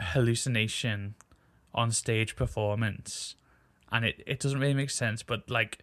hallucination 0.00 1.14
on 1.74 1.90
stage 1.90 2.36
performance. 2.36 3.34
And 3.90 4.04
it, 4.04 4.22
it 4.26 4.38
doesn't 4.38 4.60
really 4.60 4.74
make 4.74 4.90
sense, 4.90 5.24
but 5.24 5.50
like 5.50 5.78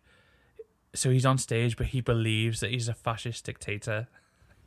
so 0.94 1.10
he's 1.12 1.26
on 1.26 1.38
stage, 1.38 1.78
but 1.78 1.88
he 1.88 2.02
believes 2.02 2.60
that 2.62 2.72
he's 2.72 2.88
a 2.88 2.94
fascist 2.94 3.46
dictator, 3.46 4.08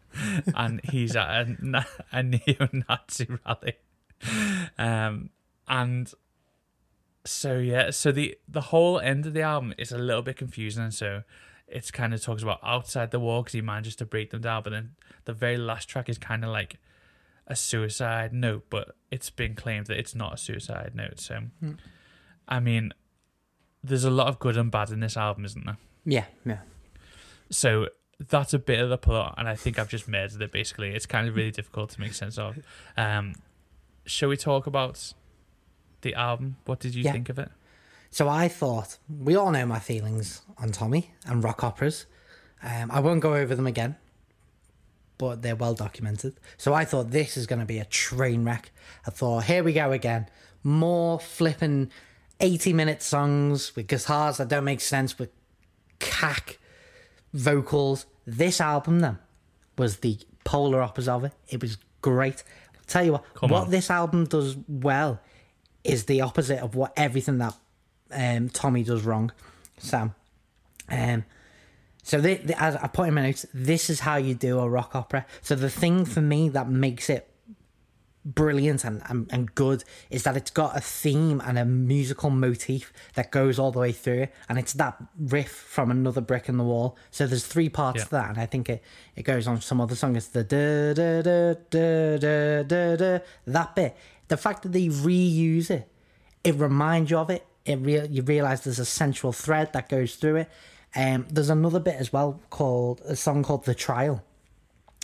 and 0.54 0.80
he's 0.90 1.16
at 1.16 1.28
a, 1.30 1.56
na- 1.60 1.84
a 2.12 2.22
neo-Nazi 2.22 3.26
rally, 3.46 3.74
um, 4.78 5.30
and 5.68 6.12
so 7.24 7.58
yeah, 7.58 7.90
so 7.90 8.10
the 8.12 8.36
the 8.48 8.60
whole 8.62 8.98
end 8.98 9.26
of 9.26 9.32
the 9.32 9.42
album 9.42 9.74
is 9.78 9.92
a 9.92 9.98
little 9.98 10.22
bit 10.22 10.36
confusing. 10.36 10.90
So 10.90 11.22
it's 11.68 11.90
kind 11.90 12.12
of 12.12 12.20
talks 12.22 12.42
about 12.42 12.58
outside 12.62 13.10
the 13.12 13.20
wall 13.20 13.42
because 13.42 13.54
he 13.54 13.60
manages 13.62 13.96
to 13.96 14.04
break 14.04 14.30
them 14.30 14.42
down, 14.42 14.62
but 14.62 14.70
then 14.70 14.90
the 15.24 15.32
very 15.32 15.56
last 15.56 15.88
track 15.88 16.08
is 16.08 16.18
kind 16.18 16.44
of 16.44 16.50
like 16.50 16.78
a 17.46 17.56
suicide 17.56 18.32
note, 18.32 18.66
but 18.70 18.94
it's 19.10 19.30
been 19.30 19.54
claimed 19.54 19.86
that 19.86 19.98
it's 19.98 20.14
not 20.14 20.34
a 20.34 20.36
suicide 20.36 20.92
note. 20.94 21.18
So, 21.20 21.40
Hmm. 21.60 21.72
I 22.48 22.60
mean, 22.60 22.92
there's 23.82 24.04
a 24.04 24.10
lot 24.10 24.26
of 24.28 24.38
good 24.38 24.56
and 24.56 24.70
bad 24.70 24.90
in 24.90 25.00
this 25.00 25.16
album, 25.16 25.44
isn't 25.44 25.64
there? 25.64 25.78
Yeah, 26.04 26.24
yeah. 26.44 26.58
So 27.50 27.88
that's 28.28 28.54
a 28.54 28.58
bit 28.58 28.80
of 28.80 28.88
the 28.88 28.98
plot, 28.98 29.34
and 29.38 29.48
I 29.48 29.54
think 29.56 29.78
I've 29.78 29.88
just 29.88 30.08
murdered 30.08 30.40
it. 30.42 30.52
Basically, 30.52 30.90
it's 30.94 31.06
kind 31.06 31.28
of 31.28 31.34
really 31.36 31.50
difficult 31.50 31.90
to 31.90 32.00
make 32.00 32.14
sense 32.14 32.38
of. 32.38 32.58
Um, 32.96 33.34
shall 34.06 34.28
we 34.28 34.36
talk 34.36 34.66
about 34.66 35.12
the 36.02 36.14
album? 36.14 36.56
What 36.64 36.80
did 36.80 36.94
you 36.94 37.02
Yeah. 37.04 37.12
think 37.12 37.28
of 37.28 37.38
it? 37.38 37.50
So 38.10 38.28
I 38.28 38.48
thought 38.48 38.98
we 39.08 39.34
all 39.36 39.50
know 39.50 39.64
my 39.66 39.78
feelings 39.78 40.42
on 40.58 40.70
Tommy 40.72 41.14
and 41.24 41.42
rock 41.42 41.64
operas. 41.64 42.06
Um, 42.62 42.90
I 42.90 43.00
won't 43.00 43.20
go 43.20 43.34
over 43.34 43.54
them 43.54 43.66
again, 43.66 43.96
but 45.18 45.42
they're 45.42 45.56
well 45.56 45.74
documented. 45.74 46.38
So 46.58 46.74
I 46.74 46.84
thought 46.84 47.10
this 47.10 47.36
is 47.36 47.46
going 47.46 47.60
to 47.60 47.64
be 47.66 47.78
a 47.78 47.84
train 47.86 48.44
wreck. 48.44 48.70
I 49.06 49.10
thought, 49.10 49.44
here 49.44 49.64
we 49.64 49.72
go 49.72 49.92
again, 49.92 50.28
more 50.62 51.18
flipping 51.18 51.90
eighty-minute 52.40 53.02
songs 53.02 53.74
with 53.76 53.86
guitars 53.86 54.36
that 54.38 54.48
don't 54.48 54.64
make 54.64 54.80
sense 54.80 55.18
with 55.18 55.30
cack 56.02 56.58
vocals. 57.32 58.06
This 58.26 58.60
album 58.60 59.00
then 59.00 59.18
was 59.78 59.98
the 59.98 60.18
polar 60.44 60.82
opposite 60.82 61.12
of 61.12 61.24
it. 61.24 61.32
It 61.48 61.60
was 61.62 61.78
great. 62.02 62.44
I'll 62.76 62.84
tell 62.86 63.04
you 63.04 63.12
what, 63.12 63.34
Come 63.34 63.50
what 63.50 63.64
on. 63.64 63.70
this 63.70 63.90
album 63.90 64.26
does 64.26 64.56
well 64.68 65.20
is 65.84 66.04
the 66.04 66.20
opposite 66.20 66.58
of 66.60 66.74
what 66.74 66.92
everything 66.96 67.38
that 67.38 67.54
um, 68.12 68.48
Tommy 68.50 68.82
does 68.84 69.02
wrong. 69.02 69.32
Sam. 69.78 70.14
Um, 70.88 71.24
so 72.02 72.20
the, 72.20 72.34
the, 72.34 72.60
as 72.62 72.76
I 72.76 72.88
put 72.88 73.08
in 73.08 73.14
my 73.14 73.22
notes, 73.22 73.46
this 73.54 73.88
is 73.88 74.00
how 74.00 74.16
you 74.16 74.34
do 74.34 74.58
a 74.58 74.68
rock 74.68 74.94
opera. 74.94 75.24
So 75.40 75.54
the 75.54 75.70
thing 75.70 76.04
for 76.04 76.20
me 76.20 76.48
that 76.50 76.68
makes 76.68 77.08
it 77.08 77.31
brilliant 78.24 78.84
and, 78.84 79.02
and, 79.08 79.28
and 79.32 79.54
good 79.54 79.82
is 80.08 80.22
that 80.22 80.36
it's 80.36 80.50
got 80.50 80.76
a 80.76 80.80
theme 80.80 81.40
and 81.44 81.58
a 81.58 81.64
musical 81.64 82.30
motif 82.30 82.92
that 83.14 83.32
goes 83.32 83.58
all 83.58 83.72
the 83.72 83.78
way 83.80 83.90
through 83.90 84.28
and 84.48 84.58
it's 84.58 84.74
that 84.74 84.96
riff 85.18 85.50
from 85.50 85.90
another 85.90 86.20
brick 86.20 86.48
in 86.48 86.56
the 86.56 86.62
wall 86.62 86.96
so 87.10 87.26
there's 87.26 87.44
three 87.46 87.68
parts 87.68 87.98
Yeah. 87.98 88.04
to 88.04 88.10
that 88.12 88.28
and 88.30 88.38
i 88.38 88.46
think 88.46 88.68
it, 88.68 88.80
it 89.16 89.24
goes 89.24 89.48
on 89.48 89.60
some 89.60 89.80
other 89.80 89.96
song 89.96 90.14
it's 90.14 90.28
the 90.28 90.44
da 90.44 90.94
da 90.94 91.20
da 91.22 91.54
da 91.70 92.16
da 92.18 92.62
da 92.62 92.96
da 92.96 93.18
that 93.46 93.74
bit 93.74 93.96
the 94.28 94.36
fact 94.36 94.62
that 94.62 94.72
they 94.72 94.86
reuse 94.86 95.68
it, 95.68 95.88
it 96.42 96.54
reminds 96.54 97.10
you 97.10 97.18
of 97.18 97.28
it. 97.28 97.44
It 97.66 97.76
real 97.80 98.06
you 98.06 98.22
realize 98.22 98.62
there's 98.64 98.78
a 98.78 98.84
central 98.86 99.30
thread 99.32 99.74
that 99.74 99.90
goes 99.90 100.14
through 100.14 100.36
it. 100.36 100.50
Um, 100.96 101.26
there's 101.30 101.50
another 101.50 101.80
bit 101.80 101.96
as 101.96 102.12
well 102.14 102.40
called 102.48 103.02
a 103.04 103.14
song 103.14 103.42
called 103.42 103.66
"The 103.66 103.74
Trial," 103.74 104.24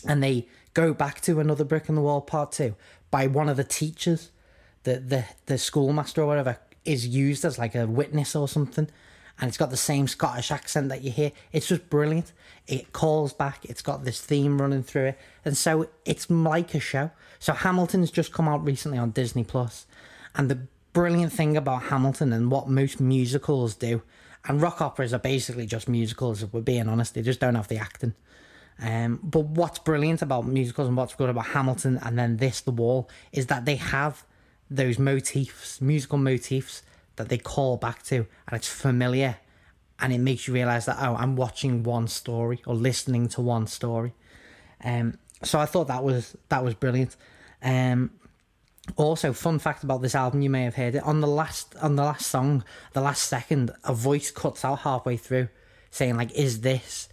and 0.06 0.22
they 0.22 0.46
go 0.72 0.94
back 0.94 1.20
to 1.22 1.40
another 1.40 1.64
brick 1.64 1.88
in 1.90 1.94
the 1.94 2.00
wall 2.00 2.20
part 2.22 2.52
two 2.52 2.74
by 3.10 3.26
one 3.26 3.48
of 3.48 3.56
the 3.56 3.64
teachers, 3.64 4.30
the 4.84 4.98
the 4.98 5.24
the 5.46 5.58
schoolmaster 5.58 6.22
or 6.22 6.26
whatever 6.26 6.58
is 6.84 7.06
used 7.06 7.44
as 7.44 7.58
like 7.58 7.74
a 7.74 7.86
witness 7.86 8.34
or 8.34 8.48
something, 8.48 8.88
and 9.38 9.48
it's 9.48 9.58
got 9.58 9.70
the 9.70 9.76
same 9.76 10.08
Scottish 10.08 10.50
accent 10.50 10.88
that 10.88 11.02
you 11.02 11.10
hear. 11.10 11.32
It's 11.52 11.68
just 11.68 11.90
brilliant. 11.90 12.32
It 12.66 12.92
calls 12.92 13.32
back. 13.32 13.64
It's 13.64 13.82
got 13.82 14.04
this 14.04 14.20
theme 14.20 14.60
running 14.60 14.82
through 14.82 15.06
it, 15.06 15.18
and 15.44 15.56
so 15.56 15.88
it's 16.04 16.30
like 16.30 16.74
a 16.74 16.80
show. 16.80 17.10
So 17.38 17.52
Hamilton's 17.52 18.10
just 18.10 18.32
come 18.32 18.48
out 18.48 18.64
recently 18.64 18.98
on 18.98 19.10
Disney 19.10 19.44
Plus, 19.44 19.86
and 20.34 20.50
the 20.50 20.66
brilliant 20.92 21.32
thing 21.32 21.56
about 21.56 21.84
Hamilton 21.84 22.32
and 22.32 22.50
what 22.50 22.68
most 22.68 23.00
musicals 23.00 23.74
do, 23.74 24.02
and 24.46 24.62
rock 24.62 24.80
operas 24.80 25.14
are 25.14 25.18
basically 25.18 25.66
just 25.66 25.88
musicals. 25.88 26.42
If 26.42 26.52
we're 26.52 26.60
being 26.60 26.88
honest, 26.88 27.14
they 27.14 27.22
just 27.22 27.40
don't 27.40 27.54
have 27.54 27.68
the 27.68 27.78
acting. 27.78 28.14
Um, 28.80 29.18
but 29.22 29.44
what's 29.46 29.78
brilliant 29.78 30.22
about 30.22 30.46
musicals 30.46 30.88
and 30.88 30.96
what's 30.96 31.14
good 31.14 31.30
about 31.30 31.46
Hamilton 31.46 31.98
and 32.02 32.18
then 32.18 32.36
this, 32.36 32.60
The 32.60 32.70
Wall, 32.70 33.08
is 33.32 33.46
that 33.46 33.64
they 33.64 33.76
have 33.76 34.24
those 34.70 34.98
motifs, 34.98 35.80
musical 35.80 36.18
motifs 36.18 36.82
that 37.16 37.28
they 37.28 37.38
call 37.38 37.76
back 37.76 38.02
to, 38.04 38.16
and 38.16 38.52
it's 38.52 38.68
familiar, 38.68 39.38
and 39.98 40.12
it 40.12 40.18
makes 40.18 40.46
you 40.46 40.54
realize 40.54 40.86
that 40.86 40.98
oh, 41.00 41.16
I'm 41.16 41.34
watching 41.34 41.82
one 41.82 42.06
story 42.06 42.62
or 42.66 42.74
listening 42.74 43.28
to 43.30 43.40
one 43.40 43.66
story. 43.66 44.14
Um, 44.84 45.18
so 45.42 45.58
I 45.58 45.66
thought 45.66 45.88
that 45.88 46.04
was 46.04 46.36
that 46.48 46.64
was 46.64 46.74
brilliant. 46.74 47.16
Um, 47.62 48.12
also, 48.96 49.32
fun 49.32 49.58
fact 49.58 49.84
about 49.84 50.02
this 50.02 50.14
album, 50.14 50.40
you 50.40 50.50
may 50.50 50.62
have 50.62 50.76
heard 50.76 50.94
it 50.94 51.02
on 51.02 51.20
the 51.20 51.26
last 51.26 51.74
on 51.76 51.96
the 51.96 52.04
last 52.04 52.26
song, 52.26 52.64
the 52.92 53.00
last 53.00 53.24
second, 53.24 53.72
a 53.84 53.92
voice 53.92 54.30
cuts 54.30 54.64
out 54.64 54.80
halfway 54.80 55.16
through, 55.16 55.48
saying 55.90 56.16
like, 56.16 56.32
"Is 56.32 56.60
this?" 56.60 57.08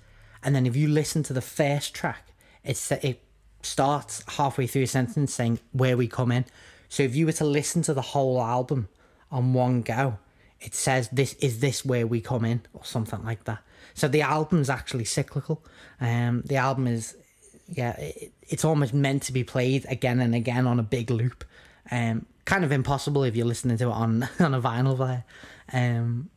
And 0.45 0.55
then 0.55 0.65
if 0.67 0.75
you 0.75 0.87
listen 0.87 1.23
to 1.23 1.33
the 1.33 1.41
first 1.41 1.93
track, 1.95 2.27
it's 2.63 2.91
it 2.91 3.21
starts 3.63 4.23
halfway 4.37 4.67
through 4.67 4.83
a 4.83 4.87
sentence 4.87 5.33
saying, 5.33 5.59
"Where 5.71 5.97
we 5.97 6.07
come 6.07 6.31
in." 6.31 6.45
So 6.87 7.01
if 7.03 7.15
you 7.15 7.25
were 7.25 7.33
to 7.33 7.45
listen 7.45 7.81
to 7.81 7.93
the 7.93 8.01
whole 8.13 8.39
album 8.41 8.87
on 9.31 9.53
one 9.53 9.81
go, 9.81 10.19
it 10.61 10.75
says, 10.75 11.09
"This 11.11 11.33
is 11.35 11.59
this 11.59 11.83
where 11.83 12.05
we 12.05 12.21
come 12.21 12.45
in," 12.45 12.61
or 12.73 12.85
something 12.85 13.23
like 13.25 13.45
that. 13.45 13.59
So 13.95 14.07
the 14.07 14.21
album's 14.21 14.69
actually 14.69 15.05
cyclical. 15.05 15.63
Um, 15.99 16.43
the 16.45 16.57
album 16.57 16.85
is 16.85 17.15
yeah, 17.67 17.97
it, 17.97 18.31
it's 18.47 18.63
almost 18.63 18.93
meant 18.93 19.23
to 19.23 19.33
be 19.33 19.43
played 19.43 19.85
again 19.89 20.19
and 20.19 20.35
again 20.35 20.67
on 20.67 20.79
a 20.79 20.83
big 20.83 21.09
loop. 21.09 21.43
Um, 21.89 22.27
kind 22.45 22.63
of 22.63 22.71
impossible 22.71 23.23
if 23.23 23.35
you're 23.35 23.47
listening 23.47 23.77
to 23.77 23.85
it 23.85 23.91
on 23.91 24.29
on 24.39 24.53
a 24.53 24.61
vinyl 24.61 24.95
player. 24.95 25.23
Um, 25.73 26.29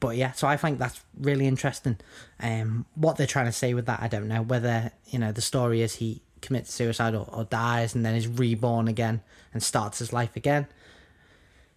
but 0.00 0.16
yeah, 0.16 0.32
so 0.32 0.46
I 0.46 0.56
think 0.56 0.78
that's 0.78 1.02
really 1.18 1.46
interesting. 1.46 1.98
Um, 2.40 2.86
what 2.94 3.16
they're 3.16 3.26
trying 3.26 3.46
to 3.46 3.52
say 3.52 3.74
with 3.74 3.86
that, 3.86 4.02
I 4.02 4.08
don't 4.08 4.28
know. 4.28 4.42
Whether 4.42 4.92
you 5.06 5.18
know 5.18 5.32
the 5.32 5.40
story 5.40 5.82
is 5.82 5.96
he 5.96 6.22
commits 6.40 6.72
suicide 6.72 7.14
or, 7.14 7.28
or 7.32 7.44
dies 7.44 7.94
and 7.94 8.04
then 8.04 8.14
is 8.14 8.26
reborn 8.26 8.88
again 8.88 9.22
and 9.54 9.62
starts 9.62 10.00
his 10.00 10.12
life 10.12 10.34
again. 10.36 10.66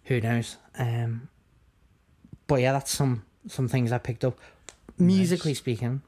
Who 0.04 0.20
knows? 0.20 0.56
Um, 0.78 1.28
but 2.46 2.60
yeah, 2.60 2.72
that's 2.72 2.90
some 2.90 3.24
some 3.46 3.68
things 3.68 3.92
I 3.92 3.98
picked 3.98 4.24
up. 4.24 4.38
Musically 4.98 5.54
speaking, 5.54 6.02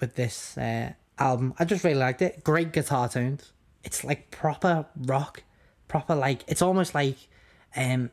with 0.00 0.14
this 0.14 0.56
uh, 0.56 0.92
album. 1.18 1.54
I 1.58 1.64
just 1.64 1.84
really 1.84 1.98
liked 1.98 2.22
it. 2.22 2.42
Great 2.44 2.72
guitar 2.72 3.08
tones. 3.08 3.52
It's 3.84 4.04
like 4.04 4.30
proper 4.30 4.86
rock, 4.96 5.42
proper 5.88 6.14
like 6.14 6.44
it's 6.48 6.62
almost 6.62 6.94
like 6.94 7.16
um 7.76 8.10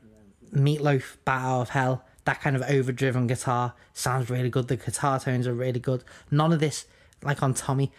Meatloaf, 0.54 1.18
Bat 1.26 1.42
Out 1.42 1.62
of 1.62 1.70
Hell. 1.70 2.06
That 2.28 2.42
kind 2.42 2.56
of 2.58 2.62
overdriven 2.64 3.26
guitar 3.28 3.74
sounds 3.94 4.30
really 4.30 4.50
good. 4.50 4.68
The 4.68 4.76
guitar 4.76 5.18
tones 5.20 5.48
are 5.48 5.54
really 5.54 5.80
good. 5.80 6.04
None 6.30 6.52
of 6.52 6.60
this 6.60 6.86
like 7.24 7.42
on 7.42 7.54
Tommy, 7.54 7.92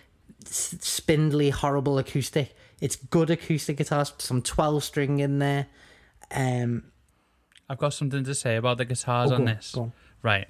spindly, 0.45 1.51
horrible 1.51 1.99
acoustic. 1.99 2.55
It's 2.81 2.97
good 2.97 3.31
acoustic 3.31 3.77
guitars. 3.79 4.13
Some 4.19 4.43
twelve 4.43 4.85
string 4.85 5.21
in 5.21 5.39
there. 5.39 5.67
Um, 6.31 6.85
I've 7.69 7.79
got 7.79 7.95
something 7.95 8.23
to 8.25 8.35
say 8.35 8.57
about 8.57 8.79
the 8.79 8.85
guitars 8.85 9.31
Oh, 9.31 9.37
on 9.37 9.41
on, 9.43 9.47
this. 9.47 9.75
on. 9.75 9.93
Right. 10.23 10.49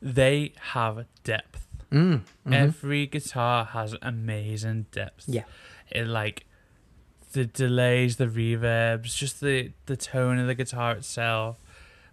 They 0.00 0.52
have 0.72 1.06
depth. 1.24 1.66
Mm, 1.92 2.22
Every 2.50 3.06
guitar 3.06 3.66
has 3.66 3.94
amazing 4.02 4.86
depth. 4.92 5.24
yeah, 5.28 5.44
It 5.90 6.06
like 6.06 6.46
the 7.32 7.44
delays, 7.44 8.16
the 8.16 8.26
reverbs, 8.26 9.14
just 9.14 9.40
the 9.40 9.72
the 9.86 9.96
tone 9.96 10.38
of 10.38 10.46
the 10.46 10.54
guitar 10.54 10.92
itself. 10.92 11.58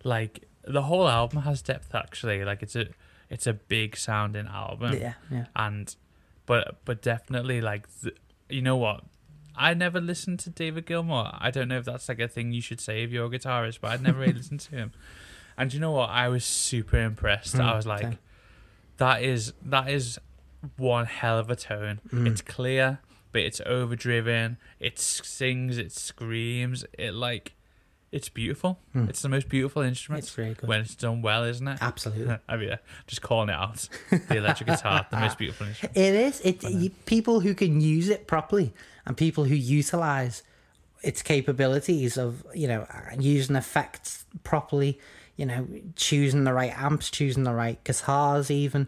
Like 0.03 0.43
the 0.73 0.83
whole 0.83 1.07
album 1.07 1.41
has 1.43 1.61
depth 1.61 1.93
actually. 1.95 2.43
Like 2.45 2.61
it's 2.63 2.75
a 2.75 2.87
it's 3.29 3.45
a 3.47 3.53
big 3.53 3.95
sounding 3.97 4.47
album. 4.47 4.93
yeah, 4.97 5.13
yeah. 5.31 5.45
and 5.55 5.95
but 6.45 6.79
but 6.85 7.01
definitely 7.01 7.61
like 7.61 7.85
th- 8.01 8.15
you 8.49 8.61
know 8.61 8.75
what 8.75 9.03
i 9.55 9.71
never 9.75 10.01
listened 10.01 10.39
to 10.39 10.49
david 10.49 10.85
gilmour 10.87 11.29
i 11.39 11.51
don't 11.51 11.67
know 11.67 11.77
if 11.77 11.85
that's 11.85 12.09
like 12.09 12.19
a 12.19 12.27
thing 12.27 12.51
you 12.51 12.61
should 12.61 12.79
say 12.81 13.03
if 13.03 13.11
you're 13.11 13.25
a 13.25 13.29
guitarist 13.29 13.77
but 13.81 13.91
i'd 13.91 14.01
never 14.01 14.19
really 14.21 14.33
listened 14.41 14.59
to 14.59 14.71
him 14.75 14.91
and 15.57 15.71
you 15.73 15.79
know 15.79 15.91
what 15.91 16.09
i 16.09 16.27
was 16.27 16.43
super 16.43 16.97
impressed 16.97 17.55
Mm, 17.55 17.61
i 17.65 17.75
was 17.75 17.85
like 17.85 18.01
same. 18.01 18.17
that 18.97 19.21
is 19.21 19.53
that 19.63 19.89
is 19.91 20.17
one 20.77 21.05
hell 21.05 21.37
of 21.37 21.51
a 21.51 21.55
tone 21.55 21.99
Mm. 22.11 22.25
it's 22.27 22.41
clear 22.41 22.97
but 23.31 23.41
it's 23.41 23.61
overdriven 23.67 24.57
it 24.79 24.97
sings 24.97 25.77
it 25.77 25.91
screams 25.91 26.83
it 26.97 27.13
like 27.13 27.53
it's 28.11 28.27
beautiful 28.29 28.79
it's 28.95 29.21
the 29.21 29.29
most 29.29 29.47
beautiful 29.49 29.81
instrument 29.83 30.23
Hmm. 30.23 30.27
It's 30.27 30.37
really 30.37 30.53
good. 30.55 30.67
when 30.69 30.81
it's 30.81 30.95
done 30.95 31.21
well 31.21 31.43
isn't 31.43 31.67
it 31.67 31.77
Absolutely. 31.81 32.37
I 32.47 32.57
mean, 32.57 32.69
yeah, 32.69 32.77
just 33.07 33.21
calling 33.21 33.49
it 33.49 33.55
out. 33.55 33.87
The 34.09 34.37
electric 34.37 34.67
guitar, 34.67 35.05
the 35.11 35.17
most 35.19 35.37
beautiful 35.37 35.67
instrument. 35.67 35.95
It 35.97 36.15
is. 36.15 36.41
It 36.41 36.63
you, 36.63 36.89
people 37.05 37.39
who 37.41 37.53
can 37.53 37.81
use 37.81 38.09
it 38.09 38.25
properly 38.27 38.73
and 39.05 39.15
people 39.15 39.43
who 39.45 39.55
utilize 39.55 40.43
its 41.01 41.21
capabilities 41.21 42.17
of 42.17 42.43
you 42.53 42.67
know 42.67 42.85
using 43.19 43.55
effects 43.55 44.25
properly, 44.43 44.99
you 45.37 45.45
know 45.45 45.67
choosing 45.95 46.43
the 46.43 46.53
right 46.53 46.73
amps, 46.75 47.09
choosing 47.09 47.43
the 47.43 47.53
right 47.53 47.81
guitars, 47.83 48.49
even. 48.51 48.87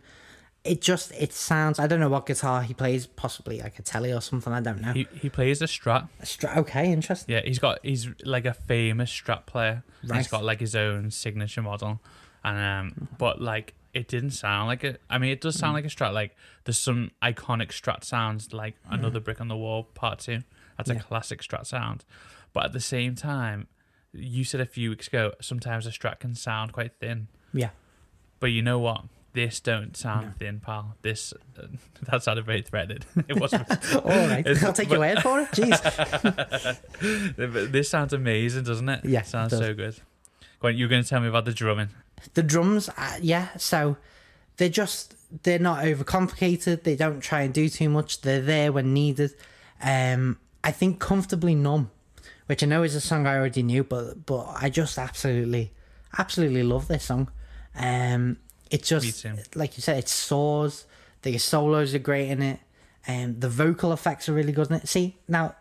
It 0.64 0.80
just 0.82 1.12
it 1.14 1.34
sounds. 1.34 1.80
I 1.80 1.88
don't 1.88 2.00
know 2.00 2.10
what 2.10 2.28
guitar 2.28 2.62
he 2.62 2.74
plays. 2.76 3.08
Possibly 3.08 3.60
like 3.62 3.80
a 3.80 3.82
Telly 3.82 4.14
or 4.14 4.22
something. 4.22 4.54
I 4.54 4.62
don't 4.62 4.80
know. 4.80 4.94
He 4.94 5.08
he 5.20 5.28
plays 5.30 5.60
a 5.62 5.66
Strat. 5.66 6.08
Stra- 6.24 6.54
okay, 6.60 6.92
interesting. 6.92 7.34
Yeah, 7.34 7.42
he's 7.44 7.58
got 7.58 7.80
he's 7.84 8.08
like 8.24 8.46
a 8.46 8.54
famous 8.54 9.12
Strat 9.12 9.48
player. 9.48 9.84
Right. 10.04 10.18
He's 10.18 10.28
got 10.28 10.44
like 10.44 10.60
his 10.60 10.76
own 10.76 11.10
signature 11.10 11.64
model, 11.64 12.00
and 12.44 12.60
um, 12.94 13.08
but 13.18 13.42
like 13.42 13.74
it 13.96 14.08
didn't 14.08 14.32
sound 14.32 14.68
like 14.68 14.84
it. 14.84 15.02
I 15.10 15.18
mean, 15.18 15.32
it 15.32 15.42
does 15.42 15.58
Mm. 15.58 15.60
sound 15.62 15.74
like 15.74 15.86
a 15.86 15.90
Strat. 15.90 16.14
Like 16.14 16.36
there's 16.66 16.78
some 16.78 17.10
iconic 17.24 17.70
Strat 17.70 18.04
sounds, 18.04 18.54
like 18.54 18.76
another 18.88 19.20
Mm. 19.20 19.24
brick 19.24 19.42
on 19.42 19.48
the 19.48 19.58
wall 19.58 19.86
part 19.96 20.20
two. 20.20 20.44
That's 20.78 20.92
a 20.92 20.96
classic 20.96 21.42
Strat 21.42 21.66
sound, 21.66 22.06
but 22.54 22.66
at 22.66 22.74
the 22.74 22.80
same 22.80 23.16
time, 23.16 23.68
you 24.14 24.44
said 24.44 24.62
a 24.62 24.66
few 24.68 24.92
weeks 24.92 25.08
ago 25.08 25.34
sometimes 25.42 25.88
a 25.88 25.90
Strat 25.90 26.20
can 26.20 26.36
sound 26.36 26.72
quite 26.72 26.92
thin. 27.00 27.30
Yeah. 27.52 27.70
But 28.40 28.48
you 28.48 28.62
know 28.62 28.78
what? 28.80 29.06
This 29.34 29.60
don't 29.62 29.96
sound 29.96 30.34
thin, 30.40 30.60
pal. 30.60 30.96
This 31.02 31.34
uh, 31.58 31.68
that 32.12 32.22
sounded 32.24 32.46
very 32.46 32.62
threaded. 32.62 33.06
It 33.30 33.40
wasn't. 33.40 33.70
All 33.96 34.28
right, 34.28 34.46
I'll 34.64 34.74
take 34.74 34.90
your 34.90 35.00
word 35.00 35.22
for 35.22 35.40
it. 35.42 35.52
Jeez. 35.52 36.82
this 37.72 37.90
sounds 37.90 38.14
amazing, 38.14 38.64
doesn't 38.64 38.90
it? 38.90 39.06
Yeah, 39.06 39.22
it 39.22 39.28
sounds 39.28 39.54
it 39.54 39.58
so 39.58 39.74
good. 39.74 39.96
Go 40.60 40.68
on, 40.68 40.78
you're 40.78 40.90
going 40.90 41.04
to 41.04 41.10
tell 41.10 41.22
me 41.22 41.28
about 41.28 41.46
the 41.46 41.54
drumming. 41.54 41.90
the 42.36 42.44
drums 42.44 42.88
uh, 42.98 43.18
yeah 43.20 43.48
so 43.58 43.98
they're 44.58 44.70
just 44.70 45.16
they're 45.42 45.58
not 45.58 45.84
overcomplicated 45.84 46.84
they 46.84 46.96
don't 46.96 47.20
try 47.22 47.42
and 47.42 47.52
do 47.54 47.68
too 47.68 47.90
much 47.90 48.22
they're 48.22 48.42
there 48.42 48.72
when 48.72 48.94
needed 48.94 49.34
um 49.82 50.38
i 50.64 50.70
think 50.72 51.00
comfortably 51.00 51.56
numb 51.56 51.90
which 52.46 52.62
i 52.62 52.68
know 52.68 52.84
is 52.84 52.94
a 52.94 53.02
song 53.02 53.26
i 53.26 53.36
already 53.36 53.64
knew 53.64 53.84
but 53.84 54.24
but 54.28 54.46
i 54.62 54.70
just 54.70 55.00
absolutely 55.00 55.72
absolutely 56.20 56.62
love 56.62 56.88
this 56.88 57.06
song 57.06 57.28
um 57.76 58.38
it 58.72 58.84
just 58.84 59.26
like 59.56 59.78
you 59.78 59.82
said 59.82 59.98
it 59.98 60.10
soars 60.10 60.86
the 61.22 61.38
solos 61.38 61.94
are 61.94 62.00
great 62.00 62.30
in 62.30 62.42
it 62.42 62.60
and 63.06 63.42
the 63.42 63.50
vocal 63.50 63.94
effects 63.94 64.28
are 64.28 64.34
really 64.34 64.52
good 64.52 64.70
in 64.70 64.78
it 64.78 64.88
see 64.88 65.18
now 65.28 65.56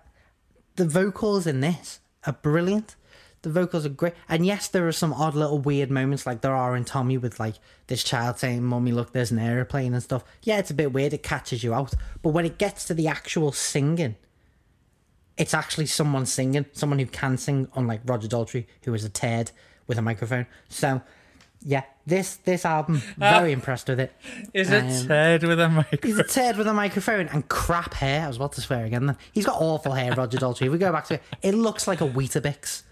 the 0.76 0.86
vocals 0.86 1.46
in 1.46 1.61
this 1.61 2.00
are 2.26 2.32
brilliant. 2.32 2.96
The 3.42 3.50
vocals 3.50 3.86
are 3.86 3.90
great. 3.90 4.14
And 4.28 4.44
yes, 4.44 4.68
there 4.68 4.86
are 4.86 4.92
some 4.92 5.12
odd 5.12 5.34
little 5.34 5.58
weird 5.58 5.90
moments 5.90 6.26
like 6.26 6.42
there 6.42 6.54
are 6.54 6.76
in 6.76 6.84
Tommy 6.84 7.16
with 7.16 7.40
like 7.40 7.56
this 7.86 8.04
child 8.04 8.38
saying, 8.38 8.64
Mummy, 8.64 8.92
look, 8.92 9.12
there's 9.12 9.30
an 9.30 9.38
aeroplane 9.38 9.94
and 9.94 10.02
stuff. 10.02 10.24
Yeah, 10.42 10.58
it's 10.58 10.70
a 10.70 10.74
bit 10.74 10.92
weird. 10.92 11.12
It 11.12 11.22
catches 11.22 11.64
you 11.64 11.72
out. 11.74 11.94
But 12.22 12.30
when 12.30 12.44
it 12.44 12.58
gets 12.58 12.84
to 12.86 12.94
the 12.94 13.08
actual 13.08 13.52
singing, 13.52 14.16
it's 15.38 15.54
actually 15.54 15.86
someone 15.86 16.26
singing, 16.26 16.66
someone 16.72 16.98
who 16.98 17.06
can 17.06 17.38
sing, 17.38 17.68
unlike 17.74 18.02
Roger 18.04 18.28
Daltrey, 18.28 18.66
who 18.84 18.92
is 18.92 19.04
a 19.04 19.08
turd 19.08 19.52
with 19.86 19.96
a 19.96 20.02
microphone. 20.02 20.46
So, 20.68 21.00
yeah, 21.62 21.84
this 22.11 22.36
this 22.36 22.66
album, 22.66 22.96
very 23.16 23.52
impressed 23.52 23.88
with 23.88 23.98
it. 24.00 24.12
Is 24.52 24.70
it 24.70 24.84
Um, 24.84 25.06
turd 25.06 25.42
with 25.44 25.58
a 25.58 25.68
He's 25.68 25.76
microphone? 25.76 26.20
a 26.20 26.24
Ted 26.24 26.56
with 26.58 26.66
a 26.66 26.74
microphone 26.74 27.28
and 27.28 27.48
crap 27.48 27.94
hair. 27.94 28.24
I 28.24 28.28
was 28.28 28.36
about 28.36 28.52
to 28.52 28.61
swear 28.61 28.84
again 28.84 29.06
then. 29.06 29.16
He's 29.32 29.46
got 29.46 29.56
awful 29.61 29.92
hair, 29.92 30.12
Roger 30.12 30.36
Daltrey. 30.36 30.66
If 30.66 30.72
we 30.72 30.78
go 30.78 30.92
back 30.92 31.06
to 31.06 31.14
it, 31.14 31.22
it 31.42 31.54
looks 31.54 31.88
like 31.88 32.02
a 32.02 32.08
Weetabix. 32.08 32.82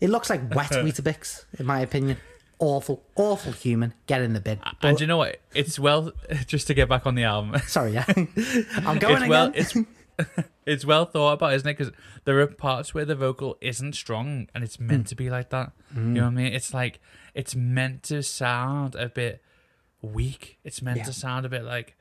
It 0.00 0.10
looks 0.10 0.30
like 0.30 0.54
wet 0.54 0.70
Weetabix, 0.86 1.44
in 1.58 1.66
my 1.66 1.80
opinion. 1.80 2.18
Awful, 2.60 3.02
awful 3.16 3.50
human. 3.52 3.94
Get 4.06 4.22
in 4.22 4.32
the 4.32 4.40
bin. 4.40 4.60
And 4.64 4.76
But- 4.80 4.96
do 4.98 5.02
you 5.02 5.08
know 5.08 5.16
what? 5.16 5.40
It's 5.54 5.78
well, 5.78 6.12
just 6.46 6.68
to 6.68 6.74
get 6.74 6.88
back 6.88 7.04
on 7.06 7.16
the 7.16 7.24
album. 7.24 7.60
sorry, 7.66 7.92
yeah. 7.92 8.04
I'm 8.08 8.98
going 8.98 9.22
it's 9.22 9.28
well, 9.28 9.46
again. 9.48 9.60
it's 9.60 9.74
it's 10.66 10.84
well 10.84 11.04
thought 11.04 11.32
about, 11.34 11.54
isn't 11.54 11.68
it? 11.68 11.76
Because 11.78 11.92
there 12.24 12.38
are 12.40 12.46
parts 12.46 12.94
where 12.94 13.04
the 13.04 13.14
vocal 13.14 13.56
isn't 13.60 13.94
strong, 13.94 14.48
and 14.54 14.62
it's 14.64 14.78
meant 14.80 15.06
to 15.08 15.14
be 15.14 15.30
like 15.30 15.50
that. 15.50 15.72
You 15.94 16.00
know 16.02 16.22
what 16.22 16.28
I 16.28 16.30
mean? 16.30 16.52
It's 16.52 16.72
like 16.74 17.00
it's 17.34 17.54
meant 17.54 18.02
to 18.04 18.22
sound 18.22 18.94
a 18.94 19.08
bit 19.08 19.42
weak. 20.02 20.58
It's 20.64 20.82
meant 20.82 20.98
Yeah. 20.98 21.04
to 21.04 21.12
sound 21.12 21.46
a 21.46 21.48
bit 21.48 21.64
like, 21.64 21.96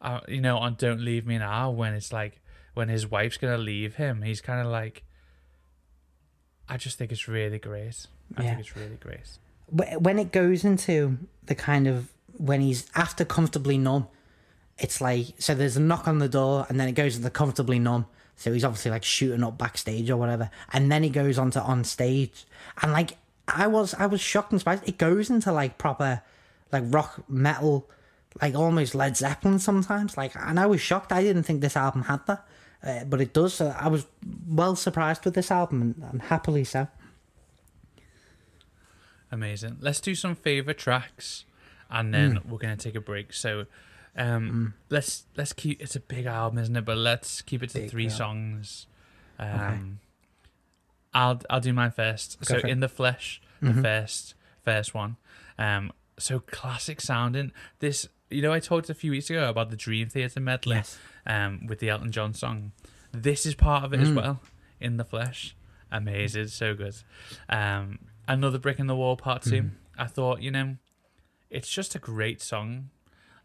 uh, 0.00 0.20
you 0.28 0.40
know, 0.40 0.58
on 0.58 0.74
"Don't 0.74 1.00
Leave 1.00 1.26
Me 1.26 1.38
Now" 1.38 1.70
when 1.70 1.94
it's 1.94 2.12
like 2.12 2.40
when 2.74 2.88
his 2.88 3.06
wife's 3.10 3.36
gonna 3.36 3.58
leave 3.58 3.96
him. 3.96 4.22
He's 4.22 4.40
kind 4.40 4.60
of 4.60 4.66
like. 4.72 5.04
I 6.68 6.76
just 6.76 6.96
think 6.98 7.12
it's 7.12 7.28
really 7.28 7.58
great. 7.58 8.06
I 8.36 8.42
Yeah. 8.42 8.48
think 8.50 8.60
it's 8.60 8.76
really 8.76 8.96
great. 8.96 9.38
When 10.00 10.18
it 10.18 10.32
goes 10.32 10.64
into 10.64 11.18
the 11.44 11.54
kind 11.54 11.86
of 11.86 12.10
when 12.36 12.60
he's 12.60 12.88
after 12.94 13.24
comfortably 13.24 13.76
numb 13.78 14.06
it's 14.82 15.00
like 15.00 15.28
so 15.38 15.54
there's 15.54 15.76
a 15.76 15.80
knock 15.80 16.08
on 16.08 16.18
the 16.18 16.28
door 16.28 16.66
and 16.68 16.78
then 16.78 16.88
it 16.88 16.92
goes 16.92 17.14
to 17.14 17.22
the 17.22 17.30
comfortably 17.30 17.78
numb. 17.78 18.06
So 18.36 18.52
he's 18.52 18.64
obviously 18.64 18.90
like 18.90 19.04
shooting 19.04 19.44
up 19.44 19.56
backstage 19.56 20.10
or 20.10 20.16
whatever. 20.16 20.50
And 20.72 20.90
then 20.90 21.04
he 21.04 21.08
goes 21.08 21.38
on 21.38 21.52
to 21.52 21.62
on 21.62 21.84
stage. 21.84 22.44
And 22.82 22.92
like 22.92 23.16
i 23.48 23.66
was 23.66 23.94
i 23.94 24.06
was 24.06 24.20
shocked 24.20 24.50
and 24.52 24.60
surprised. 24.60 24.86
It 24.86 24.98
goes 24.98 25.30
into 25.30 25.52
like 25.52 25.78
proper 25.78 26.22
like 26.72 26.82
rock 26.86 27.24
metal 27.28 27.88
like 28.40 28.54
almost 28.54 28.94
led 28.94 29.16
zeppelin 29.16 29.60
sometimes. 29.60 30.16
Like 30.16 30.34
and 30.34 30.58
i 30.58 30.66
was 30.66 30.80
shocked. 30.80 31.12
I 31.12 31.22
didn't 31.22 31.44
think 31.44 31.60
this 31.60 31.76
album 31.76 32.02
had 32.02 32.26
that. 32.26 32.46
Uh, 32.84 33.04
but 33.04 33.20
it 33.20 33.32
does. 33.32 33.54
So 33.54 33.74
i 33.78 33.86
was 33.86 34.06
well 34.48 34.74
surprised 34.74 35.24
with 35.24 35.34
this 35.34 35.52
album 35.52 35.80
and, 35.80 35.94
and 36.10 36.22
happily 36.22 36.64
so. 36.64 36.88
Amazing. 39.30 39.78
Let's 39.80 40.00
do 40.00 40.14
some 40.14 40.34
favorite 40.34 40.76
tracks, 40.76 41.46
and 41.90 42.12
then 42.12 42.40
we're 42.46 42.58
gonna 42.58 42.76
take 42.76 42.94
a 42.94 43.00
break. 43.00 43.32
So, 43.32 43.64
um, 44.16 44.74
let's 44.90 45.24
let's 45.36 45.52
keep. 45.52 45.80
It's 45.80 45.96
a 45.96 46.00
big 46.00 46.26
album, 46.26 46.58
isn't 46.58 46.76
it? 46.76 46.84
But 46.84 46.98
let's 46.98 47.42
keep 47.42 47.62
it 47.62 47.70
to 47.70 47.80
Big 47.80 47.90
three 47.90 48.04
album. 48.04 48.16
songs. 48.16 48.86
Um, 49.38 50.00
I'll 51.14 51.40
I'll 51.48 51.60
do 51.60 51.72
mine 51.72 51.90
first. 51.92 52.38
Go 52.44 52.60
so, 52.60 52.66
in 52.66 52.80
the 52.80 52.88
flesh, 52.88 53.40
the 53.60 53.74
first 53.74 54.34
first 54.62 54.94
one. 54.94 55.16
Um, 55.58 55.92
so 56.18 56.40
classic 56.40 57.00
sounding. 57.00 57.52
This, 57.78 58.08
you 58.30 58.42
know, 58.42 58.52
I 58.52 58.60
talked 58.60 58.90
a 58.90 58.94
few 58.94 59.10
weeks 59.10 59.30
ago 59.30 59.48
about 59.48 59.70
the 59.70 59.76
Dream 59.76 60.08
Theater 60.08 60.40
medley. 60.40 60.76
Yes. 60.76 60.98
Um, 61.26 61.66
with 61.66 61.78
the 61.78 61.88
Elton 61.88 62.10
John 62.10 62.34
song. 62.34 62.72
This 63.12 63.46
is 63.46 63.54
part 63.54 63.84
of 63.84 63.92
it 63.92 64.00
as 64.00 64.10
well. 64.10 64.40
In 64.80 64.96
the 64.96 65.04
flesh, 65.04 65.54
amazing, 65.92 66.48
so 66.48 66.74
good. 66.74 66.96
Um, 67.48 68.00
another 68.26 68.58
brick 68.58 68.80
in 68.80 68.88
the 68.88 68.96
wall, 68.96 69.16
part 69.16 69.42
2 69.42 69.70
I 69.96 70.06
thought, 70.06 70.42
you 70.42 70.50
know, 70.50 70.76
it's 71.50 71.68
just 71.68 71.94
a 71.94 71.98
great 71.98 72.40
song. 72.42 72.90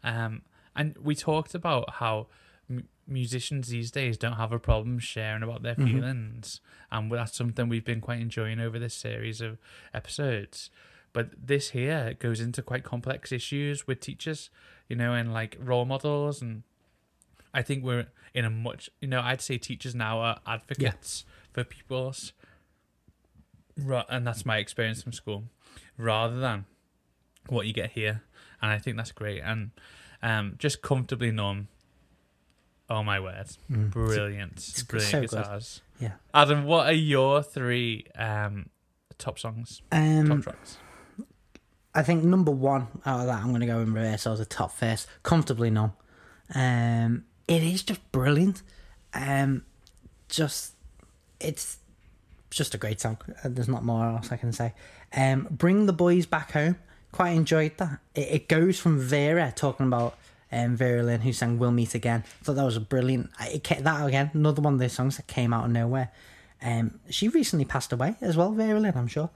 Um, 0.02 0.42
and 0.78 0.96
we 0.96 1.14
talked 1.14 1.54
about 1.54 1.94
how 1.94 2.28
m- 2.70 2.88
musicians 3.06 3.68
these 3.68 3.90
days 3.90 4.16
don't 4.16 4.34
have 4.34 4.52
a 4.52 4.58
problem 4.58 4.98
sharing 4.98 5.42
about 5.42 5.62
their 5.62 5.74
mm-hmm. 5.74 5.98
feelings, 5.98 6.60
and 6.90 7.12
that's 7.12 7.36
something 7.36 7.68
we've 7.68 7.84
been 7.84 8.00
quite 8.00 8.20
enjoying 8.20 8.60
over 8.60 8.78
this 8.78 8.94
series 8.94 9.42
of 9.42 9.58
episodes. 9.92 10.70
But 11.12 11.30
this 11.46 11.70
here 11.70 12.14
goes 12.18 12.40
into 12.40 12.62
quite 12.62 12.84
complex 12.84 13.32
issues 13.32 13.86
with 13.86 14.00
teachers, 14.00 14.50
you 14.88 14.96
know, 14.96 15.14
and 15.14 15.34
like 15.34 15.56
role 15.58 15.84
models, 15.84 16.40
and 16.40 16.62
I 17.52 17.62
think 17.62 17.82
we're 17.82 18.06
in 18.34 18.44
a 18.44 18.50
much, 18.50 18.88
you 19.00 19.08
know, 19.08 19.20
I'd 19.20 19.40
say 19.40 19.58
teachers 19.58 19.94
now 19.94 20.20
are 20.20 20.40
advocates 20.46 21.24
for 21.52 21.64
pupils, 21.64 22.32
Ra- 23.76 24.04
and 24.08 24.26
that's 24.26 24.44
my 24.46 24.58
experience 24.58 25.02
from 25.02 25.12
school, 25.12 25.44
rather 25.96 26.38
than 26.38 26.66
what 27.48 27.66
you 27.66 27.72
get 27.72 27.92
here, 27.92 28.22
and 28.60 28.70
I 28.70 28.78
think 28.78 28.96
that's 28.96 29.12
great. 29.12 29.40
And 29.40 29.70
um, 30.22 30.54
just 30.58 30.82
comfortably 30.82 31.30
numb. 31.30 31.68
Oh 32.90 33.02
my 33.02 33.20
word, 33.20 33.46
brilliant, 33.68 34.52
it's 34.56 34.82
brilliant 34.82 35.10
so 35.12 35.20
good. 35.20 35.30
guitars. 35.30 35.82
yeah 36.00 36.12
Adam, 36.32 36.64
what 36.64 36.86
are 36.86 36.92
your 36.92 37.42
three 37.42 38.06
um, 38.16 38.70
top 39.18 39.38
songs, 39.38 39.82
top 39.90 40.00
um 40.00 40.42
tracks? 40.42 40.78
I 41.94 42.02
think 42.02 42.24
number 42.24 42.50
one 42.50 42.86
out 43.04 43.20
of 43.20 43.26
that, 43.26 43.42
I'm 43.42 43.48
going 43.48 43.60
to 43.60 43.66
go 43.66 43.80
in 43.80 43.92
reverse 43.92 44.26
as 44.26 44.40
a 44.40 44.44
top 44.46 44.72
first. 44.72 45.06
Comfortably 45.22 45.68
numb. 45.70 45.92
Um, 46.54 47.24
it 47.46 47.62
is 47.62 47.82
just 47.82 48.10
brilliant. 48.12 48.62
Um, 49.12 49.64
just 50.28 50.74
it's 51.40 51.78
just 52.50 52.74
a 52.74 52.78
great 52.78 53.00
song. 53.00 53.18
Uh, 53.42 53.48
There's 53.50 53.68
not 53.68 53.84
more 53.84 54.04
else 54.06 54.30
I 54.32 54.36
can 54.36 54.52
say. 54.52 54.74
Um, 55.14 55.48
Bring 55.50 55.86
the 55.86 55.92
boys 55.92 56.24
back 56.26 56.52
home. 56.52 56.76
Quite 57.12 57.30
enjoyed 57.30 57.76
that. 57.78 58.00
It, 58.14 58.28
it 58.30 58.48
goes 58.48 58.78
from 58.78 58.98
Vera 58.98 59.52
talking 59.54 59.86
about 59.86 60.16
um, 60.52 60.76
Vera 60.76 61.02
Lynn 61.02 61.20
who 61.22 61.32
sang 61.32 61.58
"We'll 61.58 61.72
Meet 61.72 61.94
Again." 61.94 62.24
Thought 62.42 62.54
that 62.54 62.64
was 62.64 62.76
a 62.76 62.80
brilliant. 62.80 63.30
It 63.40 63.64
ca- 63.64 63.80
that 63.80 64.06
again, 64.06 64.30
another 64.34 64.62
one 64.62 64.74
of 64.74 64.78
those 64.80 64.92
songs 64.92 65.16
that 65.16 65.26
came 65.26 65.52
out 65.52 65.64
of 65.64 65.70
nowhere. 65.70 66.10
Um, 66.60 67.00
she 67.08 67.28
recently 67.28 67.64
passed 67.64 67.92
away 67.92 68.16
as 68.20 68.36
well, 68.36 68.52
Vera 68.52 68.78
Lynn. 68.80 68.96
I'm 68.96 69.06
sure. 69.08 69.30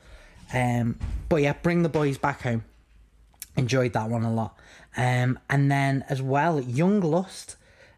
Um, 0.53 0.99
but 1.29 1.37
yeah, 1.37 1.55
bring 1.55 1.83
the 1.83 1.89
boys 1.89 2.18
back 2.18 2.43
home. 2.43 2.64
Enjoyed 3.57 3.93
that 3.93 4.09
one 4.09 4.25
a 4.25 4.33
lot. 4.33 4.59
Um, 4.97 5.39
and 5.49 5.70
then 5.70 6.05
as 6.09 6.20
well, 6.20 6.61
Young 6.61 7.01
Lust. 7.01 7.57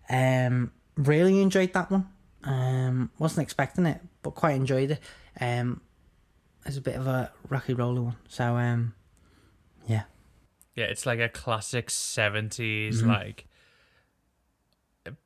Um, 0.08 0.72
really 0.96 1.40
enjoyed 1.40 1.72
that 1.72 1.90
one. 1.90 2.08
Um, 2.44 3.10
wasn't 3.18 3.44
expecting 3.44 3.86
it, 3.86 4.00
but 4.22 4.34
quite 4.34 4.54
enjoyed 4.54 4.92
it. 4.92 5.00
Um, 5.40 5.80
it's 6.66 6.76
a 6.76 6.80
bit 6.80 6.96
of 6.96 7.06
a 7.06 7.32
rocky 7.48 7.74
roller 7.74 8.02
one. 8.02 8.16
So 8.28 8.56
um, 8.56 8.94
yeah, 9.86 10.02
Yeah, 10.76 10.84
it's 10.86 11.06
like 11.06 11.20
a 11.20 11.28
classic 11.28 11.88
70s, 11.88 12.96
Mm-hmm. 12.96 13.08
like 13.08 13.46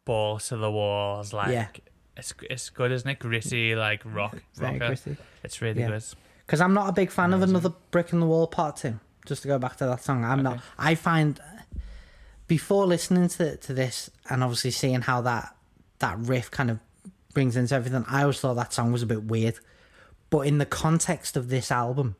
balls 0.04 0.48
to 0.48 0.56
the 0.56 0.70
walls. 0.70 1.32
Like, 1.32 1.52
Yeah. 1.52 1.68
it's 2.16 2.34
it's 2.50 2.70
good, 2.70 2.92
isn't 2.92 3.08
it? 3.08 3.18
Gritty, 3.18 3.74
like 3.74 4.02
rock, 4.04 4.36
rocker. 4.58 4.78
gritty. 4.78 5.16
It's 5.42 5.60
really 5.62 5.80
Yeah. 5.80 5.88
good. 5.88 6.04
Because 6.46 6.60
I'm 6.60 6.74
not 6.74 6.88
a 6.88 6.92
big 6.92 7.10
fan 7.10 7.32
of 7.34 7.42
another 7.42 7.70
brick 7.90 8.12
in 8.12 8.20
the 8.20 8.26
wall 8.26 8.46
part 8.46 8.76
two. 8.76 8.98
Just 9.26 9.42
to 9.42 9.48
go 9.48 9.58
back 9.58 9.76
to 9.76 9.86
that 9.86 10.02
song, 10.02 10.24
I'm 10.24 10.42
not. 10.42 10.60
I 10.78 10.94
find 10.94 11.38
before 12.46 12.86
listening 12.86 13.28
to 13.28 13.56
to 13.58 13.74
this 13.74 14.10
and 14.30 14.42
obviously 14.42 14.70
seeing 14.70 15.02
how 15.02 15.20
that 15.22 15.54
that 15.98 16.18
riff 16.18 16.50
kind 16.50 16.70
of 16.70 16.80
brings 17.34 17.56
into 17.56 17.74
everything, 17.74 18.04
I 18.08 18.22
always 18.22 18.40
thought 18.40 18.54
that 18.54 18.72
song 18.72 18.90
was 18.92 19.02
a 19.02 19.06
bit 19.06 19.24
weird. 19.24 19.58
But 20.30 20.40
in 20.46 20.58
the 20.58 20.66
context 20.66 21.36
of 21.36 21.48
this 21.50 21.70
album, 21.70 22.16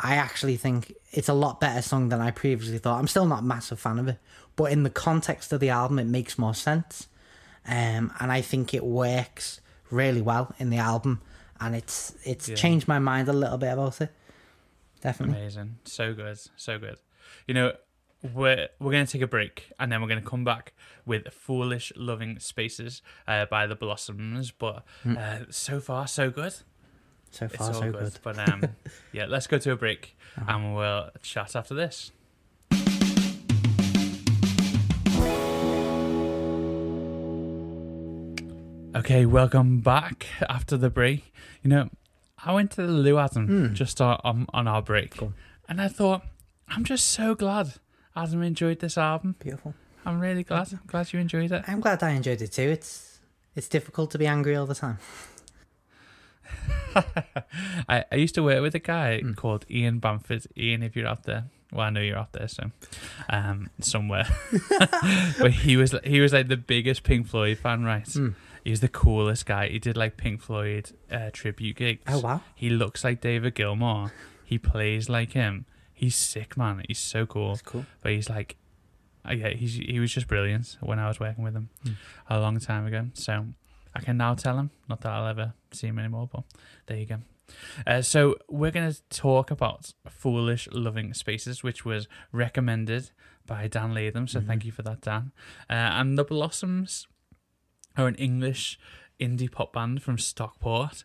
I 0.00 0.14
actually 0.14 0.56
think 0.56 0.94
it's 1.12 1.28
a 1.28 1.34
lot 1.34 1.60
better 1.60 1.82
song 1.82 2.08
than 2.08 2.20
I 2.20 2.30
previously 2.30 2.78
thought. 2.78 2.98
I'm 2.98 3.08
still 3.08 3.26
not 3.26 3.40
a 3.40 3.42
massive 3.42 3.80
fan 3.80 3.98
of 3.98 4.08
it, 4.08 4.18
but 4.56 4.70
in 4.72 4.82
the 4.84 4.90
context 4.90 5.52
of 5.52 5.60
the 5.60 5.70
album, 5.70 5.98
it 5.98 6.06
makes 6.06 6.38
more 6.38 6.54
sense. 6.54 7.08
Um, 7.66 8.12
and 8.20 8.30
I 8.32 8.40
think 8.40 8.72
it 8.74 8.84
works 8.84 9.60
really 9.90 10.22
well 10.22 10.54
in 10.58 10.70
the 10.70 10.78
album, 10.78 11.20
and 11.60 11.74
it's 11.74 12.14
it's 12.24 12.48
Yeah. 12.48 12.54
changed 12.56 12.86
my 12.88 12.98
mind 12.98 13.28
a 13.28 13.32
little 13.32 13.58
bit 13.58 13.72
about 13.72 14.00
it. 14.00 14.12
Definitely. 15.00 15.36
Amazing. 15.40 15.78
So 15.84 16.14
good. 16.14 16.38
So 16.56 16.78
good. 16.78 16.98
You 17.46 17.54
know, 17.54 17.72
we're 18.34 18.68
we're 18.78 18.92
gonna 18.92 19.06
take 19.06 19.22
a 19.22 19.26
break 19.28 19.70
and 19.78 19.90
then 19.92 20.00
we're 20.00 20.08
gonna 20.08 20.22
come 20.22 20.44
back 20.44 20.72
with 21.06 21.32
Foolish 21.32 21.92
Loving 21.96 22.38
Spaces 22.40 23.02
uh, 23.26 23.46
by 23.46 23.66
the 23.66 23.74
Blossoms. 23.76 24.50
But 24.50 24.84
uh, 25.06 25.40
so 25.50 25.80
far 25.80 26.06
so 26.06 26.30
good. 26.30 26.54
So 27.30 27.48
far, 27.48 27.74
so 27.74 27.80
good. 27.80 27.94
good. 27.94 28.18
But 28.22 28.38
um 28.48 28.62
yeah, 29.12 29.26
let's 29.26 29.46
go 29.46 29.58
to 29.58 29.72
a 29.72 29.76
break 29.76 30.16
and 30.36 30.74
we'll 30.74 31.10
chat 31.22 31.56
after 31.56 31.74
this. 31.74 32.12
Okay, 38.96 39.26
welcome 39.26 39.80
back 39.80 40.26
after 40.48 40.76
the 40.76 40.90
break. 40.90 41.32
You 41.62 41.70
know, 41.70 41.90
I 42.44 42.52
went 42.52 42.72
to 42.72 42.82
the 42.82 42.88
loo, 42.88 43.18
Adam, 43.18 43.74
just 43.74 44.00
on, 44.00 44.18
on, 44.24 44.46
on 44.52 44.66
our 44.66 44.82
break. 44.82 45.16
Go 45.18 45.26
on. 45.26 45.34
And 45.68 45.80
I 45.80 45.88
thought, 45.88 46.22
I'm 46.68 46.84
just 46.84 47.06
so 47.08 47.34
glad 47.34 47.74
Adam 48.16 48.42
enjoyed 48.42 48.80
this 48.80 48.98
album. 48.98 49.36
Beautiful. 49.38 49.74
I'm 50.04 50.18
really 50.20 50.42
glad. 50.42 50.72
I'm 50.72 50.80
glad 50.86 51.12
you 51.12 51.20
enjoyed 51.20 51.52
it. 51.52 51.64
I'm 51.68 51.80
glad 51.80 52.02
I 52.02 52.10
enjoyed 52.10 52.40
it 52.40 52.52
too. 52.52 52.62
It's 52.62 53.18
it's 53.54 53.68
difficult 53.68 54.10
to 54.12 54.18
be 54.18 54.26
angry 54.26 54.56
all 54.56 54.66
the 54.66 54.74
time. 54.74 54.98
I, 57.88 58.04
I 58.10 58.14
used 58.16 58.34
to 58.36 58.42
work 58.42 58.60
with 58.62 58.74
a 58.74 58.78
guy 58.80 59.22
called 59.36 59.64
Ian 59.70 59.98
Bamford. 59.98 60.46
Ian, 60.56 60.82
if 60.82 60.96
you're 60.96 61.06
out 61.06 61.24
there, 61.24 61.44
well, 61.72 61.86
I 61.86 61.90
know 61.90 62.00
you're 62.00 62.18
out 62.18 62.32
there, 62.32 62.48
so 62.48 62.70
um, 63.28 63.70
somewhere. 63.80 64.26
but 65.38 65.52
he 65.52 65.76
was 65.76 65.94
he 66.04 66.20
was 66.20 66.32
like 66.32 66.48
the 66.48 66.56
biggest 66.56 67.02
Pink 67.02 67.26
Floyd 67.26 67.58
fan, 67.58 67.84
right? 67.84 68.08
He 68.64 68.70
was 68.70 68.80
the 68.80 68.88
coolest 68.88 69.46
guy. 69.46 69.68
He 69.68 69.78
did 69.78 69.96
like 69.96 70.16
Pink 70.16 70.40
Floyd 70.42 70.90
uh, 71.10 71.30
tribute 71.32 71.76
gigs. 71.76 72.02
Oh 72.08 72.20
wow. 72.20 72.40
He 72.54 72.70
looks 72.70 73.04
like 73.04 73.20
David 73.20 73.54
Gilmour. 73.54 74.10
He 74.44 74.58
plays 74.58 75.08
like 75.08 75.32
him. 75.32 75.66
He's 75.92 76.16
sick, 76.16 76.56
man. 76.56 76.82
He's 76.86 76.98
so 76.98 77.26
cool. 77.26 77.50
That's 77.50 77.62
cool. 77.62 77.86
But 78.02 78.12
he's 78.12 78.30
like, 78.30 78.56
uh, 79.28 79.32
yeah, 79.32 79.50
he's 79.50 79.74
he 79.74 80.00
was 80.00 80.12
just 80.12 80.26
brilliant 80.26 80.76
when 80.80 80.98
I 80.98 81.08
was 81.08 81.20
working 81.20 81.44
with 81.44 81.54
him 81.54 81.68
Hmm. 81.84 81.92
a 82.30 82.40
long 82.40 82.58
time 82.60 82.86
ago. 82.86 83.06
So 83.14 83.46
I 83.98 84.02
can 84.02 84.16
now 84.16 84.34
tell 84.34 84.56
him. 84.58 84.70
Not 84.88 85.00
that 85.02 85.10
I'll 85.12 85.26
ever 85.26 85.52
see 85.72 85.88
him 85.88 85.98
anymore, 85.98 86.28
but 86.32 86.44
there 86.86 86.96
you 86.96 87.06
go. 87.06 87.18
Uh, 87.86 88.00
so 88.02 88.36
we're 88.48 88.70
going 88.70 88.92
to 88.92 89.02
talk 89.10 89.50
about 89.50 89.92
Foolish 90.08 90.68
Loving 90.70 91.12
Spaces, 91.14 91.62
which 91.62 91.84
was 91.84 92.06
recommended 92.30 93.10
by 93.46 93.66
Dan 93.68 93.94
Latham. 93.94 94.28
So 94.28 94.38
Mm-hmm. 94.38 94.48
thank 94.48 94.64
you 94.64 94.72
for 94.72 94.82
that, 94.82 95.00
Dan. 95.00 95.32
Uh, 95.68 95.72
and 95.72 96.16
the 96.16 96.24
Blossoms 96.24 97.06
are 97.96 98.06
an 98.06 98.14
English 98.16 98.78
indie 99.18 99.50
pop 99.50 99.72
band 99.72 100.02
from 100.02 100.16
Stockport. 100.18 101.04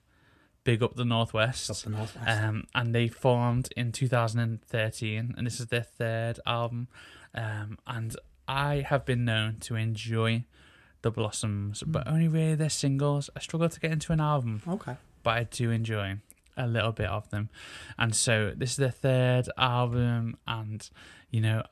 Big 0.66 0.84
up 0.84 0.96
the 0.96 1.04
Northwest. 1.06 1.70
Up 1.72 1.78
the 1.78 1.90
northwest. 1.90 2.28
Um, 2.42 2.66
and 2.76 2.94
they 2.94 3.08
formed 3.08 3.70
in 3.76 3.92
2013, 3.92 5.34
and 5.38 5.48
this 5.48 5.60
is 5.60 5.68
their 5.68 5.84
third 5.84 6.40
album. 6.46 6.88
Um, 7.34 7.78
and 7.88 8.16
I 8.48 8.86
have 8.88 9.06
been 9.06 9.26
known 9.26 9.58
to 9.62 9.76
enjoy 9.76 10.46
the 11.04 11.12
Blossoms, 11.12 11.84
but 11.86 12.08
only 12.08 12.28
really 12.28 12.56
their 12.56 12.70
singles. 12.70 13.30
I 13.36 13.40
struggle 13.40 13.70
to 13.70 13.80
get 13.80 13.92
into 13.92 14.12
an 14.12 14.20
album, 14.20 14.62
okay. 14.68 14.98
but 15.22 15.32
I 15.32 15.44
do 15.44 15.70
enjoy 15.70 16.18
a 16.58 16.68
little 16.68 16.92
bit 16.92 17.08
of 17.08 17.30
them. 17.30 17.50
And 17.98 18.16
so 18.16 18.54
this 18.56 18.72
is 18.72 18.78
their 18.78 18.90
third 18.90 19.50
album, 19.58 20.38
and 20.48 20.90
you 21.30 21.42
know, 21.42 21.64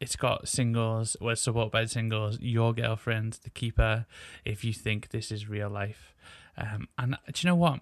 it's 0.00 0.16
got 0.16 0.48
singles. 0.48 1.16
Well, 1.20 1.36
supported 1.36 1.72
by 1.72 1.82
the 1.82 1.88
singles. 1.88 2.38
Your 2.40 2.72
girlfriend, 2.72 3.38
the 3.44 3.50
keeper. 3.50 4.06
If 4.44 4.64
you 4.64 4.72
think 4.72 5.10
this 5.10 5.30
is 5.30 5.48
real 5.48 5.68
life, 5.68 6.14
um, 6.56 6.88
and 6.96 7.16
do 7.32 7.46
you 7.46 7.50
know 7.50 7.56
what? 7.56 7.80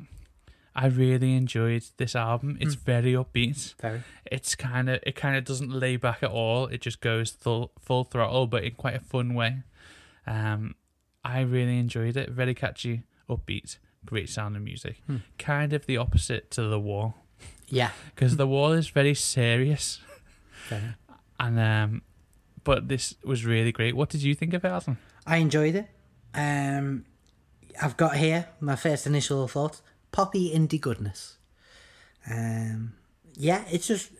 I 0.74 0.87
really 0.87 1.35
enjoyed 1.35 1.83
this 1.97 2.14
album. 2.14 2.57
It's 2.61 2.74
very 2.74 3.12
upbeat. 3.12 3.74
Very. 3.81 4.03
It's 4.24 4.55
kind 4.55 4.89
of 4.89 5.01
it 5.05 5.16
kind 5.16 5.37
of 5.37 5.45
doesn't 5.45 5.70
lay 5.70 5.97
back 5.97 6.22
at 6.22 6.31
all. 6.31 6.66
It 6.66 6.81
just 6.81 7.01
goes 7.01 7.31
full 7.31 7.72
full 7.78 8.05
throttle, 8.05 8.47
but 8.47 8.64
in 8.64 8.72
quite 8.72 8.95
a 8.95 9.01
fun 9.01 9.35
way. 9.35 9.62
Um, 10.31 10.74
I 11.24 11.41
really 11.41 11.78
enjoyed 11.78 12.16
it. 12.16 12.31
Very 12.31 12.55
catchy, 12.55 13.03
upbeat, 13.28 13.78
great 14.07 14.28
sound 14.28 14.57
of 14.57 14.62
music. 14.62 15.03
Hmm. 15.07 15.16
Kind 15.39 15.72
of 15.72 15.87
the 15.87 15.97
opposite 15.97 16.51
to 16.53 16.62
the 16.62 16.78
wall, 16.81 17.14
Yeah. 17.68 17.91
because 18.14 18.37
the 18.37 18.47
wall 18.47 18.72
is 18.72 18.89
very 18.89 19.14
serious, 19.14 20.01
Very. 20.68 20.95
and 21.39 21.59
um, 21.59 22.03
but 22.64 22.89
this 22.89 23.14
was 23.24 23.45
really 23.45 23.72
great. 23.72 23.97
What 23.97 24.09
did 24.09 24.22
you 24.22 24.35
think 24.35 24.55
of 24.55 24.64
it, 24.64 24.68
Adam? 24.68 24.99
I 25.26 25.39
enjoyed 25.39 25.74
it. 25.74 25.89
Um, 26.35 27.05
I've 27.83 27.97
got 27.97 28.16
here 28.16 28.49
my 28.61 28.76
first 28.76 29.07
initial 29.07 29.49
thoughts: 29.49 29.83
poppy 30.12 30.55
indie 30.55 30.81
goodness. 30.81 31.37
Um, 32.31 32.95
yeah, 33.35 33.64
it's 33.70 33.87
just 33.89 34.11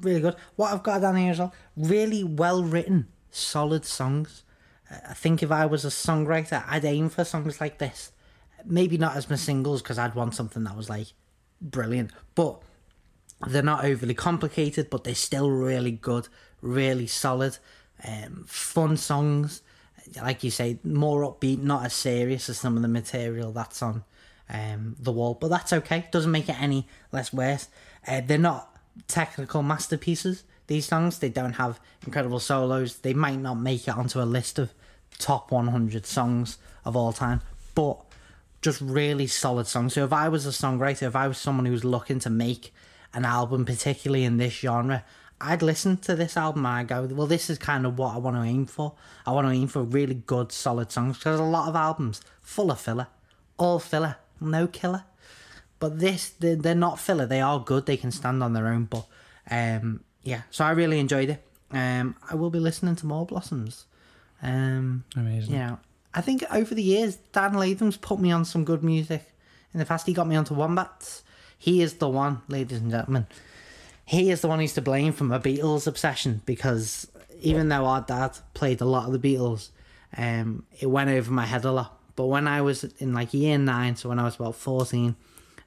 really 0.00 0.20
good. 0.20 0.34
What 0.56 0.72
I've 0.72 0.82
got 0.82 1.00
down 1.02 1.16
here 1.16 1.30
as 1.30 1.38
well: 1.38 1.54
really 1.76 2.24
well 2.24 2.62
written, 2.64 3.08
solid 3.30 3.84
songs. 3.84 4.42
I 4.90 5.14
think 5.14 5.42
if 5.42 5.52
I 5.52 5.66
was 5.66 5.84
a 5.84 5.88
songwriter, 5.88 6.64
I'd 6.66 6.84
aim 6.84 7.08
for 7.08 7.24
songs 7.24 7.60
like 7.60 7.78
this. 7.78 8.12
Maybe 8.64 8.98
not 8.98 9.16
as 9.16 9.30
my 9.30 9.36
singles 9.36 9.82
because 9.82 9.98
I'd 9.98 10.14
want 10.14 10.34
something 10.34 10.64
that 10.64 10.76
was 10.76 10.90
like 10.90 11.06
brilliant, 11.60 12.10
but 12.34 12.60
they're 13.46 13.62
not 13.62 13.84
overly 13.84 14.14
complicated, 14.14 14.90
but 14.90 15.04
they're 15.04 15.14
still 15.14 15.50
really 15.50 15.92
good, 15.92 16.28
really 16.60 17.06
solid, 17.06 17.58
um, 18.06 18.44
fun 18.46 18.96
songs. 18.96 19.62
Like 20.20 20.42
you 20.42 20.50
say, 20.50 20.78
more 20.82 21.22
upbeat, 21.22 21.62
not 21.62 21.84
as 21.84 21.94
serious 21.94 22.48
as 22.48 22.58
some 22.58 22.76
of 22.76 22.82
the 22.82 22.88
material 22.88 23.52
that's 23.52 23.82
on 23.82 24.04
um, 24.52 24.96
the 24.98 25.12
wall, 25.12 25.34
but 25.40 25.48
that's 25.48 25.72
okay. 25.72 26.06
Doesn't 26.10 26.32
make 26.32 26.48
it 26.48 26.60
any 26.60 26.88
less 27.12 27.32
worse. 27.32 27.68
Uh, 28.06 28.20
they're 28.20 28.38
not 28.38 28.76
technical 29.06 29.62
masterpieces. 29.62 30.42
These 30.66 30.86
songs, 30.86 31.18
they 31.18 31.28
don't 31.28 31.54
have 31.54 31.80
incredible 32.04 32.40
solos. 32.40 32.98
They 32.98 33.14
might 33.14 33.38
not 33.38 33.54
make 33.54 33.86
it 33.86 33.96
onto 33.96 34.20
a 34.20 34.24
list 34.24 34.58
of 34.58 34.72
top 35.20 35.50
100 35.52 36.06
songs 36.06 36.58
of 36.84 36.96
all 36.96 37.12
time, 37.12 37.40
but 37.74 37.98
just 38.62 38.80
really 38.80 39.26
solid 39.26 39.66
songs. 39.66 39.94
So 39.94 40.04
if 40.04 40.12
I 40.12 40.28
was 40.28 40.46
a 40.46 40.50
songwriter, 40.50 41.02
if 41.02 41.16
I 41.16 41.28
was 41.28 41.38
someone 41.38 41.66
who 41.66 41.72
was 41.72 41.84
looking 41.84 42.18
to 42.20 42.30
make 42.30 42.72
an 43.12 43.24
album, 43.24 43.64
particularly 43.64 44.24
in 44.24 44.36
this 44.36 44.52
genre, 44.52 45.04
I'd 45.40 45.62
listen 45.62 45.96
to 45.98 46.14
this 46.14 46.36
album 46.36 46.66
I'd 46.66 46.88
go, 46.88 47.06
well, 47.06 47.26
this 47.26 47.48
is 47.48 47.58
kind 47.58 47.86
of 47.86 47.96
what 47.98 48.14
I 48.14 48.18
want 48.18 48.36
to 48.36 48.42
aim 48.42 48.66
for. 48.66 48.94
I 49.26 49.32
want 49.32 49.46
to 49.46 49.54
aim 49.54 49.68
for 49.68 49.82
really 49.82 50.14
good, 50.14 50.52
solid 50.52 50.92
songs 50.92 51.16
because 51.18 51.40
a 51.40 51.44
lot 51.44 51.68
of 51.68 51.76
albums 51.76 52.20
full 52.42 52.70
of 52.70 52.80
filler, 52.80 53.06
all 53.56 53.78
filler, 53.78 54.16
no 54.40 54.66
killer. 54.66 55.04
But 55.78 55.98
this, 55.98 56.28
they're, 56.28 56.56
they're 56.56 56.74
not 56.74 56.98
filler. 56.98 57.24
They 57.24 57.40
are 57.40 57.58
good. 57.58 57.86
They 57.86 57.96
can 57.96 58.10
stand 58.10 58.42
on 58.42 58.52
their 58.52 58.66
own. 58.66 58.84
But 58.84 59.06
um, 59.50 60.04
yeah, 60.22 60.42
so 60.50 60.64
I 60.64 60.72
really 60.72 61.00
enjoyed 61.00 61.30
it. 61.30 61.42
Um, 61.70 62.16
I 62.28 62.34
will 62.34 62.50
be 62.50 62.58
listening 62.58 62.96
to 62.96 63.06
more 63.06 63.24
Blossoms. 63.24 63.86
Um, 64.42 65.04
Amazing. 65.16 65.52
you 65.52 65.58
know, 65.58 65.78
I 66.14 66.20
think 66.20 66.44
over 66.50 66.74
the 66.74 66.82
years, 66.82 67.16
Dan 67.32 67.54
Latham's 67.54 67.96
put 67.96 68.18
me 68.18 68.32
on 68.32 68.44
some 68.44 68.64
good 68.64 68.82
music. 68.82 69.32
In 69.72 69.78
the 69.78 69.86
past, 69.86 70.06
he 70.06 70.12
got 70.12 70.26
me 70.26 70.36
onto 70.36 70.54
Wombats. 70.54 71.22
He 71.58 71.82
is 71.82 71.94
the 71.94 72.08
one, 72.08 72.42
ladies 72.48 72.80
and 72.80 72.90
gentlemen. 72.90 73.26
He 74.04 74.30
is 74.30 74.40
the 74.40 74.48
one 74.48 74.58
who's 74.58 74.72
to 74.74 74.82
blame 74.82 75.12
for 75.12 75.24
my 75.24 75.38
Beatles 75.38 75.86
obsession 75.86 76.42
because 76.44 77.06
even 77.40 77.68
though 77.68 77.84
our 77.84 78.00
dad 78.00 78.36
played 78.54 78.80
a 78.80 78.84
lot 78.84 79.06
of 79.06 79.12
the 79.12 79.18
Beatles, 79.18 79.68
um, 80.16 80.64
it 80.80 80.86
went 80.86 81.10
over 81.10 81.30
my 81.30 81.46
head 81.46 81.64
a 81.64 81.70
lot. 81.70 81.96
But 82.16 82.26
when 82.26 82.48
I 82.48 82.62
was 82.62 82.84
in 82.98 83.14
like 83.14 83.32
year 83.32 83.56
nine, 83.56 83.94
so 83.94 84.08
when 84.08 84.18
I 84.18 84.24
was 84.24 84.34
about 84.34 84.56
14, 84.56 85.14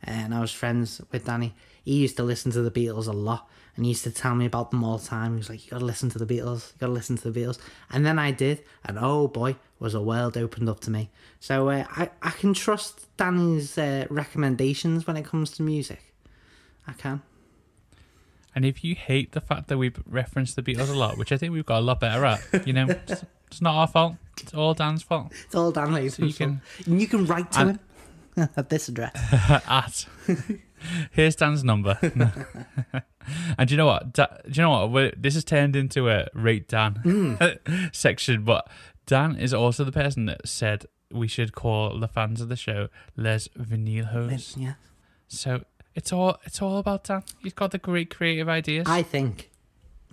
and 0.04 0.36
I 0.36 0.42
was 0.42 0.52
friends 0.52 1.02
with 1.12 1.26
Danny, 1.26 1.54
he 1.86 1.96
used 1.96 2.18
to 2.18 2.24
listen 2.24 2.52
to 2.52 2.62
the 2.62 2.72
Beatles 2.72 3.08
a 3.08 3.12
lot 3.12 3.50
and 3.76 3.86
he 3.86 3.90
used 3.92 4.04
to 4.04 4.12
tell 4.12 4.36
me 4.36 4.46
about 4.46 4.72
them 4.72 4.84
all 4.84 4.98
the 4.98 5.08
time. 5.08 5.34
He 5.34 5.38
was 5.38 5.50
like, 5.50 5.66
You 5.66 5.72
gotta 5.72 5.86
listen 5.86 6.10
to 6.12 6.20
the 6.20 6.26
Beatles, 6.26 6.72
you 6.74 6.80
gotta 6.80 6.92
listen 6.94 7.18
to 7.18 7.32
the 7.32 7.40
Beatles. 7.40 7.60
And 7.92 8.06
then 8.06 8.20
I 8.20 8.32
did, 8.32 8.64
and 8.86 8.98
oh 9.00 9.28
boy, 9.28 9.56
was 9.80 9.94
a 9.94 10.02
world 10.02 10.38
opened 10.38 10.70
up 10.70 10.80
to 10.82 10.92
me. 10.92 11.10
So 11.40 11.70
uh, 11.70 11.84
I, 11.90 12.10
I 12.22 12.30
can 12.32 12.54
trust 12.54 13.08
Danny's 13.18 13.78
uh, 13.78 14.06
recommendations 14.10 15.06
when 15.08 15.18
it 15.18 15.26
comes 15.26 15.52
to 15.52 15.64
music. 15.64 16.14
I 16.88 16.94
can. 16.94 17.22
And 18.56 18.66
if 18.66 18.84
you 18.84 18.94
hate 18.96 19.32
the 19.32 19.42
fact 19.42 19.68
that 19.70 19.78
we've 19.80 20.00
referenced 20.08 20.56
the 20.56 20.62
Beatles 20.62 20.90
a 20.90 20.94
lot, 20.94 21.18
which 21.18 21.32
I 21.32 21.38
think 21.38 21.54
we've 21.54 21.66
got 21.66 21.80
a 21.80 21.82
lot 21.82 22.00
better 22.00 22.24
at, 22.26 22.68
you 22.68 22.74
know, 22.74 22.86
it's, 23.08 23.24
it's 23.48 23.62
not 23.62 23.76
our 23.76 23.88
fault. 23.88 24.16
It's 24.42 24.54
all 24.54 24.74
Dan's 24.76 25.02
fault. 25.02 25.32
It's 25.46 25.56
all 25.56 25.72
Dan 25.72 25.92
Latham's 25.94 26.20
you 26.20 26.26
fault. 26.28 26.38
can- 26.38 26.62
And 26.92 27.02
you 27.02 27.08
can 27.08 27.26
write 27.26 27.52
to 27.54 27.60
and- 27.60 27.70
him 28.38 28.50
at 28.56 28.70
this 28.70 28.88
address. 28.90 29.12
at 29.68 30.06
here's 31.12 31.36
Dan's 31.36 31.64
number. 31.64 31.98
and 33.58 33.68
do 33.68 33.74
you 33.74 33.78
know 33.78 33.86
what? 33.86 34.14
Da, 34.14 34.28
do 34.46 34.52
you 34.52 34.62
know 34.62 34.70
what? 34.70 34.92
We're, 34.92 35.12
this 35.18 35.34
has 35.36 35.44
turned 35.44 35.76
into 35.76 36.10
a 36.10 36.28
rate 36.34 36.68
Dan 36.68 36.96
hmm. 37.04 37.36
section, 37.92 38.44
but 38.44 38.68
Dan 39.06 39.36
is 39.36 39.54
also 39.54 39.84
the 39.84 39.92
person 39.92 40.26
that 40.26 40.48
said 40.48 40.86
we 41.12 41.28
should 41.28 41.54
call 41.54 42.00
the 42.00 42.08
fans 42.08 42.42
of 42.42 42.50
the 42.50 42.56
show 42.56 42.90
Les 43.16 43.48
Vinilhos. 43.50 44.56
yeah. 44.58 44.74
So 45.28 45.64
it's 45.96 46.12
all 46.12 46.38
it's 46.44 46.62
all 46.62 46.78
about 46.78 47.04
Dan. 47.04 47.24
He's 47.42 47.54
got 47.54 47.72
the 47.72 47.78
great 47.78 48.14
creative 48.16 48.50
ideas. 48.50 48.88
I 48.88 49.04
think 49.04 49.52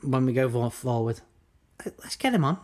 when 0.02 0.24
we 0.26 0.32
go 0.32 0.48
for- 0.48 0.70
forward, 0.70 1.20
let's 2.02 2.16
get 2.16 2.34
him 2.34 2.44
on. 2.44 2.58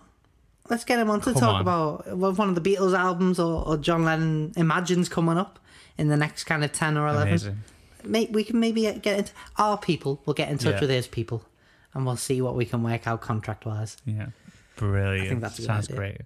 Let's 0.68 0.84
get 0.84 0.98
him 0.98 1.10
on 1.10 1.20
to 1.20 1.32
Come 1.32 1.40
talk 1.40 1.54
on. 1.56 1.60
about 1.60 2.16
one 2.16 2.48
of 2.48 2.54
the 2.54 2.60
Beatles 2.60 2.96
albums 2.98 3.38
or, 3.38 3.66
or 3.66 3.76
John 3.76 4.04
Lennon 4.04 4.52
Imagines 4.56 5.08
coming 5.08 5.38
up 5.38 5.60
in 5.96 6.08
the 6.08 6.16
next 6.16 6.44
kind 6.44 6.64
of 6.64 6.72
10 6.72 6.96
or 6.96 7.06
11. 7.08 7.28
Amazing. 7.28 7.62
May, 8.06 8.26
we 8.26 8.44
can 8.44 8.58
maybe 8.60 8.82
get 9.02 9.18
into 9.18 9.32
our 9.58 9.76
people, 9.78 10.20
we'll 10.26 10.34
get 10.34 10.48
in 10.50 10.58
touch 10.58 10.74
Yeah. 10.74 10.80
with 10.80 10.90
his 10.90 11.06
people 11.06 11.42
and 11.94 12.04
we'll 12.06 12.16
see 12.16 12.40
what 12.42 12.54
we 12.54 12.64
can 12.64 12.82
work 12.82 13.06
out 13.06 13.20
contract 13.20 13.64
wise. 13.66 13.96
Yeah, 14.04 14.26
brilliant. 14.76 15.40
that's 15.40 15.58
a 15.58 15.62
good 15.62 15.66
Sounds 15.66 15.86
idea. 15.86 15.96
great. 15.96 16.20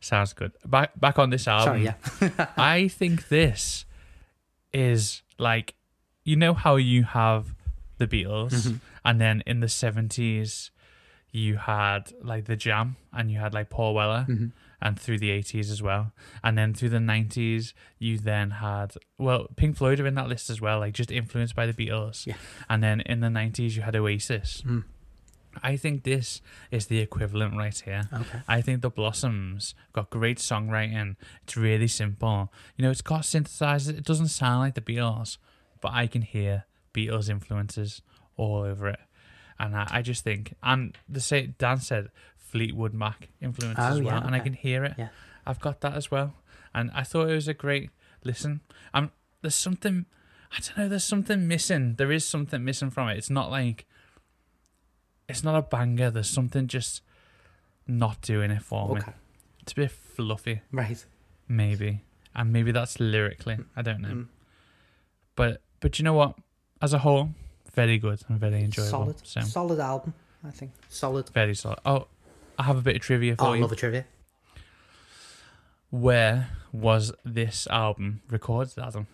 Sounds 0.00 0.32
good. 0.32 0.52
Back 0.64 0.98
back 0.98 1.18
on 1.18 1.30
this 1.30 1.46
album. 1.46 1.84
Sorry, 1.84 2.30
yeah. 2.38 2.46
I 2.56 2.88
think 2.88 3.28
this 3.28 3.84
is 4.72 5.22
like 5.38 5.74
you 6.24 6.36
know 6.36 6.54
how 6.54 6.76
you 6.76 7.02
have 7.04 7.54
the 7.98 8.06
Beatles 8.06 8.50
Mm-hmm. 8.52 8.76
and 9.04 9.20
then 9.20 9.42
in 9.46 9.60
the 9.60 9.66
70s 9.66 10.70
you 11.32 11.56
had 11.56 12.12
like 12.22 12.46
the 12.46 12.56
Jam 12.56 12.96
and 13.12 13.30
you 13.30 13.38
had 13.38 13.52
like 13.54 13.68
Paul 13.70 13.94
Weller 13.94 14.26
Mm-hmm. 14.28 14.46
And 14.82 14.98
through 14.98 15.18
the 15.18 15.30
80s 15.30 15.70
as 15.70 15.82
well 15.82 16.12
and 16.42 16.56
then 16.56 16.72
through 16.74 16.88
the 16.88 16.98
90s 16.98 17.72
you 17.98 18.18
then 18.18 18.50
had 18.52 18.94
well 19.18 19.46
Pink 19.56 19.76
Floyd 19.76 20.00
are 20.00 20.06
in 20.06 20.14
that 20.14 20.28
list 20.28 20.48
as 20.50 20.60
well 20.60 20.78
like 20.80 20.94
just 20.94 21.10
influenced 21.10 21.54
by 21.54 21.66
the 21.66 21.72
Beatles 21.74 22.26
Yeah. 22.26 22.34
and 22.68 22.82
then 22.82 23.00
in 23.02 23.20
the 23.20 23.28
90s 23.28 23.76
you 23.76 23.82
had 23.82 23.94
Oasis 23.96 24.62
Mm. 24.66 24.84
I 25.64 25.76
think 25.76 26.04
this 26.04 26.40
is 26.70 26.86
the 26.86 27.00
equivalent 27.00 27.56
right 27.56 27.76
here. 27.76 28.08
Okay. 28.12 28.38
I 28.46 28.60
think 28.60 28.82
the 28.82 28.88
Blossoms 28.90 29.74
got 29.92 30.08
great 30.08 30.38
songwriting. 30.38 31.16
It's 31.42 31.56
really 31.56 31.88
simple. 31.88 32.52
You 32.76 32.84
know, 32.84 32.90
it's 32.92 33.02
got 33.02 33.22
synthesizers. 33.22 33.88
It 33.98 34.04
doesn't 34.04 34.28
sound 34.28 34.60
like 34.60 34.74
the 34.76 34.80
Beatles, 34.80 35.38
but 35.80 35.92
I 35.92 36.06
can 36.06 36.22
hear 36.22 36.66
Beatles 36.94 37.28
influences 37.28 38.00
all 38.36 38.62
over 38.62 38.86
it. 38.90 39.00
And 39.58 39.74
I, 39.76 39.88
I 39.90 40.02
just 40.02 40.22
think, 40.22 40.54
and 40.62 40.96
the 41.08 41.20
say 41.20 41.48
Dan 41.58 41.78
said 41.80 42.10
Fleetwood 42.50 42.94
Mac 42.94 43.28
influence 43.40 43.78
Oh, 43.78 43.82
as 43.84 44.00
well, 44.00 44.18
yeah, 44.20 44.26
and 44.26 44.34
I 44.34 44.40
can 44.40 44.52
hear 44.54 44.84
it. 44.84 44.94
Yeah. 44.98 45.08
I've 45.46 45.60
got 45.60 45.80
that 45.80 45.94
as 45.94 46.10
well, 46.10 46.34
and 46.74 46.90
I 46.94 47.02
thought 47.02 47.28
it 47.28 47.34
was 47.34 47.48
a 47.48 47.54
great 47.54 47.90
listen. 48.24 48.60
Um, 48.92 49.10
there's 49.42 49.54
something, 49.54 50.06
I 50.52 50.56
don't 50.60 50.76
know, 50.78 50.88
there's 50.88 51.04
something 51.04 51.46
missing. 51.48 51.94
There 51.96 52.12
is 52.12 52.24
something 52.24 52.64
missing 52.64 52.90
from 52.90 53.08
it. 53.08 53.16
It's 53.18 53.30
not 53.30 53.50
like 53.50 53.86
it's 55.28 55.44
not 55.44 55.54
a 55.56 55.62
banger. 55.62 56.10
There's 56.10 56.28
something 56.30 56.66
just 56.66 57.02
not 57.86 58.20
doing 58.20 58.50
it 58.50 58.62
for 58.62 58.88
me. 58.94 59.00
Okay. 59.00 59.12
It's 59.62 59.72
a 59.72 59.74
bit 59.76 59.90
fluffy, 59.90 60.62
Right. 60.72 61.04
maybe, 61.48 62.02
and 62.34 62.52
maybe 62.52 62.72
that's 62.72 62.98
lyrically. 63.00 63.58
I 63.76 63.82
don't 63.82 64.00
know. 64.00 64.08
Mm. 64.08 64.26
But 65.36 65.62
but 65.80 65.98
you 65.98 66.04
know 66.04 66.14
what? 66.14 66.36
As 66.82 66.92
a 66.92 66.98
whole, 66.98 67.30
very 67.74 67.98
good 67.98 68.22
and 68.28 68.38
very 68.40 68.62
enjoyable. 68.64 68.90
Solid. 68.90 69.16
So 69.26 69.40
Solid 69.42 69.78
album, 69.80 70.14
I 70.46 70.50
think. 70.50 70.72
Solid. 70.88 71.28
very 71.30 71.54
solid. 71.54 71.78
Oh, 71.84 72.06
I 72.60 72.64
have 72.64 72.76
a 72.76 72.82
bit 72.82 72.96
of 72.96 73.00
trivia 73.02 73.36
for 73.36 73.44
Oh, 73.46 73.52
I 73.52 73.56
you. 73.56 73.62
love 73.62 73.72
a 73.72 73.76
trivia. 73.76 74.04
Where 75.88 76.48
was 76.72 77.10
this 77.24 77.66
album 77.68 78.20
recorded, 78.28 78.78
Adam? 78.78 79.06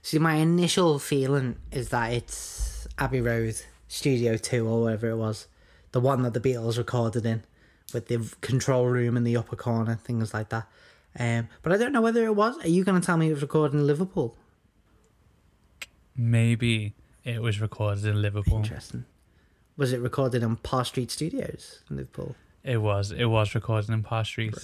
See, 0.00 0.18
my 0.18 0.36
initial 0.36 0.98
feeling 0.98 1.56
is 1.70 1.90
that 1.90 2.12
it's 2.14 2.88
Abbey 2.98 3.20
Road 3.20 3.54
Studio 3.86 4.38
2 4.38 4.66
or 4.66 4.82
whatever 4.84 5.10
it 5.10 5.16
was. 5.16 5.46
The 5.92 6.00
one 6.00 6.22
that 6.22 6.32
the 6.32 6.40
Beatles 6.40 6.78
recorded 6.78 7.26
in 7.26 7.44
with 7.92 8.06
the 8.08 8.32
control 8.40 8.86
room 8.86 9.14
in 9.18 9.24
the 9.24 9.36
upper 9.36 9.56
corner, 9.56 9.96
things 9.96 10.32
like 10.32 10.48
that. 10.48 10.66
Um, 11.18 11.48
but 11.62 11.72
I 11.72 11.76
don't 11.76 11.92
know 11.92 12.00
whether 12.00 12.24
it 12.24 12.34
was. 12.34 12.56
Are 12.64 12.68
you 12.68 12.82
going 12.82 12.98
to 12.98 13.04
tell 13.04 13.18
me 13.18 13.28
it 13.28 13.32
was 13.34 13.42
recorded 13.42 13.76
in 13.76 13.86
Liverpool? 13.86 14.36
Maybe 16.16 16.94
it 17.24 17.42
was 17.42 17.60
recorded 17.60 18.06
in 18.06 18.22
Liverpool. 18.22 18.58
Interesting. 18.58 19.04
Was 19.80 19.92
it 19.92 20.00
recorded 20.00 20.42
in 20.42 20.56
Parr 20.56 20.84
Street 20.84 21.10
Studios 21.10 21.80
in 21.90 21.96
Liverpool? 21.96 22.36
It 22.62 22.76
was. 22.82 23.10
It 23.10 23.24
was 23.24 23.54
recorded 23.54 23.90
in 23.90 24.02
Parr 24.02 24.24
Street. 24.24 24.54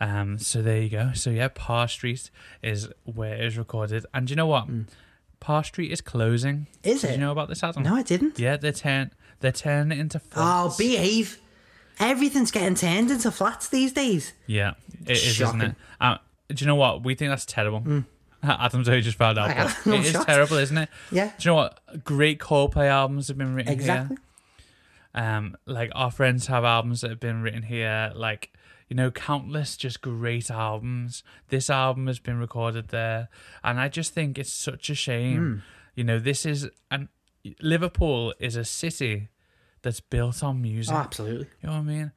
Um, 0.00 0.38
so 0.38 0.62
there 0.62 0.80
you 0.80 0.88
go. 0.88 1.10
So 1.14 1.28
yeah, 1.30 1.48
Parr 1.54 1.86
Street 1.88 2.30
is 2.62 2.88
where 3.04 3.34
it 3.34 3.44
is 3.44 3.58
recorded. 3.58 4.06
And 4.14 4.26
do 4.26 4.32
you 4.32 4.36
know 4.36 4.46
what? 4.46 4.66
Parr 5.40 5.62
Street 5.62 5.92
is 5.92 6.00
closing. 6.00 6.66
Is 6.82 7.02
Did 7.02 7.10
it? 7.10 7.12
you 7.14 7.18
know 7.20 7.32
about 7.32 7.48
this, 7.48 7.62
Adam? 7.62 7.82
No, 7.82 7.94
I 7.94 8.02
didn't. 8.02 8.38
Yeah, 8.38 8.56
they're 8.56 8.72
turn 8.72 9.10
they're 9.40 9.52
turning 9.52 9.98
into 9.98 10.20
Oh, 10.34 10.74
behave. 10.78 11.38
Everything's 11.98 12.50
getting 12.50 12.74
turned 12.76 13.10
into 13.10 13.30
flats 13.30 13.68
these 13.68 13.92
days. 13.92 14.32
Yeah, 14.46 14.72
it 15.06 15.18
is, 15.18 15.38
isn't 15.38 15.60
it? 15.60 15.74
Uh, 16.00 16.16
do 16.48 16.64
you 16.64 16.66
know 16.66 16.76
what? 16.76 17.04
We 17.04 17.14
think 17.14 17.30
that's 17.30 17.44
terrible. 17.44 18.04
Adam's 18.42 18.88
only 18.88 19.02
just 19.02 19.18
found 19.18 19.38
out. 19.38 19.50
It 19.86 20.06
is 20.06 20.24
terrible, 20.24 20.56
isn't 20.56 20.78
it? 20.78 20.88
Yeah. 21.12 21.26
Do 21.26 21.32
you 21.40 21.50
know 21.50 21.56
what? 21.56 22.04
Great 22.04 22.38
Coldplay 22.40 22.86
albums 22.88 23.28
have 23.28 23.36
been 23.36 23.54
written 23.54 23.70
Exactly. 23.70 24.16
here. 24.16 24.24
Um, 25.14 25.56
like 25.66 25.90
our 25.94 26.10
friends 26.10 26.46
have 26.46 26.64
albums 26.64 27.00
that 27.00 27.10
have 27.10 27.20
been 27.20 27.42
written 27.42 27.62
here. 27.62 28.12
Like 28.14 28.52
you 28.88 28.96
know, 28.96 29.10
countless 29.10 29.76
just 29.76 30.02
great 30.02 30.50
albums. 30.50 31.22
This 31.48 31.70
album 31.70 32.08
has 32.08 32.18
been 32.18 32.38
recorded 32.38 32.88
there, 32.88 33.28
and 33.62 33.80
I 33.80 33.88
just 33.88 34.12
think 34.12 34.38
it's 34.38 34.52
such 34.52 34.90
a 34.90 34.94
shame. 34.94 35.36
Hmm. 35.36 35.58
You 35.94 36.04
know, 36.04 36.18
this 36.18 36.44
is 36.44 36.68
and 36.90 37.08
Liverpool 37.60 38.34
is 38.38 38.56
a 38.56 38.64
city 38.64 39.28
that's 39.82 40.00
built 40.00 40.42
on 40.42 40.60
music. 40.60 40.94
Oh, 40.94 40.98
absolutely. 40.98 41.46
You 41.62 41.68
know 41.68 41.72
what 41.74 41.80
I 41.80 41.82
mean? 41.82 42.12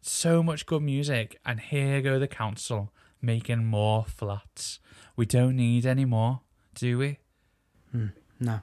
So 0.00 0.42
much 0.42 0.66
good 0.66 0.82
music, 0.82 1.38
and 1.46 1.60
here 1.60 2.00
go 2.00 2.18
the 2.18 2.28
council 2.28 2.92
making 3.20 3.64
more 3.64 4.04
flats. 4.04 4.80
We 5.16 5.26
don't 5.26 5.56
need 5.56 5.86
any 5.86 6.04
more, 6.04 6.40
do 6.74 6.98
we? 6.98 7.18
No, 8.40 8.60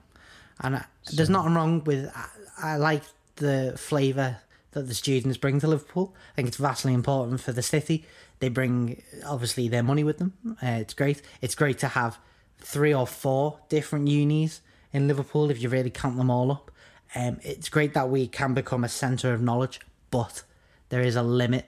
and 0.61 0.77
I, 0.77 0.85
there's 1.13 1.29
nothing 1.29 1.53
wrong 1.53 1.83
with. 1.83 2.09
I, 2.15 2.73
I 2.73 2.77
like 2.77 3.03
the 3.35 3.73
flavour 3.77 4.37
that 4.71 4.87
the 4.87 4.93
students 4.93 5.37
bring 5.37 5.59
to 5.61 5.67
Liverpool. 5.67 6.13
I 6.33 6.35
think 6.35 6.47
it's 6.49 6.57
vastly 6.57 6.93
important 6.93 7.41
for 7.41 7.51
the 7.51 7.61
city. 7.61 8.05
They 8.39 8.49
bring 8.49 9.01
obviously 9.25 9.67
their 9.67 9.83
money 9.83 10.03
with 10.03 10.17
them. 10.17 10.33
Uh, 10.61 10.77
it's 10.81 10.93
great. 10.93 11.21
It's 11.41 11.55
great 11.55 11.79
to 11.79 11.87
have 11.89 12.19
three 12.59 12.93
or 12.93 13.07
four 13.07 13.59
different 13.69 14.07
unis 14.07 14.61
in 14.91 15.07
Liverpool 15.07 15.49
if 15.49 15.61
you 15.61 15.69
really 15.69 15.89
count 15.89 16.17
them 16.17 16.29
all 16.29 16.51
up. 16.51 16.71
Um, 17.15 17.39
it's 17.43 17.69
great 17.69 17.93
that 17.93 18.09
we 18.09 18.27
can 18.27 18.53
become 18.53 18.83
a 18.83 18.89
centre 18.89 19.33
of 19.33 19.41
knowledge, 19.41 19.79
but 20.11 20.43
there 20.89 21.01
is 21.01 21.15
a 21.15 21.23
limit 21.23 21.65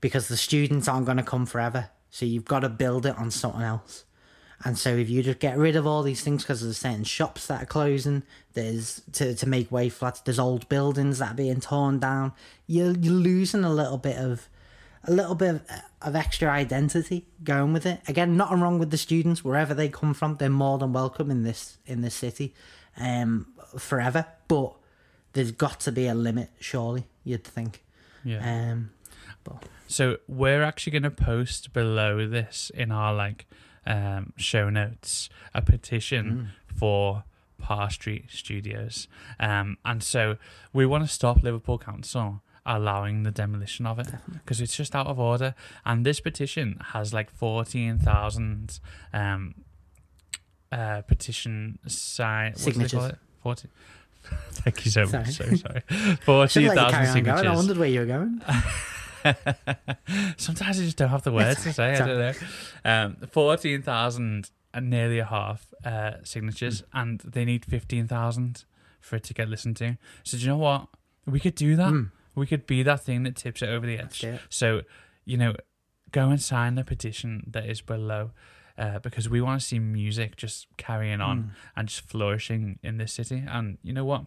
because 0.00 0.28
the 0.28 0.36
students 0.36 0.88
aren't 0.88 1.06
going 1.06 1.18
to 1.18 1.22
come 1.22 1.44
forever. 1.44 1.90
So 2.10 2.24
you've 2.24 2.44
got 2.44 2.60
to 2.60 2.68
build 2.68 3.04
it 3.04 3.16
on 3.18 3.30
something 3.30 3.62
else. 3.62 4.04
And 4.64 4.76
so 4.76 4.96
if 4.96 5.08
you 5.08 5.22
just 5.22 5.38
get 5.38 5.56
rid 5.56 5.76
of 5.76 5.86
all 5.86 6.02
these 6.02 6.22
things 6.22 6.42
because 6.42 6.62
there's 6.62 6.78
certain 6.78 7.04
shops 7.04 7.46
that 7.46 7.62
are 7.62 7.66
closing, 7.66 8.24
there's 8.54 9.02
to, 9.12 9.34
to 9.34 9.48
make 9.48 9.70
way 9.70 9.88
flats, 9.88 10.20
there's 10.20 10.38
old 10.38 10.68
buildings 10.68 11.18
that 11.20 11.32
are 11.32 11.36
being 11.36 11.60
torn 11.60 12.00
down, 12.00 12.32
you're, 12.66 12.92
you're 12.92 13.12
losing 13.12 13.64
a 13.64 13.72
little 13.72 13.98
bit 13.98 14.16
of 14.16 14.48
a 15.04 15.12
little 15.12 15.36
bit 15.36 15.54
of, 15.54 15.62
of 16.02 16.16
extra 16.16 16.50
identity 16.50 17.24
going 17.44 17.72
with 17.72 17.86
it. 17.86 18.00
Again, 18.08 18.36
nothing 18.36 18.60
wrong 18.60 18.78
with 18.78 18.90
the 18.90 18.98
students 18.98 19.44
wherever 19.44 19.74
they 19.74 19.88
come 19.88 20.12
from. 20.12 20.36
They're 20.36 20.50
more 20.50 20.76
than 20.78 20.92
welcome 20.92 21.30
in 21.30 21.44
this 21.44 21.78
in 21.86 22.00
this 22.02 22.14
city, 22.14 22.52
um, 22.96 23.46
forever. 23.78 24.26
But 24.48 24.74
there's 25.34 25.52
got 25.52 25.80
to 25.80 25.92
be 25.92 26.06
a 26.08 26.14
limit, 26.14 26.50
surely. 26.58 27.06
You'd 27.24 27.44
think. 27.44 27.84
Yeah. 28.24 28.72
Um, 28.72 28.90
but 29.44 29.64
So 29.86 30.18
we're 30.26 30.62
actually 30.62 30.92
going 30.92 31.04
to 31.04 31.10
post 31.10 31.72
below 31.72 32.26
this 32.26 32.70
in 32.74 32.90
our 32.90 33.14
like 33.14 33.46
um, 33.88 34.32
show 34.36 34.70
notes 34.70 35.28
a 35.52 35.62
petition 35.62 36.50
for 36.76 37.24
Parr 37.58 37.90
Street 37.90 38.26
Studios, 38.28 39.08
um, 39.40 39.78
and 39.84 40.02
so 40.02 40.36
we 40.72 40.86
want 40.86 41.02
to 41.02 41.08
stop 41.12 41.42
Liverpool 41.42 41.78
Council 41.78 42.42
allowing 42.64 43.22
the 43.22 43.30
demolition 43.30 43.86
of 43.86 43.98
it 43.98 44.08
because 44.32 44.60
it's 44.60 44.76
just 44.76 44.94
out 44.94 45.06
of 45.06 45.18
order. 45.18 45.54
And 45.86 46.04
this 46.04 46.20
petition 46.20 46.78
has 46.92 47.12
like 47.12 47.30
fourteen 47.30 47.98
thousand 47.98 48.78
um, 49.12 49.54
uh, 50.70 51.02
petition 51.02 51.78
sign 51.86 52.52
what 52.52 52.58
do 52.58 52.64
they 52.64 52.72
call 52.72 52.88
Signatures. 52.88 53.12
it? 53.12 53.18
Forty. 53.42 53.68
Thank 54.50 54.84
you 54.84 54.90
so 54.90 55.06
much. 55.06 55.30
Sorry. 55.30 55.56
So 55.56 55.56
sorry. 55.56 55.82
should 55.90 56.18
Fourteen 56.20 56.66
let 56.66 56.76
you 56.76 56.90
carry 56.90 57.06
thousand 57.06 57.28
on 57.28 57.36
going. 57.36 57.46
I 57.46 57.54
wondered 57.54 57.78
where 57.78 57.88
you 57.88 58.00
were 58.00 58.06
going. 58.06 58.42
Sometimes 60.36 60.80
I 60.80 60.82
just 60.84 60.96
don't 60.96 61.08
have 61.08 61.22
the 61.22 61.32
words 61.32 61.62
to 61.64 61.72
say. 61.72 61.94
I 61.94 61.98
don't 62.06 62.18
know. 62.18 62.32
Um, 62.84 63.16
fourteen 63.30 63.82
thousand 63.82 64.50
and 64.74 64.90
nearly 64.90 65.18
a 65.18 65.24
half 65.24 65.66
uh, 65.84 66.12
signatures, 66.24 66.82
and 66.92 67.20
they 67.20 67.44
need 67.44 67.64
fifteen 67.64 68.06
thousand 68.06 68.64
for 69.00 69.16
it 69.16 69.24
to 69.24 69.34
get 69.34 69.48
listened 69.48 69.76
to. 69.78 69.96
So 70.24 70.36
do 70.36 70.42
you 70.44 70.48
know 70.50 70.56
what? 70.58 70.88
We 71.26 71.40
could 71.40 71.54
do 71.54 71.76
that. 71.76 71.90
We 72.34 72.46
could 72.46 72.66
be 72.66 72.82
that 72.82 73.02
thing 73.04 73.22
that 73.24 73.36
tips 73.36 73.62
it 73.62 73.68
over 73.68 73.86
the 73.86 73.98
edge. 73.98 74.22
So 74.48 74.82
you 75.24 75.36
know, 75.36 75.54
go 76.12 76.28
and 76.30 76.40
sign 76.40 76.74
the 76.76 76.84
petition 76.84 77.44
that 77.50 77.66
is 77.68 77.80
below. 77.80 78.30
Uh, 78.78 79.00
because 79.00 79.28
we 79.28 79.40
want 79.40 79.60
to 79.60 79.66
see 79.66 79.80
music 79.80 80.36
just 80.36 80.68
carrying 80.76 81.20
on 81.20 81.50
and 81.74 81.88
just 81.88 82.02
flourishing 82.02 82.78
in 82.80 82.96
this 82.96 83.12
city. 83.12 83.42
And 83.44 83.76
you 83.82 83.92
know 83.92 84.04
what? 84.04 84.26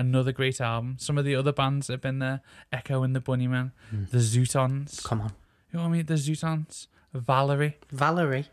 Another 0.00 0.32
great 0.32 0.60
album. 0.60 0.96
Some 0.98 1.18
of 1.18 1.24
the 1.26 1.34
other 1.36 1.52
bands 1.52 1.86
that 1.86 1.94
have 1.94 2.00
been 2.00 2.20
there 2.20 2.40
Echo 2.72 3.02
and 3.02 3.14
the 3.14 3.20
Bunnymen, 3.20 3.72
the 3.92 4.18
Zutons. 4.18 5.04
Come 5.04 5.20
on, 5.20 5.32
You 5.72 5.76
know 5.78 5.82
what 5.84 5.90
I 5.90 5.92
mean? 5.92 6.06
The 6.06 6.14
Zutons, 6.14 6.86
Valerie. 7.12 7.76
Valerie. 7.90 8.46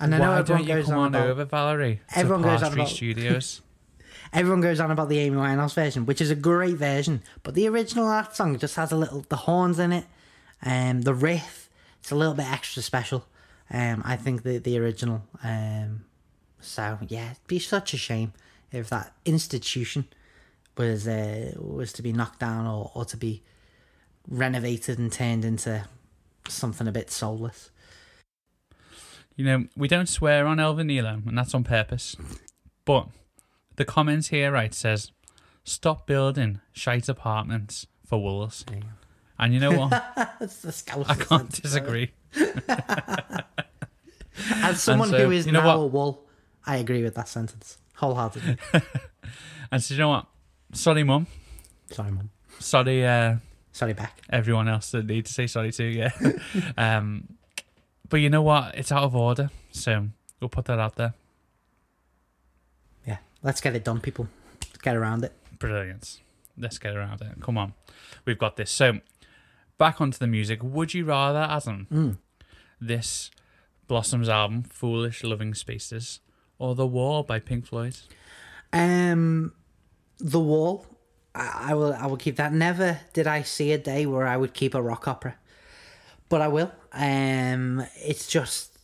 And 0.00 0.14
I 0.14 0.18
know 0.18 0.30
Why 0.30 0.38
everyone 0.40 0.66
don't 0.66 0.78
you 0.78 0.84
come 0.84 0.94
on 0.94 0.98
on 1.00 1.14
about 1.14 1.26
over, 1.28 1.44
Valerie? 1.44 2.00
Everyone 2.14 2.42
goes 2.42 2.62
on 2.62 2.72
about- 2.72 2.88
Studios. 2.88 3.60
everyone 4.32 4.60
goes 4.60 4.80
on 4.80 4.90
about 4.90 5.08
the 5.08 5.18
Amy 5.18 5.36
Winehouse 5.36 5.74
version, 5.74 6.06
which 6.06 6.20
is 6.20 6.30
a 6.30 6.34
great 6.34 6.76
version, 6.76 7.22
but 7.42 7.54
the 7.54 7.68
original 7.68 8.08
that 8.08 8.34
song 8.34 8.58
just 8.58 8.76
has 8.76 8.90
a 8.92 8.96
little 8.96 9.24
the 9.28 9.36
horns 9.36 9.78
in 9.78 9.92
it, 9.92 10.06
um, 10.62 11.02
the 11.02 11.14
riff. 11.14 11.68
It's 12.00 12.10
a 12.10 12.16
little 12.16 12.34
bit 12.34 12.50
extra 12.50 12.82
special. 12.82 13.26
Um, 13.70 14.02
I 14.04 14.16
think 14.16 14.42
the 14.42 14.58
the 14.58 14.76
original. 14.78 15.22
Um, 15.44 16.04
so 16.60 16.98
yeah, 17.08 17.32
it'd 17.32 17.46
be 17.46 17.58
such 17.58 17.94
a 17.94 17.96
shame 17.96 18.32
if 18.72 18.88
that 18.90 19.12
institution 19.24 20.06
was 20.76 21.06
uh, 21.06 21.52
was 21.56 21.92
to 21.94 22.02
be 22.02 22.12
knocked 22.12 22.40
down 22.40 22.66
or, 22.66 22.90
or 22.94 23.04
to 23.06 23.16
be 23.16 23.42
renovated 24.28 24.98
and 24.98 25.12
turned 25.12 25.44
into 25.44 25.84
something 26.48 26.86
a 26.88 26.92
bit 26.92 27.10
soulless. 27.10 27.70
you 29.36 29.44
know, 29.44 29.64
we 29.76 29.88
don't 29.88 30.08
swear 30.08 30.46
on 30.46 30.60
El 30.60 30.74
Vinilo, 30.74 31.26
and 31.26 31.36
that's 31.38 31.54
on 31.54 31.64
purpose. 31.64 32.16
But 32.84 33.08
the 33.76 33.84
comments 33.84 34.28
here, 34.28 34.52
right, 34.52 34.74
says, 34.74 35.12
stop 35.64 36.06
building 36.06 36.60
shite 36.72 37.08
apartments 37.08 37.86
for 38.04 38.22
wolves. 38.22 38.64
And 39.38 39.54
you 39.54 39.60
know 39.60 39.72
what? 39.72 39.90
That's 40.40 40.60
the 40.60 40.72
scout. 40.72 41.08
I 41.08 41.14
can't 41.14 41.50
disagree. 41.50 42.10
As 44.52 44.82
someone 44.82 45.08
so, 45.08 45.24
who 45.24 45.30
is 45.30 45.46
you 45.46 45.52
know 45.52 45.60
now 45.62 45.78
what? 45.78 45.84
a 45.84 45.86
wool, 45.86 46.26
I 46.66 46.76
agree 46.76 47.02
with 47.02 47.14
that 47.14 47.28
sentence 47.28 47.78
wholeheartedly. 47.94 48.58
And 49.72 49.80
so 49.80 49.94
you 49.94 50.00
know 50.00 50.08
what? 50.08 50.26
Sorry, 50.72 51.02
mum. 51.04 51.26
Sorry, 51.90 52.10
mum. 52.10 52.30
Sorry, 52.58 53.06
uh, 53.06 53.36
Sorry, 53.72 53.92
back. 53.92 54.20
everyone 54.30 54.68
else 54.68 54.90
that 54.92 55.06
need 55.06 55.26
to 55.26 55.32
say 55.32 55.46
sorry 55.46 55.72
to. 55.72 55.84
Yeah. 55.84 56.10
um, 56.76 57.28
but 58.08 58.18
you 58.18 58.30
know 58.30 58.42
what? 58.42 58.74
It's 58.76 58.92
out 58.92 59.04
of 59.04 59.14
order, 59.16 59.50
so 59.70 60.08
we'll 60.40 60.48
put 60.48 60.64
that 60.66 60.78
out 60.78 60.96
there. 60.96 61.14
Yeah, 63.06 63.18
let's 63.42 63.60
get 63.60 63.74
it 63.76 63.84
done, 63.84 64.00
people. 64.00 64.28
Let's 64.62 64.78
get 64.78 64.96
around 64.96 65.24
it. 65.24 65.32
Brilliant. 65.58 66.18
Let's 66.58 66.78
get 66.78 66.96
around 66.96 67.22
it. 67.22 67.40
Come 67.40 67.56
on, 67.56 67.74
we've 68.24 68.38
got 68.38 68.56
this. 68.56 68.70
So, 68.70 69.00
back 69.78 70.00
onto 70.00 70.18
the 70.18 70.26
music. 70.26 70.60
Would 70.62 70.92
you 70.94 71.04
rather, 71.04 71.40
Adam, 71.40 72.18
this 72.80 73.30
Blossoms 73.88 74.28
album, 74.28 74.64
"Foolish 74.64 75.24
Loving 75.24 75.54
Spaces," 75.54 76.20
or 76.58 76.74
"The 76.74 76.86
Wall" 76.86 77.22
by 77.22 77.38
Pink 77.38 77.66
Floyd? 77.66 77.96
Um, 78.72 79.52
the 80.20 80.40
wall. 80.40 80.86
I, 81.34 81.70
I 81.70 81.74
will 81.74 81.92
I 81.92 82.06
will 82.06 82.16
keep 82.16 82.36
that. 82.36 82.52
Never 82.52 83.00
did 83.12 83.26
I 83.26 83.42
see 83.42 83.72
a 83.72 83.78
day 83.78 84.06
where 84.06 84.26
I 84.26 84.36
would 84.36 84.54
keep 84.54 84.74
a 84.74 84.82
rock 84.82 85.08
opera, 85.08 85.36
but 86.28 86.40
I 86.40 86.48
will. 86.48 86.72
Um, 86.92 87.84
it's 87.96 88.26
just 88.26 88.78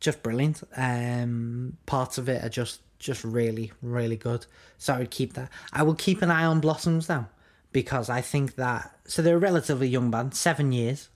just 0.00 0.22
brilliant. 0.22 0.62
Um, 0.76 1.78
parts 1.86 2.18
of 2.18 2.28
it 2.28 2.44
are 2.44 2.48
just 2.48 2.80
just 2.98 3.24
really 3.24 3.72
really 3.82 4.16
good. 4.16 4.46
So 4.78 4.94
I 4.94 4.98
would 4.98 5.10
keep 5.10 5.34
that. 5.34 5.50
I 5.72 5.82
will 5.82 5.94
keep 5.94 6.22
an 6.22 6.30
eye 6.30 6.44
on 6.44 6.60
Blossoms 6.60 7.08
now 7.08 7.28
because 7.72 8.08
I 8.08 8.20
think 8.20 8.56
that 8.56 8.96
so 9.06 9.22
they're 9.22 9.36
a 9.36 9.40
relatively 9.40 9.88
young 9.88 10.10
band, 10.10 10.34
seven 10.34 10.72
years. 10.72 11.08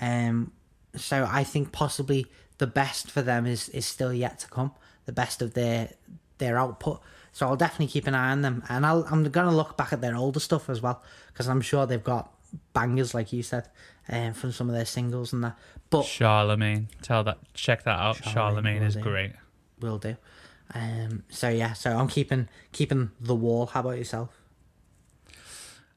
Um, 0.00 0.52
so 0.96 1.28
I 1.28 1.44
think 1.44 1.72
possibly 1.72 2.26
the 2.58 2.66
best 2.66 3.10
for 3.10 3.22
them 3.22 3.46
is 3.46 3.68
is 3.70 3.86
still 3.86 4.12
yet 4.12 4.40
to 4.40 4.48
come. 4.48 4.72
The 5.06 5.12
best 5.12 5.42
of 5.42 5.54
their 5.54 5.90
their 6.38 6.58
output. 6.58 7.00
So 7.38 7.46
I'll 7.46 7.54
definitely 7.54 7.86
keep 7.86 8.08
an 8.08 8.16
eye 8.16 8.32
on 8.32 8.42
them, 8.42 8.64
and 8.68 8.84
I'll, 8.84 9.06
I'm 9.08 9.22
gonna 9.30 9.54
look 9.54 9.76
back 9.76 9.92
at 9.92 10.00
their 10.00 10.16
older 10.16 10.40
stuff 10.40 10.68
as 10.68 10.82
well 10.82 11.04
because 11.28 11.48
I'm 11.48 11.60
sure 11.60 11.86
they've 11.86 12.02
got 12.02 12.32
bangers 12.72 13.14
like 13.14 13.32
you 13.32 13.44
said, 13.44 13.68
um, 14.08 14.32
from 14.32 14.50
some 14.50 14.68
of 14.68 14.74
their 14.74 14.84
singles 14.84 15.32
and 15.32 15.44
that. 15.44 15.56
But 15.88 16.02
Charlemagne, 16.02 16.88
tell 17.00 17.22
that, 17.22 17.38
check 17.54 17.84
that 17.84 17.96
out. 17.96 18.16
Charlemagne 18.16 18.34
Charlemagne 18.34 18.82
is 18.82 18.96
do. 18.96 19.02
great. 19.02 19.32
will 19.78 19.98
do. 19.98 20.16
Um, 20.74 21.22
so 21.28 21.48
yeah, 21.48 21.74
so 21.74 21.96
I'm 21.96 22.08
keeping 22.08 22.48
keeping 22.72 23.12
the 23.20 23.36
wall. 23.36 23.66
How 23.66 23.80
about 23.82 23.98
yourself? 23.98 24.30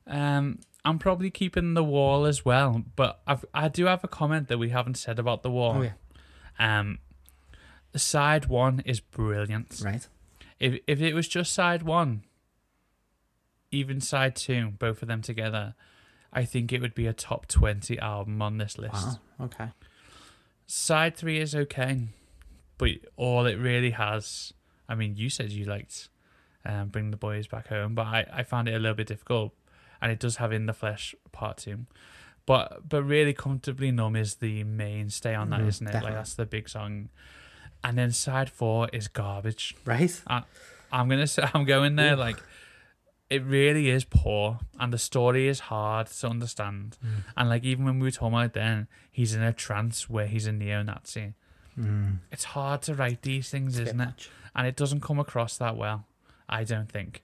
Um, 0.06 0.60
I'm 0.86 1.00
probably 1.00 1.32
keeping 1.32 1.74
the 1.74 1.84
wall 1.84 2.26
as 2.26 2.46
well, 2.46 2.84
but 2.96 3.20
I've, 3.26 3.46
I 3.52 3.68
do 3.68 3.86
have 3.86 4.04
a 4.04 4.08
comment 4.08 4.48
that 4.50 4.60
we 4.60 4.70
haven't 4.70 5.00
said 5.00 5.18
about 5.18 5.42
the 5.42 5.50
wall. 5.50 5.78
Oh 5.78 5.82
yeah, 5.82 5.94
Um, 6.60 7.00
the 7.94 8.00
side 8.00 8.46
one 8.46 8.82
is 8.86 9.00
brilliant. 9.00 9.82
right. 9.84 10.08
If 10.62 10.80
if 10.88 11.02
it 11.02 11.14
was 11.14 11.28
just 11.28 11.52
side 11.54 11.82
one, 11.84 12.24
even 13.72 14.00
side 14.00 14.36
two, 14.36 14.70
both 14.78 15.02
of 15.02 15.08
them 15.08 15.22
together, 15.22 15.76
I 16.32 16.46
think 16.46 16.72
it 16.72 16.82
would 16.82 16.94
be 16.94 17.08
a 17.08 17.14
top 17.14 17.48
twenty 17.48 17.98
album 18.00 18.42
on 18.42 18.58
this 18.58 18.78
list. 18.78 18.94
Wow. 18.94 19.46
Okay. 19.46 19.70
Side 20.68 21.18
three 21.18 21.40
is 21.40 21.56
okay, 21.56 22.08
but 22.78 22.90
all 23.18 23.46
it 23.46 23.56
really 23.58 23.92
has. 23.92 24.54
I 24.88 24.96
mean, 24.96 25.16
you 25.16 25.30
said 25.30 25.52
you 25.52 25.66
liked 25.66 26.10
um, 26.64 26.90
Bring 26.90 27.12
the 27.12 27.18
Boys 27.18 27.48
Back 27.48 27.68
Home, 27.70 27.96
but 27.96 28.06
I, 28.06 28.26
I 28.32 28.44
found 28.44 28.68
it 28.70 28.76
a 28.76 28.80
little 28.80 28.96
bit 28.96 29.08
difficult, 29.08 29.54
and 30.02 30.12
it 30.12 30.20
does 30.20 30.36
have 30.38 30.52
In 30.52 30.68
the 30.68 30.74
Flesh 30.74 31.16
Part 31.32 31.58
Two. 31.58 31.88
But 32.46 32.88
but 32.88 33.04
really 33.04 33.34
comfortably 33.34 33.92
numb 33.92 34.16
is 34.16 34.36
the 34.36 34.64
mainstay 34.64 35.34
on 35.34 35.50
that, 35.50 35.62
Mhm, 35.62 35.82
not 35.82 35.96
it? 35.96 36.04
Like 36.04 36.14
that's 36.14 36.36
the 36.36 36.46
big 36.46 36.70
song, 36.70 37.10
and 37.84 37.98
then 37.98 38.12
side 38.12 38.50
four 38.50 38.90
is 38.94 39.08
garbage. 39.08 39.76
Right. 39.86 40.22
I, 40.28 40.44
I'm 40.92 41.08
gonna 41.10 41.28
say 41.28 41.44
I'm 41.54 41.66
going 41.66 41.96
there 41.96 42.16
like 42.16 42.38
it 43.30 43.44
really 43.46 43.90
is 43.90 44.04
poor 44.04 44.60
and 44.80 44.92
the 44.92 44.98
story 44.98 45.48
is 45.48 45.62
hard 45.62 46.08
to 46.08 46.28
understand 46.28 46.98
Mm. 47.04 47.24
and 47.38 47.50
like 47.50 47.64
even 47.64 47.86
when 47.86 48.00
we 48.00 48.08
were 48.08 48.12
talking 48.12 48.38
about 48.38 48.54
then 48.54 48.88
he's 49.10 49.34
in 49.34 49.42
a 49.42 49.54
trance 49.54 50.10
where 50.10 50.28
he's 50.28 50.48
a 50.48 50.52
neo-Nazi 50.52 51.34
Mm. 51.80 52.18
it's 52.30 52.44
hard 52.44 52.82
to 52.84 52.94
write 52.94 53.22
these 53.22 53.50
things 53.50 53.80
It's 53.80 53.88
isn't 53.92 54.02
it 54.02 54.06
much. 54.06 54.30
and 54.54 54.68
it 54.68 54.76
doesn't 54.76 55.00
come 55.02 55.18
across 55.20 55.58
that 55.58 55.78
well 55.78 56.06
I 56.50 56.66
don't 56.66 56.92
think 56.92 57.24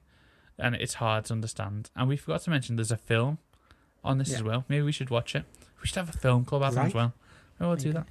and 0.58 0.74
it's 0.76 0.94
hard 0.96 1.26
to 1.26 1.34
understand 1.34 1.90
and 1.98 2.08
we 2.08 2.16
forgot 2.16 2.42
to 2.44 2.50
mention 2.52 2.78
there's 2.78 2.90
a 2.92 2.96
film 2.98 3.40
on 4.06 4.18
this 4.18 4.30
Yeah. 4.30 4.38
as 4.38 4.44
well 4.44 4.64
maybe 4.70 4.84
we 4.84 4.94
should 4.94 5.10
watch 5.10 5.36
it 5.36 5.44
we 5.82 5.88
should 5.88 5.98
have 5.98 6.08
a 6.10 6.18
film 6.18 6.46
club 6.46 6.64
album 6.64 6.86
as 6.86 6.94
well 6.94 7.14
maybe 7.60 7.68
we'll 7.68 7.76
do 7.76 7.92
that 7.92 8.08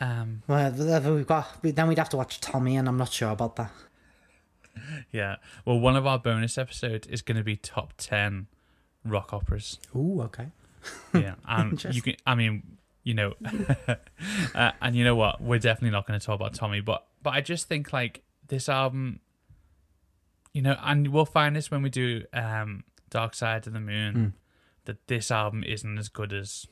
um 0.00 0.42
Well, 0.46 0.70
we've 1.14 1.26
got 1.26 1.62
then 1.62 1.88
we'd 1.88 1.98
have 1.98 2.08
to 2.10 2.16
watch 2.16 2.40
Tommy, 2.40 2.76
and 2.76 2.88
I'm 2.88 2.96
not 2.96 3.12
sure 3.12 3.30
about 3.30 3.56
that. 3.56 3.70
Yeah. 5.10 5.36
Well, 5.64 5.80
one 5.80 5.96
of 5.96 6.06
our 6.06 6.18
bonus 6.18 6.58
episodes 6.58 7.06
is 7.06 7.22
going 7.22 7.38
to 7.38 7.42
be 7.42 7.56
top 7.56 7.94
10 7.96 8.46
rock 9.06 9.32
operas. 9.32 9.78
Ooh, 9.96 10.20
okay. 10.24 10.48
Yeah. 11.14 11.36
And 11.48 11.82
you 11.92 12.02
can, 12.02 12.16
I 12.26 12.34
mean, 12.34 12.76
you 13.02 13.14
know, 13.14 13.32
uh, 14.54 14.72
and 14.82 14.94
you 14.94 15.02
know 15.02 15.16
what? 15.16 15.40
We're 15.40 15.58
definitely 15.58 15.90
not 15.92 16.06
going 16.06 16.20
to 16.20 16.24
talk 16.24 16.34
about 16.34 16.52
Tommy, 16.52 16.80
but, 16.82 17.06
but 17.22 17.30
I 17.30 17.40
just 17.40 17.68
think 17.68 17.92
like 17.94 18.22
this 18.48 18.68
album, 18.68 19.20
you 20.52 20.60
know, 20.60 20.76
and 20.82 21.08
we'll 21.08 21.24
find 21.24 21.56
this 21.56 21.70
when 21.70 21.80
we 21.82 21.88
do 21.88 22.24
um, 22.34 22.84
Dark 23.08 23.34
Side 23.34 23.66
of 23.66 23.72
the 23.72 23.80
Moon, 23.80 24.14
Mm. 24.14 24.32
that 24.84 25.06
this 25.06 25.30
album 25.30 25.64
isn't 25.64 25.96
as 25.98 26.10
good 26.10 26.34
as 26.34 26.66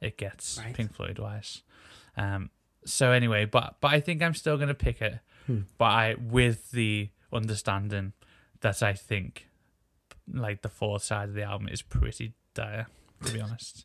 it 0.00 0.16
gets, 0.16 0.58
Right. 0.58 0.74
Pink 0.74 0.94
Floyd 0.94 1.18
wise. 1.18 1.62
Um, 2.16 2.50
so 2.84 3.12
anyway, 3.12 3.44
but 3.44 3.76
but 3.80 3.88
I 3.92 4.00
think 4.00 4.22
I'm 4.22 4.34
still 4.34 4.56
going 4.56 4.68
to 4.68 4.74
pick 4.74 5.00
it, 5.02 5.18
Hmm. 5.46 5.60
but 5.78 5.84
I 5.86 6.14
with 6.18 6.70
the 6.72 7.08
understanding 7.32 8.12
that 8.60 8.82
I 8.82 8.92
think 8.92 9.46
like 10.32 10.62
the 10.62 10.68
fourth 10.68 11.02
side 11.02 11.28
of 11.30 11.34
the 11.34 11.42
album 11.42 11.68
is 11.68 11.82
pretty 11.82 12.34
dire, 12.54 12.86
to 13.24 13.32
be 13.32 13.40
honest. 13.40 13.84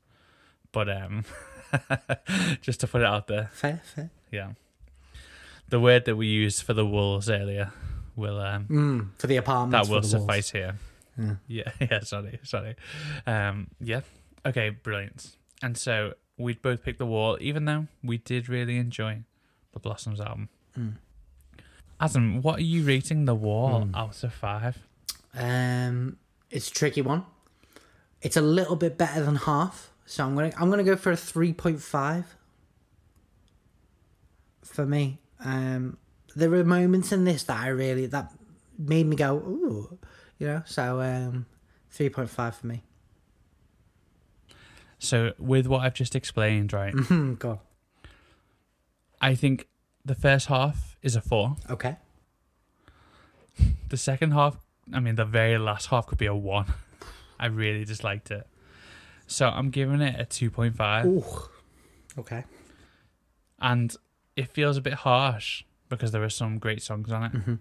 But 0.72 0.90
um, 0.90 1.24
just 2.62 2.80
to 2.82 2.88
put 2.88 3.02
it 3.02 3.08
out 3.08 3.28
there, 3.28 3.50
Fair, 3.54 3.82
fair. 3.96 4.10
yeah. 4.32 4.52
The 5.70 5.80
word 5.80 6.06
that 6.06 6.16
we 6.16 6.28
used 6.28 6.62
for 6.64 6.74
the 6.74 6.86
walls 6.86 7.30
earlier 7.30 7.72
will 8.16 8.40
um 8.40 8.66
Mm, 8.68 9.08
for 9.18 9.28
the 9.28 9.38
apartment. 9.38 9.72
that 9.72 9.92
will 9.92 10.04
suffice 10.04 10.52
here. 10.52 10.76
Yeah. 11.18 11.36
Yeah, 11.48 11.72
yeah, 11.80 12.00
sorry, 12.02 12.40
sorry. 12.44 12.76
Um, 13.26 13.68
yeah. 13.80 14.02
Okay, 14.46 14.70
brilliant. 14.70 15.36
And 15.64 15.78
so 15.78 16.14
we'd 16.38 16.62
both 16.62 16.84
pick 16.84 16.98
the 16.98 17.06
wall, 17.06 17.38
even 17.42 17.66
though 17.66 17.88
we 18.04 18.18
did 18.18 18.50
really 18.50 18.78
enjoy 18.78 19.24
the 19.74 19.80
Blossoms 19.80 20.20
album. 20.20 20.50
Mm. 20.78 20.94
Adam, 22.00 22.42
what 22.42 22.60
are 22.60 22.64
you 22.64 22.84
rating 22.84 23.26
the 23.26 23.36
wall 23.36 23.86
Mm. 23.86 23.96
out 23.96 24.24
of 24.24 24.34
five? 24.34 24.80
Um, 25.34 26.18
it's 26.52 26.70
a 26.70 26.74
tricky 26.74 27.02
one. 27.02 27.26
It's 28.22 28.36
a 28.38 28.42
little 28.42 28.76
bit 28.76 28.98
better 28.98 29.24
than 29.24 29.36
half, 29.36 29.92
so 30.06 30.26
I'm 30.26 30.36
gonna 30.36 30.52
I'm 30.58 30.70
gonna 30.70 30.84
go 30.84 30.96
for 30.96 31.12
a 31.12 31.18
three 31.18 31.54
point 31.54 31.82
five. 31.82 32.36
For 34.64 34.86
me, 34.86 35.20
um, 35.44 35.98
there 36.36 36.50
were 36.50 36.64
moments 36.64 37.12
in 37.12 37.24
this 37.24 37.44
that 37.44 37.58
I 37.62 37.68
really 37.68 38.08
that 38.08 38.34
made 38.78 39.06
me 39.06 39.16
go 39.16 39.36
ooh, 39.38 39.98
you 40.40 40.48
know. 40.48 40.64
So 40.66 41.00
um, 41.02 41.46
three 41.92 42.10
point 42.10 42.30
five 42.30 42.56
for 42.56 42.68
me. 42.68 42.82
So 45.06 45.34
with 45.38 45.68
what 45.68 45.82
I've 45.82 45.94
just 45.94 46.16
explained, 46.16 46.74
right? 46.74 46.94
Hmm, 46.94 47.34
Go 47.36 47.50
on. 47.52 47.60
I 49.22 49.36
think 49.36 49.68
the 50.04 50.16
first 50.16 50.48
half 50.48 50.98
is 51.02 51.16
a 51.16 51.22
four. 51.22 51.56
Okay. 51.70 51.96
The 53.90 53.98
second 53.98 54.32
half, 54.32 54.58
I 54.94 55.00
mean, 55.00 55.16
the 55.16 55.26
very 55.26 55.58
last 55.58 55.88
half 55.88 56.08
could 56.08 56.18
be 56.18 56.26
a 56.26 56.36
one. 56.36 56.74
I 57.40 57.48
really 57.48 57.86
disliked 57.86 58.32
it. 58.32 58.46
So 59.28 59.48
I'm 59.48 59.70
giving 59.70 60.02
it 60.02 60.20
a 60.20 60.26
2.5. 60.26 61.06
Ooh. 61.06 62.20
Okay. 62.20 62.44
And 63.60 63.96
it 64.36 64.50
feels 64.50 64.78
a 64.78 64.82
bit 64.82 64.94
harsh 64.94 65.64
because 65.90 66.12
there 66.12 66.24
are 66.24 66.30
some 66.30 66.60
great 66.60 66.82
songs 66.82 67.12
on 67.12 67.24
it. 67.24 67.32
Mhm. 67.32 67.60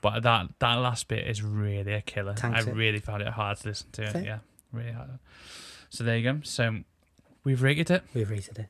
But 0.00 0.22
that, 0.22 0.46
that 0.60 0.74
last 0.74 1.08
bit 1.08 1.26
is 1.26 1.42
really 1.42 1.92
a 1.92 2.00
killer. 2.02 2.34
Tanks 2.34 2.66
I 2.66 2.70
it. 2.70 2.74
really 2.74 3.00
found 3.00 3.22
it 3.22 3.28
hard 3.28 3.58
to 3.58 3.68
listen 3.68 3.90
to. 3.92 4.06
Fair. 4.10 4.20
It. 4.22 4.26
Yeah, 4.26 4.38
really 4.72 4.92
hard. 4.92 5.18
So 5.90 6.04
there 6.04 6.16
you 6.16 6.32
go. 6.32 6.40
So 6.42 6.80
we've 7.44 7.62
rated 7.62 7.90
it. 7.90 8.04
We've 8.14 8.30
rated 8.30 8.58
it. 8.58 8.68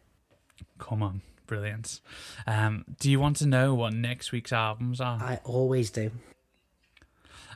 Come 0.78 1.02
on. 1.02 1.22
Brilliant. 1.46 2.00
Um, 2.46 2.84
do 3.00 3.10
you 3.10 3.18
want 3.18 3.36
to 3.36 3.46
know 3.46 3.74
what 3.74 3.94
next 3.94 4.32
week's 4.32 4.52
albums 4.52 5.00
are? 5.00 5.18
I 5.20 5.40
always 5.44 5.90
do. 5.90 6.10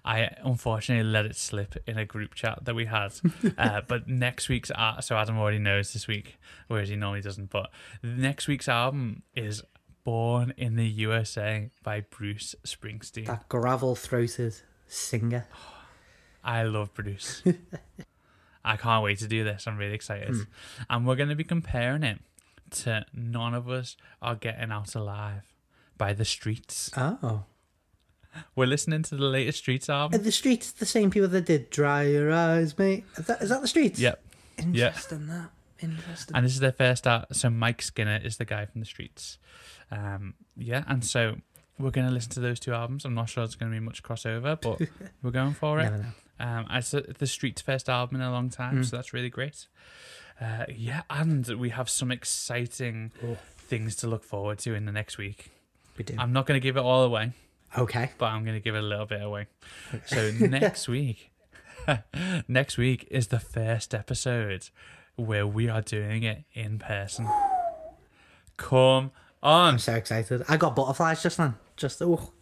I 0.04 0.30
unfortunately 0.42 1.08
let 1.08 1.26
it 1.26 1.36
slip 1.36 1.76
in 1.86 1.96
a 1.96 2.04
group 2.04 2.34
chat 2.34 2.64
that 2.64 2.74
we 2.74 2.86
had. 2.86 3.12
uh, 3.58 3.82
but 3.86 4.08
next 4.08 4.48
week's 4.48 4.70
art, 4.70 5.04
so 5.04 5.16
Adam 5.16 5.38
already 5.38 5.58
knows 5.58 5.92
this 5.92 6.08
week, 6.08 6.38
whereas 6.68 6.88
he 6.88 6.96
normally 6.96 7.20
doesn't. 7.20 7.50
But 7.50 7.70
next 8.02 8.48
week's 8.48 8.68
album 8.68 9.22
is 9.36 9.62
Born 10.04 10.52
in 10.56 10.74
the 10.74 10.86
USA 10.86 11.70
by 11.84 12.00
Bruce 12.00 12.56
Springsteen. 12.66 13.26
That 13.26 13.48
gravel 13.48 13.94
throated 13.94 14.56
singer. 14.88 15.46
I 16.42 16.64
love 16.64 16.92
Bruce. 16.92 17.40
I 18.64 18.76
can't 18.76 19.02
wait 19.02 19.18
to 19.18 19.26
do 19.26 19.44
this. 19.44 19.66
I'm 19.66 19.76
really 19.76 19.94
excited. 19.94 20.34
And 20.88 21.06
we're 21.06 21.16
going 21.16 21.28
to 21.28 21.34
be 21.34 21.44
comparing 21.44 22.02
it 22.02 22.20
to 22.70 23.04
None 23.12 23.54
of 23.54 23.68
Us 23.68 23.96
Are 24.20 24.34
Getting 24.34 24.70
Out 24.70 24.94
Alive 24.94 25.42
by 25.98 26.12
The 26.12 26.24
Streets. 26.24 26.90
Oh. 26.96 27.44
We're 28.54 28.66
listening 28.66 29.02
to 29.04 29.16
the 29.16 29.24
latest 29.24 29.58
Streets 29.58 29.88
Are 29.88 30.02
album. 30.02 30.22
the 30.22 30.32
streets 30.32 30.72
the 30.72 30.86
same 30.86 31.10
people 31.10 31.28
that 31.28 31.44
did 31.44 31.68
Dry 31.70 32.04
Your 32.04 32.32
Eyes, 32.32 32.78
mate? 32.78 33.04
Is 33.16 33.26
that, 33.26 33.42
is 33.42 33.50
that 33.50 33.60
the 33.60 33.68
streets? 33.68 33.98
Yep. 33.98 34.22
Interesting, 34.58 35.26
that. 35.26 35.50
Interesting. 35.80 36.36
And 36.36 36.44
this 36.44 36.54
is 36.54 36.60
their 36.60 36.72
first 36.72 37.06
out. 37.06 37.34
So 37.34 37.50
Mike 37.50 37.82
Skinner 37.82 38.20
is 38.22 38.36
the 38.36 38.44
guy 38.44 38.64
from 38.66 38.80
the 38.80 38.86
streets. 38.86 39.38
Um, 39.90 40.34
yeah, 40.56 40.84
and 40.86 41.04
so 41.04 41.36
we're 41.78 41.90
going 41.90 42.06
to 42.06 42.12
listen 42.12 42.30
to 42.32 42.40
those 42.40 42.60
two 42.60 42.72
albums. 42.72 43.04
I'm 43.04 43.14
not 43.14 43.28
sure 43.28 43.44
it's 43.44 43.54
going 43.54 43.70
to 43.70 43.76
be 43.78 43.84
much 43.84 44.02
crossover, 44.02 44.58
but 44.60 44.80
we're 45.22 45.30
going 45.30 45.54
for 45.54 45.80
it. 45.80 45.92
Um, 46.42 46.66
it's 46.70 46.90
the, 46.90 47.14
the 47.18 47.26
streets' 47.26 47.62
first 47.62 47.88
album 47.88 48.16
in 48.16 48.22
a 48.22 48.30
long 48.32 48.50
time, 48.50 48.78
Mm. 48.80 48.84
so 48.84 48.96
that's 48.96 49.12
really 49.14 49.30
great. 49.30 49.68
Uh, 50.40 50.64
yeah, 50.68 51.02
and 51.08 51.46
we 51.46 51.70
have 51.70 51.88
some 51.88 52.10
exciting 52.10 53.12
Oh. 53.24 53.36
things 53.56 53.94
to 53.96 54.08
look 54.08 54.24
forward 54.24 54.58
to 54.60 54.74
in 54.74 54.84
the 54.86 54.92
next 54.92 55.16
week. 55.18 55.50
We 55.96 56.04
do. 56.04 56.16
I'm 56.18 56.32
not 56.32 56.46
going 56.46 56.60
to 56.60 56.62
give 56.62 56.76
it 56.76 56.80
all 56.80 57.04
away. 57.04 57.32
Okay. 57.78 58.10
but 58.18 58.26
I'm 58.26 58.44
going 58.44 58.56
to 58.56 58.60
give 58.62 58.74
it 58.74 58.80
a 58.80 58.86
little 58.86 59.06
bit 59.06 59.22
away. 59.22 59.46
So 60.06 60.30
next 60.40 60.88
week, 60.88 61.30
next 62.48 62.76
week 62.76 63.06
is 63.10 63.28
the 63.28 63.38
first 63.40 63.94
episode 63.94 64.68
where 65.16 65.46
we 65.46 65.68
are 65.68 65.80
doing 65.82 66.22
it 66.22 66.44
in 66.54 66.78
person. 66.78 67.28
Come 68.56 69.10
on. 69.42 69.70
I'm 69.70 69.78
so 69.78 69.94
excited. 69.94 70.42
I 70.48 70.56
got 70.56 70.76
butterflies 70.76 71.22
just 71.22 71.36
then. 71.36 71.54
Just 71.76 72.00
oh, 72.02 72.32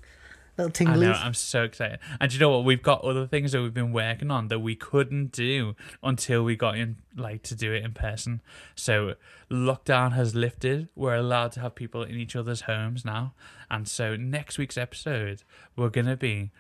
little 0.67 0.89
I 0.89 0.97
know, 0.97 1.13
I'm 1.13 1.35
so 1.35 1.65
excited. 1.65 1.99
And 2.21 2.33
you 2.33 2.39
know 2.39 2.51
what? 2.51 2.65
We've 2.65 2.83
got 2.83 3.03
other 3.03 3.27
things 3.27 3.53
that 3.53 3.63
we've 3.63 3.75
been 3.75 3.93
working 3.93 4.31
on 4.31 4.49
that 4.49 4.61
we 4.61 4.75
couldn't 4.75 5.33
do 5.33 5.75
until 6.03 6.43
we 6.43 6.57
got 6.57 6.77
in, 6.77 6.97
like, 7.17 7.43
to 7.45 7.55
do 7.55 7.73
it 7.73 7.85
in 7.85 7.93
person. 7.93 8.41
So, 8.75 9.15
lockdown 9.51 10.13
has 10.13 10.35
lifted. 10.35 10.89
We're 10.95 11.17
allowed 11.17 11.53
to 11.53 11.61
have 11.61 11.75
people 11.75 12.03
in 12.03 12.17
each 12.17 12.37
other's 12.37 12.63
homes 12.63 13.05
now. 13.05 13.35
And 13.71 13.89
so, 13.89 14.17
next 14.17 14.59
week's 14.59 14.79
episode, 14.79 15.43
we're 15.77 15.91
going 15.91 16.07
to 16.07 16.17
be 16.17 16.51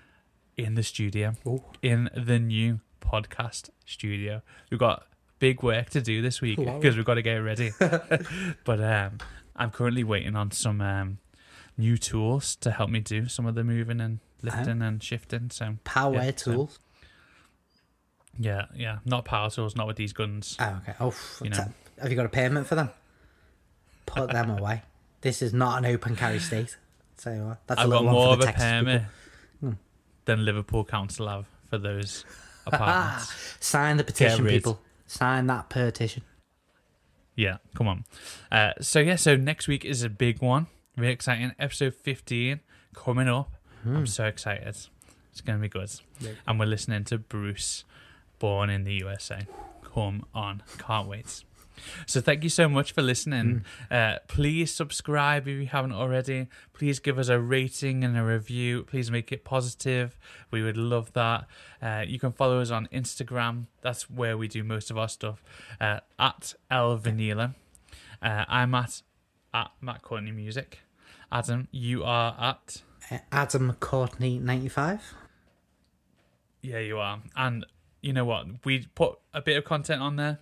in 0.57 0.75
the 0.75 0.83
studio, 0.83 1.35
Ooh. 1.47 1.65
in 1.83 2.11
the 2.15 2.39
new 2.39 2.81
podcast 3.01 3.71
studio. 3.85 4.43
We've 4.71 4.81
got 4.81 5.07
big 5.39 5.63
work 5.63 5.91
to 5.91 6.01
do 6.01 6.23
this 6.23 6.41
week 6.41 6.59
because 6.59 6.97
we've 6.97 7.05
got 7.05 7.15
to 7.15 7.23
get 7.23 7.37
it 7.37 7.41
ready. 7.41 7.73
but 8.65 8.81
um, 8.81 9.19
I'm 9.57 9.71
currently 9.71 10.05
waiting 10.05 10.37
on 10.37 10.51
some 10.53 10.81
um, 10.81 11.19
new 11.81 11.97
tools 11.99 12.55
to 12.57 12.71
help 12.71 12.91
me 12.91 13.01
do 13.01 13.27
some 13.29 13.47
of 13.47 13.55
the 13.55 13.65
moving 13.65 14.01
and 14.01 14.21
lifting 14.43 14.83
and 14.83 15.03
shifting. 15.03 15.51
So 15.51 15.77
Power 15.85 16.15
yeah, 16.15 16.31
so- 16.37 16.53
tools. 16.53 16.79
yeah, 18.39 18.67
yeah, 18.75 18.99
not 19.05 19.25
power 19.25 19.51
tools, 19.51 19.77
not 19.77 19.87
with 19.87 19.97
these 19.97 20.13
guns. 20.13 20.57
Oh, 20.61 20.79
okay. 20.83 20.95
Oh, 21.01 21.15
You 21.43 21.51
know. 21.51 21.65
have 22.01 22.11
you 22.11 22.17
got 22.17 22.27
a 22.27 22.31
payment 22.31 22.67
for 22.67 22.75
them? 22.77 22.91
Put 24.07 24.31
them 24.31 24.51
away. 24.59 24.83
This 25.21 25.43
is 25.43 25.53
not 25.53 25.79
an 25.79 25.87
open 25.87 26.17
carry 26.17 26.39
state. 26.39 26.77
So 27.19 27.31
uh, 27.31 27.57
that's 27.67 27.81
a 27.81 27.85
I've 27.85 27.91
got 27.91 28.03
little 28.03 28.13
more 28.13 28.33
of 28.35 28.41
a 28.41 28.53
permit 28.53 29.03
people. 29.61 29.77
than 30.25 30.45
Liverpool 30.45 30.85
Council 30.85 31.29
have 31.29 31.47
for 31.69 31.77
those 31.79 32.25
apartments. 32.67 33.33
Sign 33.61 33.99
the 33.99 34.05
petition, 34.05 34.47
people. 34.47 34.81
Sign 35.07 35.47
that 35.49 35.69
petition. 35.69 36.23
Yeah, 37.37 37.59
come 37.75 37.89
on. 37.89 38.05
Uh, 38.51 38.73
so 38.81 39.01
yeah, 39.01 39.17
so 39.17 39.37
next 39.37 39.69
week 39.69 39.85
is 39.85 40.03
a 40.03 40.09
big 40.09 40.41
one. 40.41 40.67
Really 40.97 41.13
exciting. 41.13 41.53
Episode 41.59 41.95
fifteen 41.95 42.61
coming 42.95 43.29
up. 43.29 43.53
I'm 43.87 44.07
so 44.07 44.25
excited. 44.27 44.77
It's 45.33 45.41
gonna 45.45 45.59
be 45.59 45.69
good. 45.69 45.91
And 46.47 46.59
we're 46.59 46.67
listening 46.67 47.05
to 47.05 47.19
Bruce, 47.19 47.85
born 48.39 48.69
in 48.71 48.85
the 48.85 48.93
USA. 48.95 49.47
Come 49.95 50.27
on, 50.35 50.63
can't 50.79 51.09
wait. 51.09 51.43
So 52.07 52.21
thank 52.21 52.43
you 52.43 52.51
so 52.51 52.69
much 52.69 52.93
for 52.93 53.01
listening. 53.01 53.65
Uh, 53.91 54.17
please 54.29 54.71
subscribe 54.75 55.49
if 55.49 55.57
you 55.61 55.67
haven't 55.67 55.93
already. 55.93 56.49
Please 56.75 56.99
give 56.99 57.19
us 57.19 57.29
a 57.29 57.41
rating 57.41 58.05
and 58.05 58.19
a 58.19 58.23
review. 58.23 58.85
Please 58.85 59.11
make 59.11 59.33
it 59.33 59.45
positive. 59.45 60.19
We 60.51 60.63
would 60.63 60.77
love 60.77 61.13
that. 61.15 61.47
Uh, 61.81 62.05
you 62.07 62.19
can 62.19 62.33
follow 62.33 62.61
us 62.61 62.71
on 62.71 62.87
Instagram. 62.93 63.65
That's 63.81 64.11
where 64.11 64.37
we 64.37 64.47
do 64.47 64.63
most 64.63 64.91
of 64.91 64.99
our 64.99 65.09
stuff. 65.09 65.43
Uh, 65.81 66.01
at 66.19 66.53
El 66.71 66.99
Vinilo. 66.99 67.55
Uh, 68.21 68.45
I'm 68.47 68.75
at 68.75 69.01
at 69.55 69.71
Matt 69.81 70.03
Courtney 70.03 70.33
Music. 70.33 70.81
Adam, 71.33 71.69
you 71.71 72.03
are 72.05 72.37
at 72.39 72.83
Uh, 73.11 73.19
Adam 73.33 73.73
Courtney, 73.81 74.39
95. 74.39 75.15
Yeah, 76.63 76.79
you 76.79 76.99
are. 76.99 77.21
And 77.37 77.65
you 78.03 78.13
know 78.13 78.25
what? 78.25 78.47
We 78.65 78.87
put 78.95 79.19
a 79.33 79.41
bit 79.41 79.57
of 79.57 79.65
content 79.65 80.03
on 80.03 80.17
there 80.17 80.39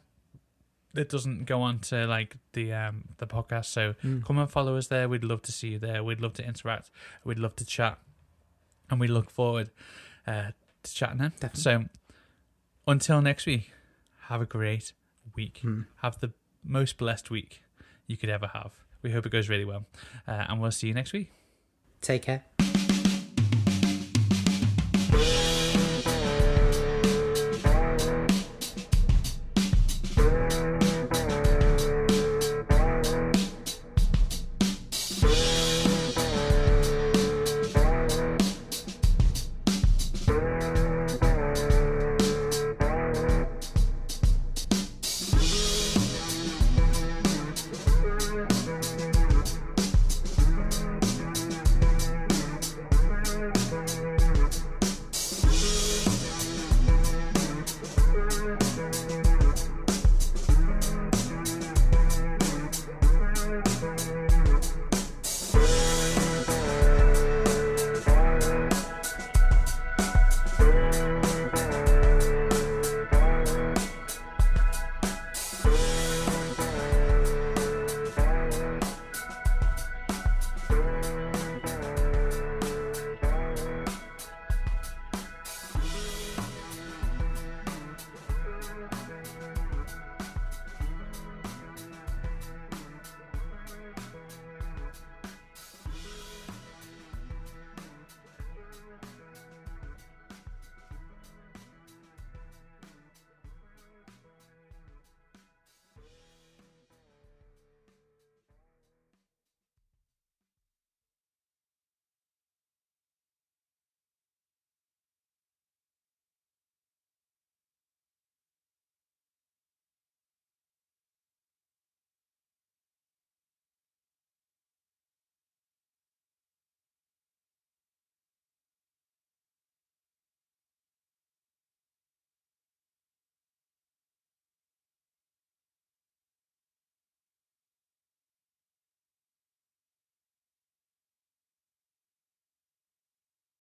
that 0.94 1.08
doesn't 1.08 1.44
go 1.44 1.60
on 1.60 1.78
to 1.78 2.06
like 2.06 2.36
the 2.54 2.72
um 2.72 3.04
the 3.18 3.26
podcast. 3.26 3.66
So 3.66 3.94
come 4.24 4.38
and 4.38 4.50
follow 4.50 4.76
us 4.76 4.88
there. 4.88 5.08
We'd 5.08 5.24
love 5.24 5.42
to 5.42 5.52
see 5.52 5.68
you 5.68 5.78
there. 5.78 6.02
We'd 6.02 6.20
love 6.20 6.32
to 6.34 6.44
interact. 6.46 6.90
We'd 7.24 7.38
love 7.38 7.54
to 7.56 7.64
chat. 7.64 7.98
And 8.90 8.98
we 8.98 9.06
look 9.06 9.30
forward 9.30 9.70
uh 10.26 10.50
to 10.82 10.94
chatting 10.94 11.18
then. 11.18 11.32
Definitely. 11.38 11.60
So 11.62 11.84
until 12.86 13.20
next 13.20 13.46
week, 13.46 13.72
have 14.22 14.40
a 14.40 14.46
great 14.46 14.92
week. 15.36 15.62
Have 16.02 16.18
the 16.20 16.32
most 16.64 16.96
blessed 16.96 17.30
week 17.30 17.62
you 18.06 18.16
could 18.16 18.30
ever 18.30 18.48
have. 18.48 18.72
We 19.02 19.10
hope 19.12 19.26
it 19.26 19.32
goes 19.32 19.48
really 19.48 19.64
well. 19.64 19.86
Uh, 20.26 20.46
and 20.48 20.60
we'll 20.60 20.70
see 20.70 20.88
you 20.88 20.94
next 20.94 21.12
week. 21.12 21.30
Take 22.00 22.22
care. 22.22 22.44